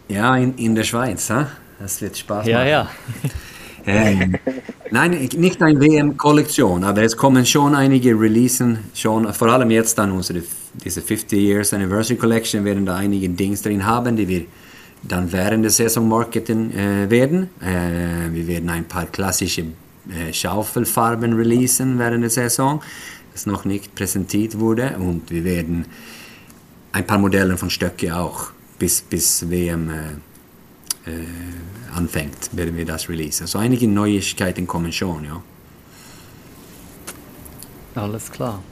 Ja, 0.08 0.36
in, 0.36 0.54
in 0.56 0.74
der 0.74 0.84
Schweiz, 0.84 1.30
ha? 1.30 1.48
das 1.78 2.00
wird 2.00 2.16
Spaß 2.16 2.46
Ja, 2.46 2.58
machen. 2.58 2.68
ja. 2.68 2.90
Ähm, 3.88 4.34
nein, 4.90 5.12
nicht 5.36 5.62
eine 5.62 5.80
WM-Kollektion, 5.80 6.82
aber 6.82 7.04
es 7.04 7.16
kommen 7.16 7.46
schon 7.46 7.72
einige 7.72 8.18
Releasen, 8.18 8.80
schon, 8.94 9.32
vor 9.32 9.46
allem 9.46 9.70
jetzt 9.70 9.96
dann 9.96 10.10
unsere, 10.10 10.42
diese 10.74 11.00
50 11.00 11.38
Years 11.38 11.72
Anniversary 11.72 12.18
Collection 12.18 12.64
werden 12.64 12.84
da 12.84 12.96
einige 12.96 13.28
Dinge 13.28 13.56
drin 13.56 13.86
haben, 13.86 14.16
die 14.16 14.26
wir 14.26 14.44
dann 15.04 15.30
während 15.30 15.62
der 15.62 15.70
Saison 15.70 16.08
marketen 16.08 16.72
äh, 16.76 17.08
werden. 17.08 17.48
Äh, 17.60 18.32
wir 18.34 18.48
werden 18.48 18.68
ein 18.70 18.86
paar 18.86 19.06
klassische 19.06 19.62
äh, 19.62 20.32
Schaufelfarben 20.32 21.32
releasen 21.34 21.96
während 21.98 22.22
der 22.24 22.30
Saison, 22.30 22.82
das 23.36 23.44
noch 23.44 23.66
nicht 23.66 23.94
präsentiert 23.94 24.58
wurde 24.58 24.96
und 24.98 25.30
wir 25.30 25.44
werden 25.44 25.84
ein 26.92 27.06
paar 27.06 27.18
Modelle 27.18 27.58
von 27.58 27.68
Stöcke 27.68 28.16
auch 28.16 28.46
bis, 28.78 29.02
bis 29.02 29.50
WM 29.50 29.90
äh, 29.90 31.10
äh, 31.10 31.26
anfängt, 31.94 32.56
werden 32.56 32.74
wir 32.78 32.86
das 32.86 33.10
releasen. 33.10 33.44
Also 33.44 33.58
einige 33.58 33.86
Neuigkeiten 33.88 34.66
kommen 34.66 34.90
schon, 34.90 35.24
ja. 35.24 35.42
Alles 37.94 38.32
klar. 38.32 38.62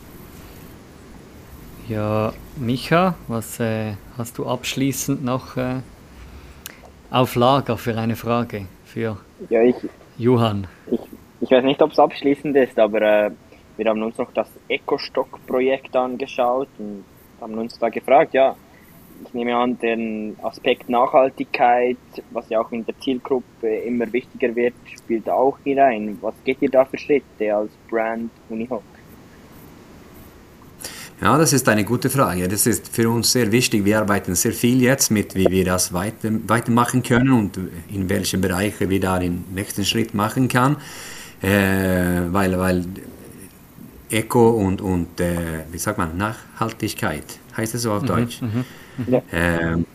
Ja, 1.86 2.32
Micha, 2.56 3.14
was 3.28 3.60
äh, 3.60 3.92
hast 4.16 4.38
du 4.38 4.46
abschließend 4.46 5.22
noch 5.22 5.58
äh, 5.58 5.80
auf 7.10 7.34
Lager 7.34 7.76
für 7.76 7.98
eine 7.98 8.16
Frage 8.16 8.66
für 8.86 9.18
Ja, 9.50 9.62
ich, 9.62 9.76
Johann? 10.16 10.66
ich, 10.90 11.00
ich 11.42 11.50
weiß 11.50 11.64
nicht, 11.64 11.82
ob 11.82 11.92
es 11.92 11.98
abschließend 11.98 12.56
ist, 12.56 12.78
aber 12.78 13.02
äh, 13.02 13.30
wir 13.76 13.86
haben 13.86 14.02
uns 14.02 14.18
noch 14.18 14.32
das 14.32 14.48
Eco-Stock-Projekt 14.68 15.94
angeschaut 15.96 16.68
und 16.78 17.04
haben 17.40 17.58
uns 17.58 17.78
da 17.78 17.88
gefragt, 17.88 18.34
ja, 18.34 18.56
ich 19.26 19.34
nehme 19.34 19.56
an, 19.56 19.78
den 19.78 20.36
Aspekt 20.42 20.88
Nachhaltigkeit, 20.88 21.96
was 22.30 22.48
ja 22.48 22.60
auch 22.60 22.72
in 22.72 22.84
der 22.84 22.98
Zielgruppe 23.00 23.68
immer 23.86 24.12
wichtiger 24.12 24.54
wird, 24.54 24.74
spielt 24.92 25.28
auch 25.28 25.58
hinein. 25.64 26.18
Was 26.20 26.34
geht 26.44 26.60
ihr 26.60 26.70
da 26.70 26.84
für 26.84 26.98
Schritte 26.98 27.54
als 27.54 27.70
Brand 27.88 28.30
Unihoc? 28.48 28.82
Ja, 31.20 31.38
das 31.38 31.52
ist 31.52 31.68
eine 31.68 31.84
gute 31.84 32.10
Frage. 32.10 32.48
Das 32.48 32.66
ist 32.66 32.88
für 32.88 33.08
uns 33.08 33.32
sehr 33.32 33.50
wichtig. 33.52 33.84
Wir 33.84 34.00
arbeiten 34.00 34.34
sehr 34.34 34.52
viel 34.52 34.82
jetzt 34.82 35.10
mit, 35.10 35.34
wie 35.34 35.46
wir 35.48 35.64
das 35.64 35.92
weiter, 35.92 36.30
weitermachen 36.48 37.02
können 37.02 37.32
und 37.32 37.58
in 37.90 38.08
welchen 38.08 38.40
Bereichen 38.40 38.90
wir 38.90 39.00
da 39.00 39.18
den 39.18 39.44
nächsten 39.54 39.84
Schritt 39.84 40.12
machen 40.12 40.48
kann. 40.48 40.76
Äh, 41.40 42.32
weil, 42.32 42.58
weil 42.58 42.84
Eco 44.10 44.50
und, 44.50 44.80
und 44.80 45.20
äh, 45.20 45.64
wie 45.70 45.78
sagt 45.78 45.98
man, 45.98 46.16
Nachhaltigkeit, 46.16 47.24
heißt 47.56 47.74
es 47.74 47.82
so 47.82 47.92
auf 47.92 48.04
Deutsch? 48.04 48.40
Ja. 49.08 49.22
Ähm, 49.32 49.86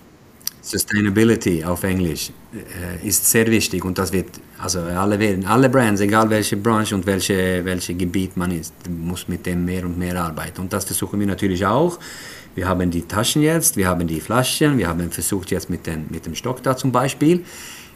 Sustainability 0.62 1.64
auf 1.64 1.84
Englisch 1.84 2.32
äh, 2.54 3.08
ist 3.08 3.26
sehr 3.26 3.48
wichtig 3.48 3.84
und 3.86 3.98
das 3.98 4.12
wird, 4.12 4.28
also 4.58 4.80
alle 4.82 5.18
werden, 5.18 5.46
alle 5.46 5.70
Brands, 5.70 6.02
egal 6.02 6.30
welche 6.30 6.58
Branche 6.58 6.96
und 6.96 7.06
welche, 7.06 7.64
welche 7.64 7.96
Gebiet 7.96 8.36
man 8.36 8.52
ist, 8.52 8.74
muss 8.90 9.28
mit 9.28 9.46
dem 9.46 9.66
mehr 9.66 9.86
und 9.86 9.98
mehr 9.98 10.22
arbeiten. 10.22 10.62
Und 10.62 10.74
das 10.74 10.86
versuchen 10.86 11.20
wir 11.20 11.28
natürlich 11.28 11.66
auch. 11.66 11.98
Wir 12.56 12.68
haben 12.68 12.92
die 12.92 13.04
Taschen 13.04 13.42
jetzt, 13.42 13.78
wir 13.78 13.88
haben 13.88 14.06
die 14.06 14.20
Flaschen, 14.20 14.78
wir 14.78 14.88
haben 14.88 15.10
versucht 15.12 15.52
jetzt 15.52 15.70
mit, 15.70 15.88
den, 15.88 16.06
mit 16.10 16.26
dem 16.26 16.36
Stock 16.36 16.62
da 16.62 16.76
zum 16.76 16.92
Beispiel. 16.92 17.46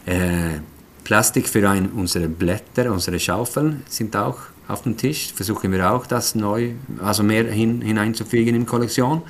Äh, 0.06 0.60
Plastik 1.04 1.48
für 1.48 1.68
ein, 1.68 1.90
unsere 1.90 2.28
Blätter, 2.28 2.90
unsere 2.90 3.20
Schaufeln 3.20 3.82
sind 3.88 4.16
auch 4.16 4.38
auf 4.68 4.82
dem 4.82 4.96
Tisch. 4.96 5.32
Versuchen 5.34 5.72
wir 5.72 5.90
auch, 5.92 6.06
das 6.06 6.34
neu, 6.34 6.72
also 7.02 7.22
mehr 7.22 7.44
hin, 7.44 7.82
hineinzufügen 7.82 8.54
in 8.54 8.60
die 8.62 8.66
Kollektion. 8.66 9.22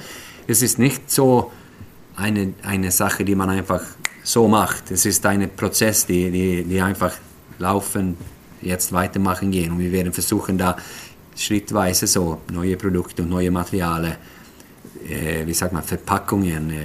Es 0.46 0.62
ist 0.62 0.78
nicht 0.78 1.10
so 1.10 1.52
eine, 2.16 2.54
eine 2.62 2.90
Sache, 2.90 3.24
die 3.24 3.34
man 3.34 3.50
einfach 3.50 3.82
so 4.22 4.48
macht. 4.48 4.90
Es 4.90 5.06
ist 5.06 5.24
ein 5.26 5.48
Prozess, 5.54 6.06
die, 6.06 6.30
die, 6.30 6.64
die 6.64 6.80
einfach 6.80 7.12
laufen, 7.58 8.16
jetzt 8.62 8.92
weitermachen 8.92 9.50
gehen. 9.50 9.72
Und 9.72 9.78
wir 9.78 9.92
werden 9.92 10.12
versuchen, 10.12 10.58
da 10.58 10.76
schrittweise 11.36 12.06
so 12.06 12.40
neue 12.52 12.76
Produkte 12.76 13.22
und 13.22 13.28
neue 13.28 13.50
Materialien, 13.50 14.16
äh, 15.08 15.46
wie 15.46 15.54
sagt 15.54 15.72
man, 15.72 15.82
Verpackungen, 15.82 16.70
äh, 16.70 16.76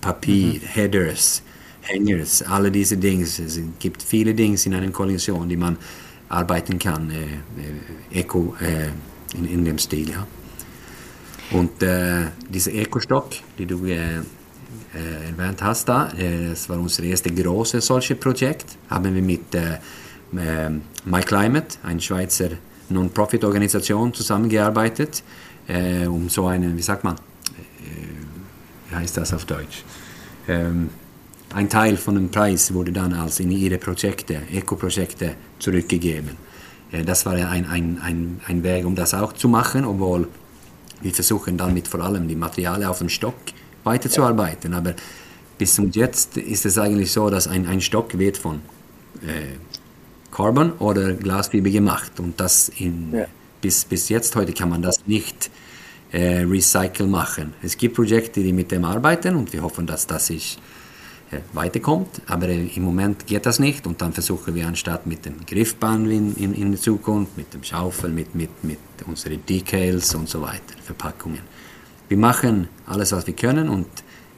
Papier, 0.00 0.60
Headers, 0.60 1.42
Hangers, 1.82 2.42
alle 2.42 2.70
diese 2.70 2.96
Dinge. 2.96 3.24
Es 3.24 3.60
gibt 3.78 4.02
viele 4.02 4.34
Dinge 4.34 4.58
in 4.64 4.74
einer 4.74 4.90
Kollektion, 4.90 5.48
die 5.48 5.56
man 5.56 5.76
arbeiten 6.32 6.78
kann, 6.78 7.10
äh, 7.10 8.18
Eco 8.20 8.56
äh, 8.60 8.88
in, 9.36 9.46
in 9.46 9.64
dem 9.64 9.78
Stil. 9.78 10.10
Ja. 10.10 10.26
Und 11.50 11.82
äh, 11.82 12.26
dieser 12.48 12.72
Eco-Stock, 12.72 13.28
die 13.58 13.66
du 13.66 13.84
äh, 13.84 13.96
äh, 13.98 14.22
erwähnt 15.30 15.62
hast, 15.62 15.88
da, 15.88 16.10
äh, 16.12 16.48
das 16.50 16.68
war 16.68 16.78
unser 16.78 17.02
erstes 17.02 17.34
großes 17.34 17.84
solches 17.84 18.18
Projekt, 18.18 18.76
haben 18.88 19.14
wir 19.14 19.22
mit 19.22 19.54
äh, 19.54 19.74
äh, 20.36 20.70
MyClimate, 21.04 21.76
eine 21.82 22.00
Schweizer 22.00 22.50
Non-Profit-Organisation, 22.88 24.14
zusammengearbeitet, 24.14 25.22
äh, 25.68 26.06
um 26.06 26.28
so 26.28 26.46
einen, 26.46 26.76
wie 26.76 26.82
sagt 26.82 27.04
man, 27.04 27.16
äh, 27.16 27.18
wie 28.88 28.96
heißt 28.96 29.16
das 29.18 29.32
auf 29.34 29.44
Deutsch? 29.44 29.84
Ähm, 30.48 30.90
ein 31.54 31.68
Teil 31.68 31.96
von 31.96 32.14
dem 32.14 32.30
Preis 32.30 32.72
wurde 32.72 32.92
dann 32.92 33.12
als 33.14 33.40
in 33.40 33.50
ihre 33.50 33.78
Projekte, 33.78 34.42
Eco-Projekte 34.52 35.34
zurückgegeben. 35.58 36.36
Äh, 36.90 37.04
das 37.04 37.26
war 37.26 37.34
ein, 37.34 37.66
ein, 37.66 37.98
ein, 38.00 38.40
ein 38.46 38.62
Weg, 38.62 38.84
um 38.86 38.94
das 38.94 39.14
auch 39.14 39.32
zu 39.32 39.48
machen, 39.48 39.84
obwohl 39.84 40.28
wir 41.00 41.12
versuchen 41.12 41.56
dann 41.56 41.74
mit 41.74 41.88
vor 41.88 42.00
allem 42.00 42.28
die 42.28 42.36
Materialien 42.36 42.88
auf 42.88 42.98
dem 42.98 43.08
Stock 43.08 43.34
weiterzuarbeiten. 43.84 44.72
Aber 44.74 44.94
bis 45.58 45.74
zum 45.74 45.90
jetzt 45.90 46.36
ist 46.36 46.64
es 46.64 46.78
eigentlich 46.78 47.10
so, 47.12 47.28
dass 47.28 47.48
ein, 47.48 47.66
ein 47.66 47.80
Stock 47.80 48.18
wird 48.18 48.36
von 48.38 48.60
äh, 49.26 49.56
Carbon 50.30 50.72
oder 50.74 51.12
Glasfiber 51.14 51.70
gemacht 51.70 52.18
und 52.18 52.40
das 52.40 52.68
in, 52.68 53.12
Ja. 53.12 53.26
bis, 53.60 53.84
bis 53.84 54.08
jetzt 54.08 54.34
heute 54.36 54.52
kann 54.52 54.70
man 54.70 54.82
das 54.82 55.06
nicht 55.06 55.50
äh, 56.12 56.42
recycle 56.44 57.06
machen. 57.06 57.54
Es 57.62 57.76
gibt 57.76 57.96
Projekte, 57.96 58.42
die 58.42 58.52
mit 58.52 58.70
dem 58.70 58.84
arbeiten 58.84 59.34
und 59.34 59.52
wir 59.52 59.62
hoffen, 59.62 59.86
dass 59.86 60.06
das 60.06 60.28
sich 60.28 60.58
weiterkommt, 61.52 62.22
aber 62.26 62.48
äh, 62.48 62.66
im 62.66 62.82
Moment 62.82 63.26
geht 63.26 63.46
das 63.46 63.58
nicht 63.58 63.86
und 63.86 64.00
dann 64.02 64.12
versuchen 64.12 64.54
wir 64.54 64.66
anstatt 64.66 65.06
mit 65.06 65.24
dem 65.24 65.44
Griffband 65.46 66.10
in, 66.10 66.34
in, 66.36 66.54
in 66.54 66.76
Zukunft, 66.76 67.36
mit 67.36 67.52
dem 67.54 67.62
Schaufel, 67.62 68.10
mit, 68.10 68.34
mit, 68.34 68.64
mit 68.64 68.78
unseren 69.06 69.44
Decals 69.46 70.14
und 70.14 70.28
so 70.28 70.42
weiter, 70.42 70.74
Verpackungen. 70.82 71.40
Wir 72.08 72.18
machen 72.18 72.68
alles, 72.86 73.12
was 73.12 73.26
wir 73.26 73.34
können 73.34 73.68
und 73.68 73.86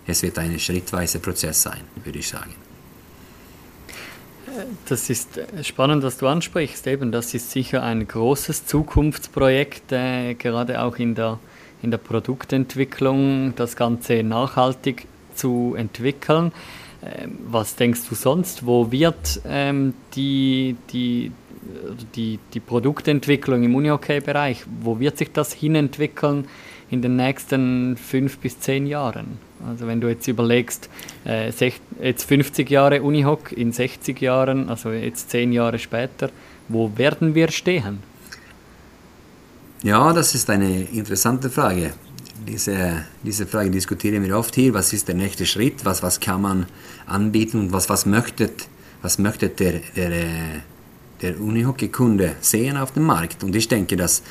es 0.06 0.22
wird 0.22 0.38
ein 0.38 0.58
schrittweiser 0.58 1.18
Prozess 1.18 1.62
sein, 1.62 1.80
würde 2.04 2.18
ich 2.18 2.28
sagen. 2.28 2.54
Das 4.88 5.10
ist 5.10 5.38
äh, 5.38 5.64
spannend, 5.64 6.02
was 6.02 6.18
du 6.18 6.28
ansprichst. 6.28 6.86
Eben, 6.86 7.10
das 7.10 7.34
ist 7.34 7.50
sicher 7.50 7.82
ein 7.82 8.06
großes 8.06 8.66
Zukunftsprojekt, 8.66 9.90
äh, 9.92 10.34
gerade 10.34 10.82
auch 10.82 10.96
in 10.96 11.14
der, 11.14 11.38
in 11.82 11.90
der 11.90 11.98
Produktentwicklung, 11.98 13.54
das 13.56 13.74
Ganze 13.74 14.22
nachhaltig 14.22 15.06
zu 15.34 15.74
entwickeln. 15.76 16.52
Ähm, 17.04 17.38
was 17.50 17.76
denkst 17.76 18.00
du 18.08 18.14
sonst? 18.14 18.66
Wo 18.66 18.90
wird 18.90 19.40
ähm, 19.46 19.94
die, 20.16 20.76
die, 20.92 21.32
die, 22.14 22.38
die 22.54 22.60
Produktentwicklung 22.60 23.62
im 23.62 23.74
Unihockey-Bereich, 23.74 24.64
wo 24.80 24.98
wird 25.00 25.18
sich 25.18 25.32
das 25.32 25.52
hinentwickeln 25.52 26.46
in 26.90 27.02
den 27.02 27.16
nächsten 27.16 27.96
fünf 27.96 28.38
bis 28.38 28.58
zehn 28.60 28.86
Jahren? 28.86 29.38
Also 29.68 29.86
wenn 29.86 30.00
du 30.00 30.08
jetzt 30.08 30.28
überlegst, 30.28 30.88
äh, 31.24 31.48
sech- 31.50 31.80
jetzt 32.00 32.24
50 32.24 32.70
Jahre 32.70 33.02
Unihock, 33.02 33.52
in 33.52 33.72
60 33.72 34.20
Jahren, 34.20 34.68
also 34.68 34.90
jetzt 34.92 35.30
zehn 35.30 35.52
Jahre 35.52 35.78
später, 35.78 36.30
wo 36.68 36.90
werden 36.96 37.34
wir 37.34 37.50
stehen? 37.50 37.98
Ja, 39.82 40.12
das 40.12 40.34
ist 40.34 40.48
eine 40.48 40.82
interessante 40.82 41.50
Frage. 41.50 41.92
Diese, 42.46 43.04
diese 43.22 43.46
Frage 43.46 43.70
diskutieren 43.70 44.22
wir 44.24 44.36
oft 44.36 44.54
hier. 44.54 44.74
Was 44.74 44.92
ist 44.92 45.06
der 45.08 45.14
nächste 45.14 45.46
Schritt? 45.46 45.84
Was, 45.84 46.02
was 46.02 46.18
kann 46.18 46.42
man 46.42 46.66
anbieten 47.06 47.60
und 47.60 47.72
was, 47.72 47.88
was 47.88 48.06
möchte, 48.06 48.50
was 49.02 49.18
möchte 49.18 49.48
der, 49.48 49.80
der, 49.94 50.10
äh, 50.10 50.60
der 51.22 51.40
Unihockey-Kunde 51.40 52.36
sehen 52.40 52.76
auf 52.76 52.92
dem 52.92 53.04
Markt? 53.04 53.44
Und 53.44 53.54
ich 53.54 53.68
denke, 53.68 53.96
dass 53.96 54.22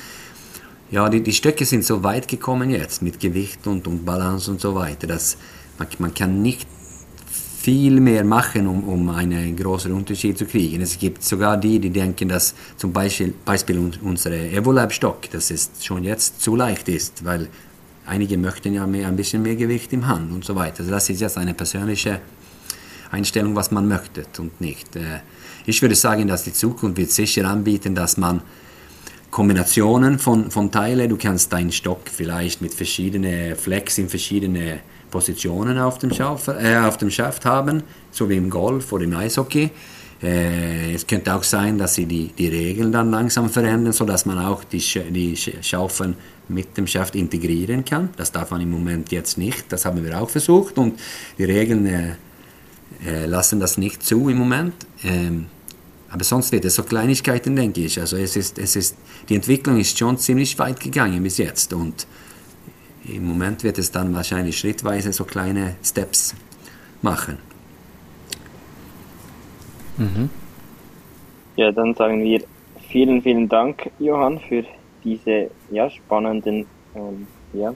ja, 0.91 1.10
die, 1.10 1.24
die 1.24 1.34
Stöcke 1.34 1.66
sind 1.66 1.86
so 1.86 2.04
weit 2.04 2.28
gekommen 2.28 2.70
jetzt 2.70 3.01
mit 3.01 3.20
Gewicht 3.20 3.66
und, 3.66 3.88
und 3.88 4.06
Balance 4.06 4.51
und 4.51 4.62
so 4.62 4.76
weiter, 4.76 5.08
dass 5.08 5.38
man, 5.80 5.88
man 5.97 6.14
kann 6.14 6.41
nicht 6.41 6.68
viel 7.64 8.01
mehr 8.01 8.26
machen, 8.26 8.68
um, 8.68 8.84
um 8.84 9.10
einen 9.10 9.56
großen 9.56 9.91
Unterschied 9.93 10.38
zu 10.38 10.45
kriegen. 10.45 10.82
Es 10.82 10.99
gibt 10.99 11.24
sogar 11.24 11.56
die, 11.56 11.80
die 11.80 11.89
denken, 11.89 12.28
dass 12.28 12.54
zum 12.76 12.91
Beispiel, 12.91 13.34
Beispiel 13.45 13.80
unsere 14.01 14.49
Evolab-Stock, 14.49 15.32
dass 15.32 15.49
es 15.49 15.72
schon 15.82 16.04
jetzt 16.04 16.41
zu 16.41 16.58
leicht 16.58 16.89
ist, 16.89 17.24
weil 17.24 17.47
einige 18.06 18.38
möchten 18.38 18.74
ja 18.74 18.86
mehr, 18.86 19.08
ein 19.08 19.16
bisschen 19.16 19.41
mehr 19.41 19.56
Gewicht 19.56 19.93
im 19.93 20.08
Hand 20.08 20.32
und 20.32 20.45
so 20.45 20.56
weiter. 20.56 20.80
Also 20.80 20.91
das 20.91 21.10
ist 21.10 21.22
jetzt 21.22 21.38
eine 21.38 21.54
persönliche 21.54 22.20
Einstellung, 23.12 23.56
was 23.56 23.72
man 23.72 23.88
möchte 23.88 24.26
und 24.39 24.60
nicht. 24.60 24.95
Äh, 24.95 25.22
ich 25.66 25.82
würde 25.82 25.95
sagen, 25.95 26.28
dass 26.28 26.43
die 26.43 26.54
Zukunft 26.54 26.97
wird 26.97 27.12
sicher 27.12 27.47
anbieten, 27.47 27.95
dass 27.95 28.18
man 28.18 28.41
Kombinationen 29.32 30.20
von, 30.20 30.51
von 30.51 30.72
Teilen, 30.72 31.10
du 31.10 31.18
kannst 31.18 31.51
deinen 31.54 31.72
Stock 31.72 32.01
vielleicht 32.06 32.62
mit 32.62 32.74
verschiedenen 32.74 33.56
Flex 33.56 33.97
in 33.97 34.10
verschiedene 34.10 34.80
Positionen 35.10 35.78
auf 35.78 35.97
dem, 35.99 36.14
Schaft, 36.14 36.47
äh, 36.49 36.78
auf 36.78 36.97
dem 36.97 37.10
Schaft 37.10 37.45
haben, 37.45 37.84
so 38.12 38.30
wie 38.30 38.38
im 38.38 38.49
Golf 38.49 38.91
oder 38.91 39.04
im 39.06 39.16
Eishockey. 39.16 39.72
Äh, 40.24 40.93
es 40.93 41.05
könnte 41.05 41.36
auch 41.36 41.43
sein, 41.43 41.78
dass 41.78 41.95
sie 41.95 42.05
die, 42.05 42.30
die 42.38 42.47
Regeln 42.47 42.91
dann 42.91 43.11
langsam 43.11 43.49
verändern, 43.49 43.91
sodass 43.91 44.26
man 44.26 44.39
auch 44.39 44.63
die, 44.63 44.80
die 45.11 45.36
Schaufeln 45.36 46.15
mit 46.47 46.78
dem 46.78 46.88
Schaft 46.88 47.15
integrieren 47.15 47.84
kann. 47.84 48.09
Das 48.15 48.32
darf 48.32 48.51
man 48.51 48.61
im 48.61 48.71
Moment 48.71 49.11
jetzt 49.11 49.38
nicht. 49.38 49.71
Das 49.71 49.86
haben 49.86 50.03
wir 50.03 50.21
auch 50.21 50.30
versucht 50.30 50.78
und 50.78 50.99
die 51.38 51.43
Regeln 51.43 51.86
äh, 51.86 52.15
äh, 53.05 53.26
lassen 53.26 53.59
das 53.59 53.78
nicht 53.78 54.03
zu 54.03 54.30
im 54.30 54.38
Moment. 54.38 54.74
Ähm, 55.03 55.47
aber 56.09 56.24
sonst 56.24 56.51
wird 56.51 56.63
es 56.65 56.76
so 56.76 56.84
Kleinigkeiten, 56.84 57.55
denke 57.55 57.82
ich. 57.82 57.99
Also 57.99 58.17
es 58.17 58.36
ist, 58.36 58.59
es 58.59 58.76
ist, 58.76 58.95
die 59.30 59.36
Entwicklung 59.36 59.80
ist 59.80 59.97
schon 59.97 60.17
ziemlich 60.17 60.57
weit 60.59 60.80
gegangen 60.80 61.21
bis 61.24 61.38
jetzt 61.38 61.74
und 61.74 62.07
im 63.05 63.26
Moment 63.26 63.63
wird 63.63 63.78
es 63.80 63.91
dann 63.91 64.13
wahrscheinlich 64.13 64.57
schrittweise 64.57 65.11
so 65.11 65.26
kleine 65.26 65.76
Steps 65.84 66.36
machen. 67.01 67.38
Mhm. 69.98 70.30
Ja, 71.56 71.72
dann 71.72 71.94
sagen 71.94 72.24
wir 72.24 72.41
vielen, 72.89 73.22
vielen 73.22 73.48
Dank, 73.50 73.91
Johann, 74.00 74.39
für 74.39 74.64
diese 75.04 75.50
ja, 75.72 75.89
spannenden 75.89 76.66
ähm, 76.96 77.28
ja, 77.54 77.74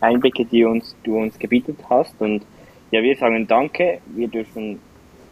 Einblicke, 0.00 0.44
die 0.44 0.64
uns, 0.64 0.96
du 1.04 1.16
uns 1.18 1.38
gebietet 1.38 1.78
hast. 1.88 2.20
Und 2.20 2.44
ja, 2.90 3.02
wir 3.02 3.16
sagen 3.16 3.46
Danke. 3.46 4.00
Wir 4.06 4.28
dürfen 4.28 4.80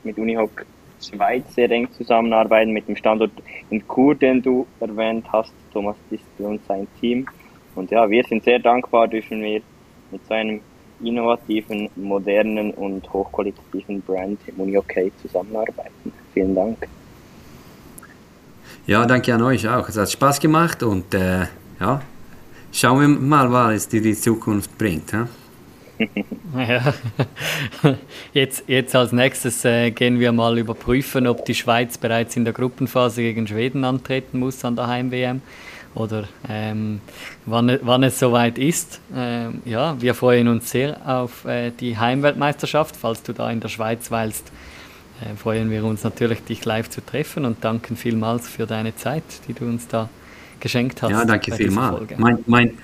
mit 0.04 0.18
Unihoc 0.18 0.66
Schweiz 1.00 1.54
sehr 1.54 1.70
eng 1.70 1.90
zusammenarbeiten, 1.92 2.72
mit 2.72 2.86
dem 2.86 2.96
Standort 2.96 3.32
in 3.70 3.82
Chur, 3.88 4.14
den 4.14 4.42
du 4.42 4.66
erwähnt 4.80 5.26
hast. 5.32 5.52
Thomas 5.72 5.96
Distel 6.10 6.46
und 6.46 6.64
sein 6.66 6.86
Team. 7.00 7.26
Und 7.74 7.90
ja, 7.90 8.08
wir 8.08 8.22
sind 8.24 8.44
sehr 8.44 8.58
dankbar, 8.58 9.08
dürfen 9.08 9.42
wir 9.42 9.62
mit 10.10 10.26
so 10.26 10.34
einem 10.34 10.60
innovativen, 11.02 11.88
modernen 11.96 12.72
und 12.72 13.10
hochqualitativen 13.12 14.02
Brand 14.02 14.40
Muni 14.56 14.76
OK 14.76 15.10
zusammenarbeiten. 15.22 16.12
Vielen 16.34 16.54
Dank. 16.54 16.78
Ja, 18.86 19.06
danke 19.06 19.34
an 19.34 19.42
euch 19.42 19.68
auch. 19.68 19.88
Es 19.88 19.96
hat 19.96 20.10
Spaß 20.10 20.40
gemacht 20.40 20.82
und 20.82 21.14
äh, 21.14 21.46
ja, 21.80 22.00
schauen 22.72 23.00
wir 23.00 23.08
mal, 23.08 23.50
was 23.52 23.88
die, 23.88 24.00
die 24.00 24.14
Zukunft 24.14 24.76
bringt. 24.76 25.12
Ja? 25.12 25.28
ja. 26.56 26.94
Jetzt, 28.32 28.64
jetzt 28.66 28.94
als 28.96 29.12
nächstes 29.12 29.64
äh, 29.64 29.90
gehen 29.90 30.18
wir 30.18 30.32
mal 30.32 30.58
überprüfen, 30.58 31.26
ob 31.26 31.44
die 31.44 31.54
Schweiz 31.54 31.98
bereits 31.98 32.36
in 32.36 32.44
der 32.44 32.54
Gruppenphase 32.54 33.22
gegen 33.22 33.46
Schweden 33.46 33.84
antreten 33.84 34.38
muss 34.38 34.64
an 34.64 34.76
der 34.76 34.86
Heim-WM 34.86 35.42
oder 35.94 36.28
ähm, 36.48 37.00
wann, 37.46 37.78
wann 37.82 38.02
es 38.04 38.18
soweit 38.18 38.58
ist. 38.58 39.00
Ähm, 39.14 39.62
ja, 39.64 40.00
wir 40.00 40.14
freuen 40.14 40.48
uns 40.48 40.70
sehr 40.70 40.96
auf 41.04 41.44
äh, 41.44 41.72
die 41.72 41.98
Heimweltmeisterschaft. 41.98 42.96
Falls 42.96 43.22
du 43.22 43.32
da 43.32 43.50
in 43.50 43.60
der 43.60 43.68
Schweiz 43.68 44.10
weilst, 44.10 44.52
freuen 45.36 45.70
wir 45.70 45.84
uns 45.84 46.04
natürlich, 46.04 46.42
dich 46.44 46.64
live 46.64 46.88
zu 46.88 47.04
treffen 47.04 47.44
und 47.44 47.64
danken 47.64 47.96
vielmals 47.96 48.48
für 48.48 48.66
deine 48.66 48.94
Zeit, 48.96 49.24
die 49.48 49.52
du 49.52 49.64
uns 49.66 49.88
da 49.88 50.08
geschenkt 50.60 51.02
hast. 51.02 51.10
Ja, 51.10 51.24
danke 51.24 51.52
vielmals. 51.52 52.10
Mein, 52.16 52.38
mein, 52.46 52.78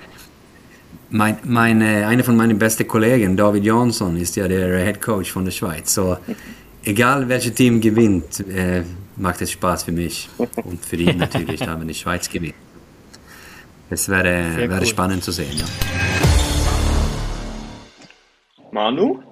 mein, 1.09 1.37
meine, 1.43 2.07
einer 2.07 2.23
von 2.23 2.35
meinen 2.35 2.57
besten 2.57 2.87
Kollegen, 2.87 3.37
David 3.37 3.63
Jansson, 3.63 4.17
ist 4.17 4.35
ja 4.35 4.47
der 4.47 4.83
Head 4.83 5.01
Coach 5.01 5.31
von 5.31 5.45
der 5.45 5.51
Schweiz. 5.51 5.93
So, 5.93 6.17
egal 6.83 7.27
welches 7.29 7.53
Team 7.53 7.79
gewinnt, 7.79 8.41
äh, 8.47 8.83
macht 9.15 9.41
es 9.41 9.51
Spaß 9.51 9.83
für 9.83 9.91
mich 9.91 10.29
und 10.37 10.83
für 10.85 10.97
ihn 10.97 11.17
natürlich, 11.17 11.61
wenn 11.65 11.87
die 11.87 11.93
Schweiz 11.93 12.29
gewinnt. 12.29 12.55
Es 13.89 14.09
wäre, 14.09 14.57
wäre 14.57 14.79
cool. 14.79 14.85
spannend 14.85 15.23
zu 15.23 15.31
sehen. 15.31 15.57
Ja. 15.57 15.65
Manu? 18.71 19.23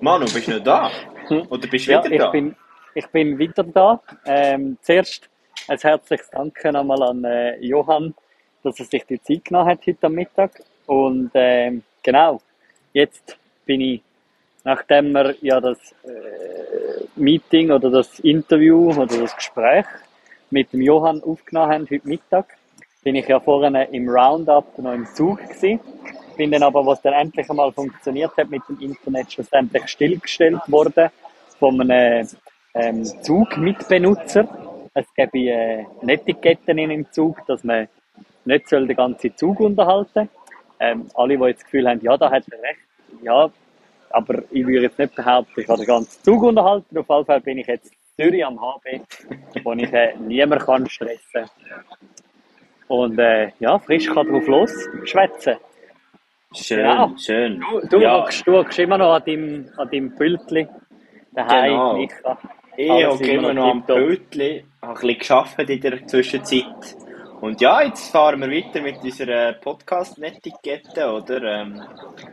Manu, 0.00 0.24
bist 0.32 0.46
du 0.46 0.52
nicht 0.52 0.66
da? 0.66 0.90
Oder 1.30 1.68
bist 1.68 1.86
du 1.86 1.92
ja, 1.92 2.04
wieder 2.04 2.12
ich 2.12 2.18
da? 2.18 2.30
Bin, 2.30 2.56
ich 2.94 3.06
bin 3.08 3.38
wieder 3.38 3.64
da. 3.64 4.00
Ähm, 4.26 4.76
zuerst 4.82 5.28
ein 5.68 5.78
herzliches 5.78 6.30
Danke 6.30 6.72
nochmal 6.72 7.02
an 7.02 7.24
äh, 7.24 7.58
Johann, 7.58 8.14
dass 8.62 8.78
er 8.78 8.86
sich 8.86 9.04
die 9.06 9.22
Zeit 9.22 9.44
genommen 9.44 9.70
hat 9.70 9.86
heute 9.86 10.06
am 10.06 10.14
Mittag. 10.14 10.62
Und 10.86 11.30
ähm, 11.34 11.82
genau, 12.02 12.40
jetzt 12.92 13.36
bin 13.64 13.80
ich, 13.80 14.02
nachdem 14.64 15.12
wir 15.12 15.34
ja 15.40 15.60
das 15.60 15.78
äh, 16.04 17.04
Meeting 17.16 17.70
oder 17.70 17.90
das 17.90 18.18
Interview 18.20 18.90
oder 18.90 19.06
das 19.06 19.34
Gespräch 19.36 19.86
mit 20.50 20.72
dem 20.72 20.82
Johann 20.82 21.22
aufgenommen 21.22 21.72
haben 21.72 21.88
heute 21.90 22.08
Mittag, 22.08 22.56
bin 23.02 23.14
ich 23.14 23.28
ja 23.28 23.40
vorne 23.40 23.84
im 23.92 24.08
Roundup 24.08 24.76
noch 24.78 24.92
im 24.92 25.06
Zug 25.06 25.38
gewesen. 25.38 25.80
Bin 26.40 26.52
dann 26.52 26.62
aber, 26.62 26.86
was 26.86 27.02
dann 27.02 27.12
endlich 27.12 27.50
einmal 27.50 27.70
funktioniert 27.70 28.34
hat 28.38 28.48
mit 28.48 28.62
dem 28.66 28.80
Internet, 28.80 29.30
schlussendlich 29.30 29.86
stillgestellt 29.88 30.62
worden 30.68 31.10
von 31.58 31.78
einem 31.78 32.26
ähm, 32.72 33.04
Zugmitbenutzer. 33.04 34.48
Es 34.94 35.04
gäbe 35.14 35.38
äh, 35.38 35.84
Etiketten 36.06 36.78
in 36.78 36.88
dem 36.88 37.12
Zug, 37.12 37.44
dass 37.46 37.62
man 37.62 37.88
nicht 38.46 38.70
soll 38.70 38.86
den 38.86 38.96
ganzen 38.96 39.36
Zug 39.36 39.60
unterhalten 39.60 40.30
ähm, 40.78 41.08
Alle, 41.12 41.36
die 41.36 41.44
jetzt 41.44 41.58
das 41.58 41.64
Gefühl 41.64 41.86
haben, 41.86 42.00
ja, 42.02 42.16
da 42.16 42.30
hat 42.30 42.44
er 42.50 42.62
recht, 42.62 42.80
ja, 43.22 43.50
aber 44.08 44.42
ich 44.50 44.66
würde 44.66 44.84
jetzt 44.84 44.98
nicht 44.98 45.14
behaupten, 45.14 45.60
ich 45.60 45.68
habe 45.68 45.80
den 45.80 45.88
ganzen 45.88 46.24
Zug 46.24 46.42
unterhalten. 46.42 46.96
Auf 46.96 47.06
jeden 47.06 47.26
Fall 47.26 47.40
bin 47.42 47.58
ich 47.58 47.66
jetzt 47.66 47.92
Zürich 48.16 48.46
am 48.46 48.58
HB, 48.58 49.02
wo 49.62 49.74
ich 49.74 49.92
äh, 49.92 50.14
niemand 50.16 50.90
stressen 50.90 51.20
kann. 51.32 51.50
Und 52.88 53.18
äh, 53.18 53.50
ja, 53.60 53.78
frisch 53.78 54.06
kann 54.06 54.26
drauf 54.26 54.46
los 54.46 54.72
schwätzen. 55.04 55.58
Schön, 56.52 56.78
genau. 56.78 57.16
schön. 57.16 57.60
Du, 57.60 57.86
du, 57.86 58.00
ja. 58.00 58.18
hockst, 58.18 58.44
du 58.44 58.56
hockst 58.56 58.78
immer 58.80 58.98
noch 58.98 59.14
an 59.14 59.22
deinem, 59.24 59.68
an 59.76 59.88
deinem 59.88 60.16
Pültli 60.16 60.66
daheim, 61.32 61.70
genau. 61.70 61.96
Micha. 61.96 62.38
Ich 62.76 63.06
hocke 63.06 63.30
immer 63.30 63.54
noch 63.54 63.70
am 63.70 63.86
Pültli, 63.86 64.64
habe 64.82 64.98
ein 65.00 65.06
bisschen 65.06 65.18
gearbeitet 65.18 65.70
in 65.70 65.80
der 65.80 66.06
Zwischenzeit. 66.08 66.96
Und 67.40 67.60
ja, 67.60 67.82
jetzt 67.82 68.10
fahren 68.10 68.40
wir 68.40 68.50
weiter 68.50 68.82
mit 68.82 68.98
unserer 69.02 69.52
Podcast-Netiquette, 69.52 71.12
oder? 71.12 71.42
Ähm, 71.42 71.82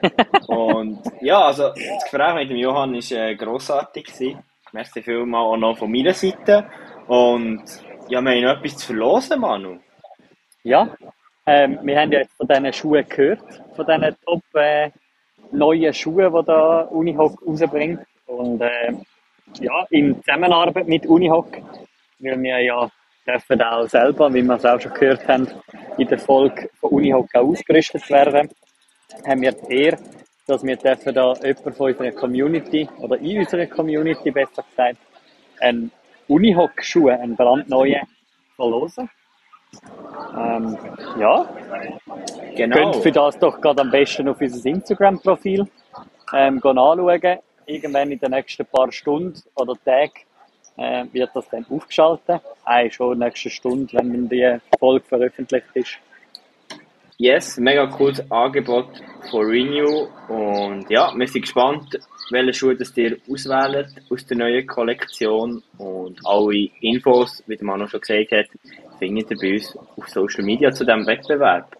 und 0.47 0.99
ja, 1.21 1.39
also 1.43 1.69
das 1.69 2.03
Gespräch 2.03 2.33
mit 2.33 2.49
dem 2.49 2.57
Johann 2.57 2.93
war 2.95 3.11
äh, 3.11 3.35
grossartig. 3.35 4.05
Gewesen. 4.05 4.43
Merci 4.71 5.03
vielmals 5.03 5.45
auch 5.45 5.57
noch 5.57 5.77
von 5.77 5.91
meiner 5.91 6.13
Seite. 6.13 6.67
Und 7.07 7.63
ja, 8.09 8.19
wir 8.21 8.31
haben 8.31 8.41
noch 8.41 8.57
etwas 8.57 8.77
zu 8.77 8.87
verlosen, 8.87 9.39
Manu. 9.39 9.77
Ja, 10.63 10.89
ähm, 11.47 11.79
wir 11.81 11.99
haben 11.99 12.11
ja 12.11 12.19
jetzt 12.19 12.35
von 12.35 12.47
diesen 12.47 12.73
Schuhen 12.73 13.07
gehört, 13.07 13.39
von 13.75 13.85
diesen 13.85 14.15
top 14.25 14.43
äh, 14.55 14.91
neuen 15.51 15.93
Schuhen, 15.93 16.33
die 16.33 16.45
da 16.45 16.81
Unihoc 16.81 17.41
rausbringt. 17.47 18.01
Und 18.25 18.61
äh, 18.61 18.93
ja, 19.61 19.85
in 19.89 20.21
Zusammenarbeit 20.23 20.87
mit 20.87 21.05
Unihoc, 21.05 21.47
weil 22.19 22.41
wir 22.41 22.59
ja 22.59 22.89
dürfen 23.25 23.61
auch 23.61 23.87
selber, 23.87 24.33
wie 24.33 24.41
wir 24.43 24.55
es 24.55 24.65
auch 24.65 24.79
schon 24.79 24.93
gehört 24.93 25.25
haben, 25.27 25.47
in 25.97 26.07
der 26.07 26.19
Folge 26.19 26.69
von 26.79 26.91
Unihoc 26.91 27.33
auch 27.33 27.45
ausgerüstet 27.45 28.09
werden, 28.09 28.49
haben 29.25 29.41
wir 29.41 29.53
die 29.53 29.83
Ehre, 29.83 29.97
dass 30.47 30.63
wir 30.63 30.75
dürfen 30.75 31.13
da 31.13 31.33
jemanden 31.35 31.73
von 31.73 31.91
unserer 31.91 32.11
Community, 32.11 32.89
oder 32.99 33.17
in 33.19 33.39
unserer 33.39 33.67
Community 33.67 34.31
besser 34.31 34.63
gesagt, 34.69 34.97
einen 35.61 35.91
Unihoc-Schuh, 36.27 37.07
einen 37.07 37.37
brandneuen, 37.37 38.05
verlosen. 38.55 39.09
Ähm, 40.37 40.77
ja. 41.19 41.49
Genau. 42.55 42.75
Könnt 42.75 42.95
für 43.03 43.11
das 43.11 43.37
doch 43.39 43.59
gerade 43.61 43.81
am 43.81 43.91
besten 43.91 44.27
auf 44.27 44.39
unser 44.41 44.65
Instagram-Profil 44.65 45.67
ähm, 46.33 46.61
anschauen. 46.63 47.39
Irgendwann 47.65 48.11
in 48.11 48.19
den 48.19 48.31
nächsten 48.31 48.65
paar 48.65 48.91
Stunden 48.91 49.41
oder 49.55 49.73
Tagen 49.83 50.13
äh, 50.77 51.05
wird 51.11 51.31
das 51.33 51.49
dann 51.49 51.65
aufgeschaltet. 51.69 52.41
Äh, 52.65 52.89
schon 52.89 53.13
in 53.13 53.19
der 53.19 53.29
nächsten 53.29 53.49
Stunde, 53.49 53.97
wenn 53.97 54.29
die 54.29 54.57
Folge 54.79 55.05
veröffentlicht 55.05 55.67
ist. 55.73 55.97
Yes, 57.19 57.57
mega 57.57 57.87
cooles 57.87 58.21
Angebot 58.31 58.89
von 59.31 59.45
Renew. 59.45 60.07
Und 60.29 60.87
ja, 60.89 61.11
wir 61.15 61.27
sind 61.27 61.41
gespannt, 61.41 61.99
welche 62.29 62.53
Schuhe 62.53 62.75
das 62.75 62.95
ihr 62.95 63.17
auswählt 63.27 63.87
aus 64.11 64.25
der 64.27 64.37
neuen 64.37 64.67
Kollektion. 64.67 65.63
Und 65.79 66.19
alle 66.23 66.69
Infos, 66.81 67.43
wie 67.47 67.57
der 67.57 67.65
Manu 67.65 67.87
schon 67.87 68.01
gesagt 68.01 68.31
hat, 68.31 68.45
findet 68.97 69.31
ihr 69.31 69.37
bei 69.37 69.53
uns 69.53 69.77
auf 69.77 70.07
Social 70.09 70.43
Media 70.43 70.71
zu 70.71 70.85
diesem 70.85 71.05
Wettbewerb. 71.05 71.75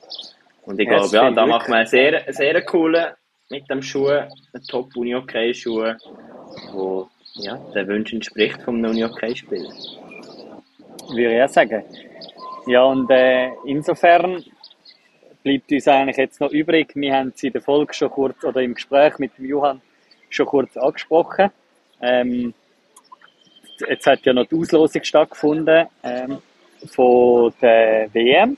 Und 0.66 0.80
ich 0.80 0.88
glaube, 0.88 1.16
ja, 1.16 1.32
da 1.32 1.46
macht 1.46 1.70
man 1.70 1.80
einen 1.80 1.88
sehr, 1.88 2.24
sehr 2.30 2.62
coolen 2.64 3.14
mit 3.50 3.70
dem 3.70 3.82
Schuh, 3.82 4.08
einen 4.08 4.32
Top 4.68 4.96
Uni 4.96 5.16
okay 5.16 5.54
Schuh. 5.54 5.94
wo 6.72 7.10
ja, 7.38 7.56
den 7.74 7.88
Wünschen 7.88 8.16
entspricht 8.16 8.62
vom 8.64 8.84
Uni-Hockey-Spieler. 8.84 9.70
Würde 11.10 11.36
ich 11.36 11.44
auch 11.44 11.50
sagen. 11.50 11.84
Ja, 12.66 12.84
und 12.84 13.10
äh, 13.10 13.52
insofern 13.66 14.44
bleibt 15.44 15.72
uns 15.72 15.88
eigentlich 15.88 16.18
jetzt 16.18 16.42
noch 16.42 16.52
übrig. 16.52 16.92
Wir 16.96 17.16
haben 17.16 17.32
es 17.34 17.44
in 17.44 17.54
der 17.54 17.62
Folge 17.62 17.94
schon 17.94 18.10
kurz 18.10 18.44
oder 18.44 18.62
im 18.62 18.74
Gespräch 18.74 19.18
mit 19.20 19.38
dem 19.38 19.46
Johann 19.46 19.82
schon 20.30 20.46
kurz 20.46 20.76
angesprochen. 20.76 21.52
Ähm, 22.02 22.54
jetzt 23.88 24.06
hat 24.06 24.26
ja 24.26 24.34
noch 24.34 24.48
die 24.48 24.56
Auslosung 24.56 25.04
stattgefunden 25.04 25.88
ähm, 26.04 26.40
von 26.86 27.54
der 27.62 28.14
WM. 28.14 28.58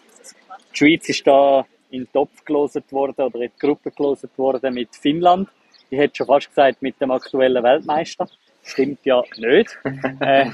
Die 0.73 0.77
Schweiz 0.77 1.09
ist 1.09 1.25
da 1.25 1.65
in 1.89 2.03
den 2.03 2.11
Topf 2.11 2.43
geloset 2.45 2.91
worden 2.91 3.21
oder 3.25 3.41
in 3.41 3.51
die 3.51 3.59
Gruppe 3.59 3.91
geloset 3.91 4.37
worden 4.37 4.73
mit 4.73 4.95
Finnland. 4.95 5.49
Ich 5.89 5.97
hätte 5.97 6.17
schon 6.17 6.27
fast 6.27 6.49
gesagt 6.49 6.81
mit 6.81 6.99
dem 7.01 7.11
aktuellen 7.11 7.63
Weltmeister. 7.63 8.27
Stimmt 8.63 8.99
ja 9.05 9.23
nicht. 9.37 9.77
äh, 10.19 10.45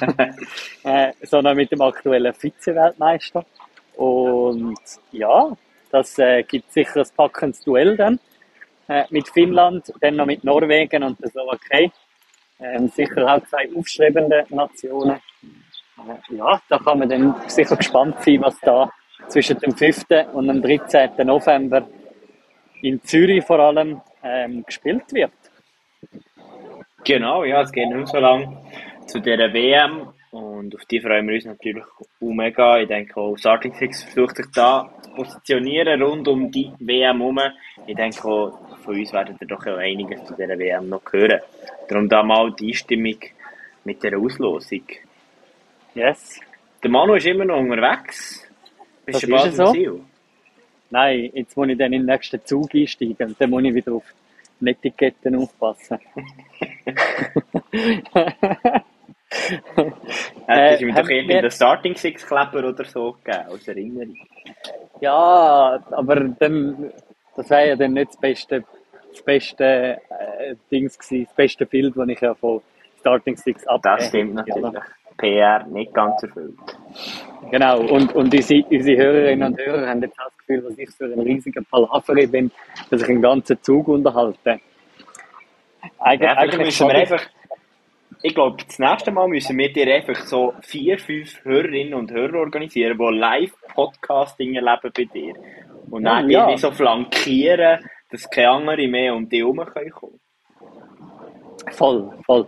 äh, 0.84 1.13
sondern 1.24 1.57
mit 1.57 1.72
dem 1.72 1.82
aktuellen 1.82 2.34
Vize-Weltmeister. 2.34 3.45
Und 3.95 4.80
ja, 5.11 5.55
das 5.91 6.18
äh, 6.20 6.43
gibt 6.43 6.72
sicher 6.72 7.01
ein 7.01 7.07
packendes 7.16 7.61
Duell 7.61 7.97
dann 7.97 8.20
äh, 8.88 9.03
mit 9.09 9.28
Finnland, 9.30 9.91
dann 10.01 10.16
noch 10.16 10.26
mit 10.26 10.43
Norwegen 10.43 11.03
und 11.03 11.22
der 11.22 11.30
Slowakei. 11.30 11.91
Ähm, 12.59 12.88
sicher 12.88 13.28
auch 13.28 13.45
zwei 13.47 13.70
aufstrebende 13.76 14.45
Nationen. 14.49 15.20
Äh, 15.98 16.36
ja, 16.36 16.62
da 16.70 16.78
kann 16.78 17.00
man 17.00 17.10
dann 17.10 17.36
sicher 17.48 17.76
gespannt 17.76 18.16
sein, 18.24 18.41
was 18.41 18.60
da 18.62 18.89
zwischen 19.28 19.58
dem 19.60 19.76
5. 19.76 20.06
und 20.34 20.48
dem 20.48 20.62
13. 20.62 21.26
November 21.26 21.88
in 22.82 23.02
Zürich 23.04 23.43
vor 23.43 23.60
allem 23.60 24.02
ähm, 24.24 24.64
gespielt 24.66 25.12
wird. 25.12 25.32
Genau, 27.04 27.43
ja, 27.43 27.62
es 27.62 27.72
geht 27.72 27.89
nicht 27.89 28.08
so 28.08 28.18
lang 28.18 28.58
zu 29.06 29.20
dieser 29.20 29.54
WM 29.54 30.08
und 30.32 30.76
auf 30.76 30.86
die 30.86 31.00
freuen 31.00 31.28
wir 31.28 31.36
uns 31.36 31.46
natürlich 31.46 31.86
mega. 32.20 32.80
Ich 32.80 32.88
denke 32.88 33.16
auch 33.20 33.38
Starting 33.38 33.74
Six 33.74 34.04
versucht 34.04 34.38
sich 34.38 34.48
da 34.54 34.89
zu 35.02 35.12
positionieren 35.12 36.02
rund 36.02 36.28
um 36.28 36.52
die 36.52 36.72
WM 36.80 37.20
herum. 37.20 37.39
Ich 37.86 37.96
denke 37.96 38.28
auch, 38.28 38.60
von 38.84 38.96
uns 39.00 39.14
werden 39.14 39.38
ihr 39.39 39.48
doch 39.48 39.66
einiges 39.66 40.26
zu 40.26 40.34
dieser 40.36 40.58
WM 40.58 40.89
noch 40.89 41.04
hören. 41.12 41.39
Darum 41.88 42.10
da 42.10 42.24
mal 42.24 42.52
die 42.54 42.68
Einstimmung 42.68 43.20
mit 43.84 44.04
der 44.04 44.18
Auslosung. 44.18 44.84
Yes. 45.96 46.39
Der 46.84 46.89
Manu 46.91 47.16
ist 47.16 47.26
immer 47.26 47.46
noch 47.46 47.58
unterwegs. 47.58 48.48
Bist 49.06 49.24
du 49.24 49.28
bald 49.30 49.54
so. 49.56 49.72
Ziel? 49.72 50.02
Nein, 50.89 51.32
jetzt 51.34 51.56
muss 51.58 51.68
ich 51.70 51.78
dann 51.78 51.93
in 51.93 52.02
den 52.02 52.06
nächsten 52.14 52.43
Zug 52.46 52.74
einsteigen 52.76 53.28
und 53.30 53.41
dann 53.41 53.50
muss 53.50 53.64
ich 53.64 53.74
wieder 53.74 53.93
auf 53.93 54.04
die 54.60 54.70
Etiketten 54.70 55.36
aufpassen. 55.36 56.00
Hättest 60.48 60.82
du 60.82 60.86
mir 60.86 60.91
Äh, 60.91 60.91
doch 60.91 60.96
haben 60.96 61.10
irgendeinen 61.10 61.43
wir- 61.43 61.52
Starting 61.52 61.96
Six 61.96 62.26
Kleber 62.26 62.68
oder 62.70 62.86
so 62.86 63.14
gegeben, 63.24 63.46
als 63.50 63.68
Erinnerung. 63.68 64.16
Ja, 65.02 65.84
aber 65.91 66.20
dann, 66.22 66.91
das 67.36 67.50
wäre 67.50 67.70
ja 67.70 67.76
dann 67.76 67.93
nicht 67.93 68.10
das 68.10 68.18
beste, 68.18 68.64
das 69.12 69.22
beste 69.24 69.64
äh, 70.10 70.56
Dings 70.72 70.98
gewesen, 70.98 71.26
das 71.26 71.36
beste 71.36 71.66
Bild, 71.66 71.96
das 71.98 72.08
ich 72.10 72.22
ja 72.22 72.34
von 72.36 72.62
Starting 73.00 73.36
Six 73.38 73.66
abgebe. 73.68 73.96
Das 73.98 74.08
stimmt 74.08 74.34
natürlich. 74.36 74.84
PR 75.18 75.66
nicht 75.68 75.93
ganz 75.93 76.22
erfüllt. 76.24 76.55
Genau, 77.51 77.80
und, 77.80 78.13
und 78.16 78.34
unsere, 78.34 78.63
unsere 78.70 78.97
Hörerinnen 78.97 79.53
und 79.53 79.59
Hörer 79.59 79.88
haben 79.88 80.01
jetzt 80.01 80.18
das 80.18 80.38
Gefühl, 80.38 80.61
dass 80.61 80.78
ich 80.78 80.89
für 80.91 81.05
einen 81.05 81.22
riesigen 81.22 81.66
Palaver 81.66 82.13
bin, 82.28 82.51
dass 82.89 83.01
ich 83.01 83.09
einen 83.09 83.22
ganzen 83.22 83.61
Zug 83.61 83.88
unterhalte. 83.88 84.59
Eig 85.99 86.22
Ja, 86.22 86.36
vielleicht 86.36 86.57
müssen 86.57 86.88
wir 86.88 86.95
einfach, 86.95 87.22
ich 88.24 88.34
glaube, 88.34 88.57
das 88.66 88.80
nächste 88.80 89.11
Mal 89.11 89.28
müssen 89.28 89.57
wir 89.57 89.72
dir 89.72 89.93
einfach 89.93 90.16
so 90.16 90.53
vier, 90.61 90.97
fünf 90.97 91.43
Hörerinnen 91.43 91.93
und 91.93 92.11
Hörer 92.11 92.39
organisieren, 92.39 92.97
die 92.97 93.18
Live-Podcasting 93.18 94.55
erleben 94.55 94.91
bei 94.95 95.03
dir. 95.05 95.34
Und 95.91 96.03
dann 96.03 96.30
Ja. 96.30 96.41
irgendwie 96.41 96.57
so 96.57 96.72
flankieren, 96.72 97.80
dass 98.09 98.30
keine 98.30 98.49
anderen 98.49 98.91
mehr 98.91 99.16
um 99.16 99.30
dich 99.30 99.41
herum 99.41 99.63
können 99.66 99.91
kommen. 99.91 100.20
Voll, 101.72 102.11
voll. 102.26 102.47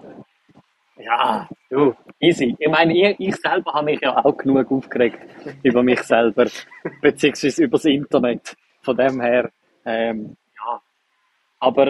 Ja, 1.00 1.48
du, 1.70 1.95
easy. 2.20 2.56
Ich 2.58 2.70
meine, 2.70 2.93
ich, 2.93 3.20
ich 3.20 3.36
selber 3.36 3.74
habe 3.74 3.86
mich 3.86 4.02
ja 4.02 4.18
auch 4.24 4.36
genug 4.36 4.72
aufgeregt 4.72 5.20
über 5.64 5.84
mich 5.84 6.02
selber, 6.02 6.48
beziehungsweise 7.02 7.64
über 7.64 7.78
das 7.78 7.86
Internet. 7.86 8.56
Von 8.82 8.98
dem 8.98 9.22
her, 9.22 9.52
ähm, 9.86 10.38
ja. 10.56 10.82
Aber 11.60 11.88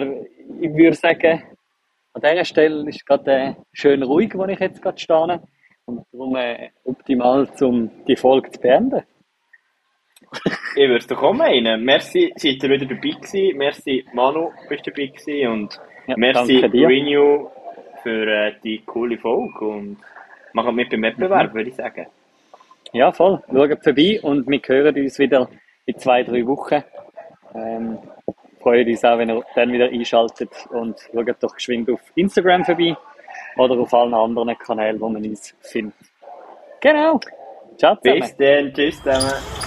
ich 0.60 0.74
würde 0.74 0.94
sagen, 0.94 1.42
an 2.12 2.22
dieser 2.22 2.44
Stelle 2.44 2.88
ist 2.88 3.06
gerade 3.06 3.32
äh, 3.32 3.54
schön 3.72 4.02
ruhig, 4.02 4.34
wo 4.34 4.44
ich 4.46 4.58
jetzt 4.58 4.82
gerade 4.82 4.98
stehe. 4.98 5.42
Und 5.86 6.04
darum 6.12 6.36
äh, 6.36 6.70
optimal, 6.84 7.48
um 7.60 7.90
die 8.06 8.16
Folge 8.16 8.50
zu 8.50 8.60
beenden. 8.60 9.02
Ich 10.74 10.88
würde 10.88 10.96
es 10.96 11.06
doch 11.06 11.22
auch 11.22 11.32
meinen. 11.32 11.82
Merci, 11.82 12.32
seid 12.36 12.62
ihr 12.62 12.70
wieder 12.70 12.86
dabei 12.86 13.10
gewesen. 13.10 13.56
Merci, 13.56 14.04
Manu, 14.12 14.50
bist 14.68 14.86
du 14.86 14.90
dabei 14.90 15.06
gewesen. 15.06 15.48
Und 15.48 15.80
Ja, 16.08 16.14
merci. 16.16 16.58
Renew, 16.58 17.50
für 18.08 18.26
äh, 18.26 18.52
die 18.64 18.82
coole 18.84 19.18
Folge. 19.18 19.66
Und 19.66 19.98
machen 20.52 20.74
mit 20.74 20.90
beim 20.90 21.02
Wettbewerb, 21.02 21.54
würde 21.54 21.68
ich 21.68 21.76
sagen. 21.76 22.06
Ja, 22.92 23.12
voll. 23.12 23.42
Schaut 23.52 23.84
vorbei 23.84 24.18
und 24.22 24.48
wir 24.48 24.60
hören 24.64 24.96
uns 24.96 25.18
wieder 25.18 25.48
in 25.84 25.98
zwei, 25.98 26.22
drei 26.22 26.46
Wochen. 26.46 26.82
Ähm, 27.54 27.98
freuen 28.60 28.88
uns 28.88 29.04
auch, 29.04 29.18
wenn 29.18 29.30
ihr 29.30 29.42
dann 29.54 29.72
wieder 29.72 29.88
einschaltet 29.88 30.50
und 30.70 30.98
schaut 31.12 31.42
doch 31.42 31.54
geschwind 31.54 31.90
auf 31.90 32.00
Instagram 32.14 32.64
vorbei 32.64 32.96
oder 33.56 33.78
auf 33.78 33.92
allen 33.92 34.14
anderen 34.14 34.56
Kanälen, 34.58 35.00
wo 35.00 35.08
man 35.08 35.24
uns 35.24 35.54
findet. 35.60 35.94
Genau. 36.80 37.20
Ciao 37.76 37.96
zusammen. 37.96 38.20
Bis 38.20 38.36
dann, 38.36 38.72
tschüss 38.72 39.02
zusammen. 39.02 39.57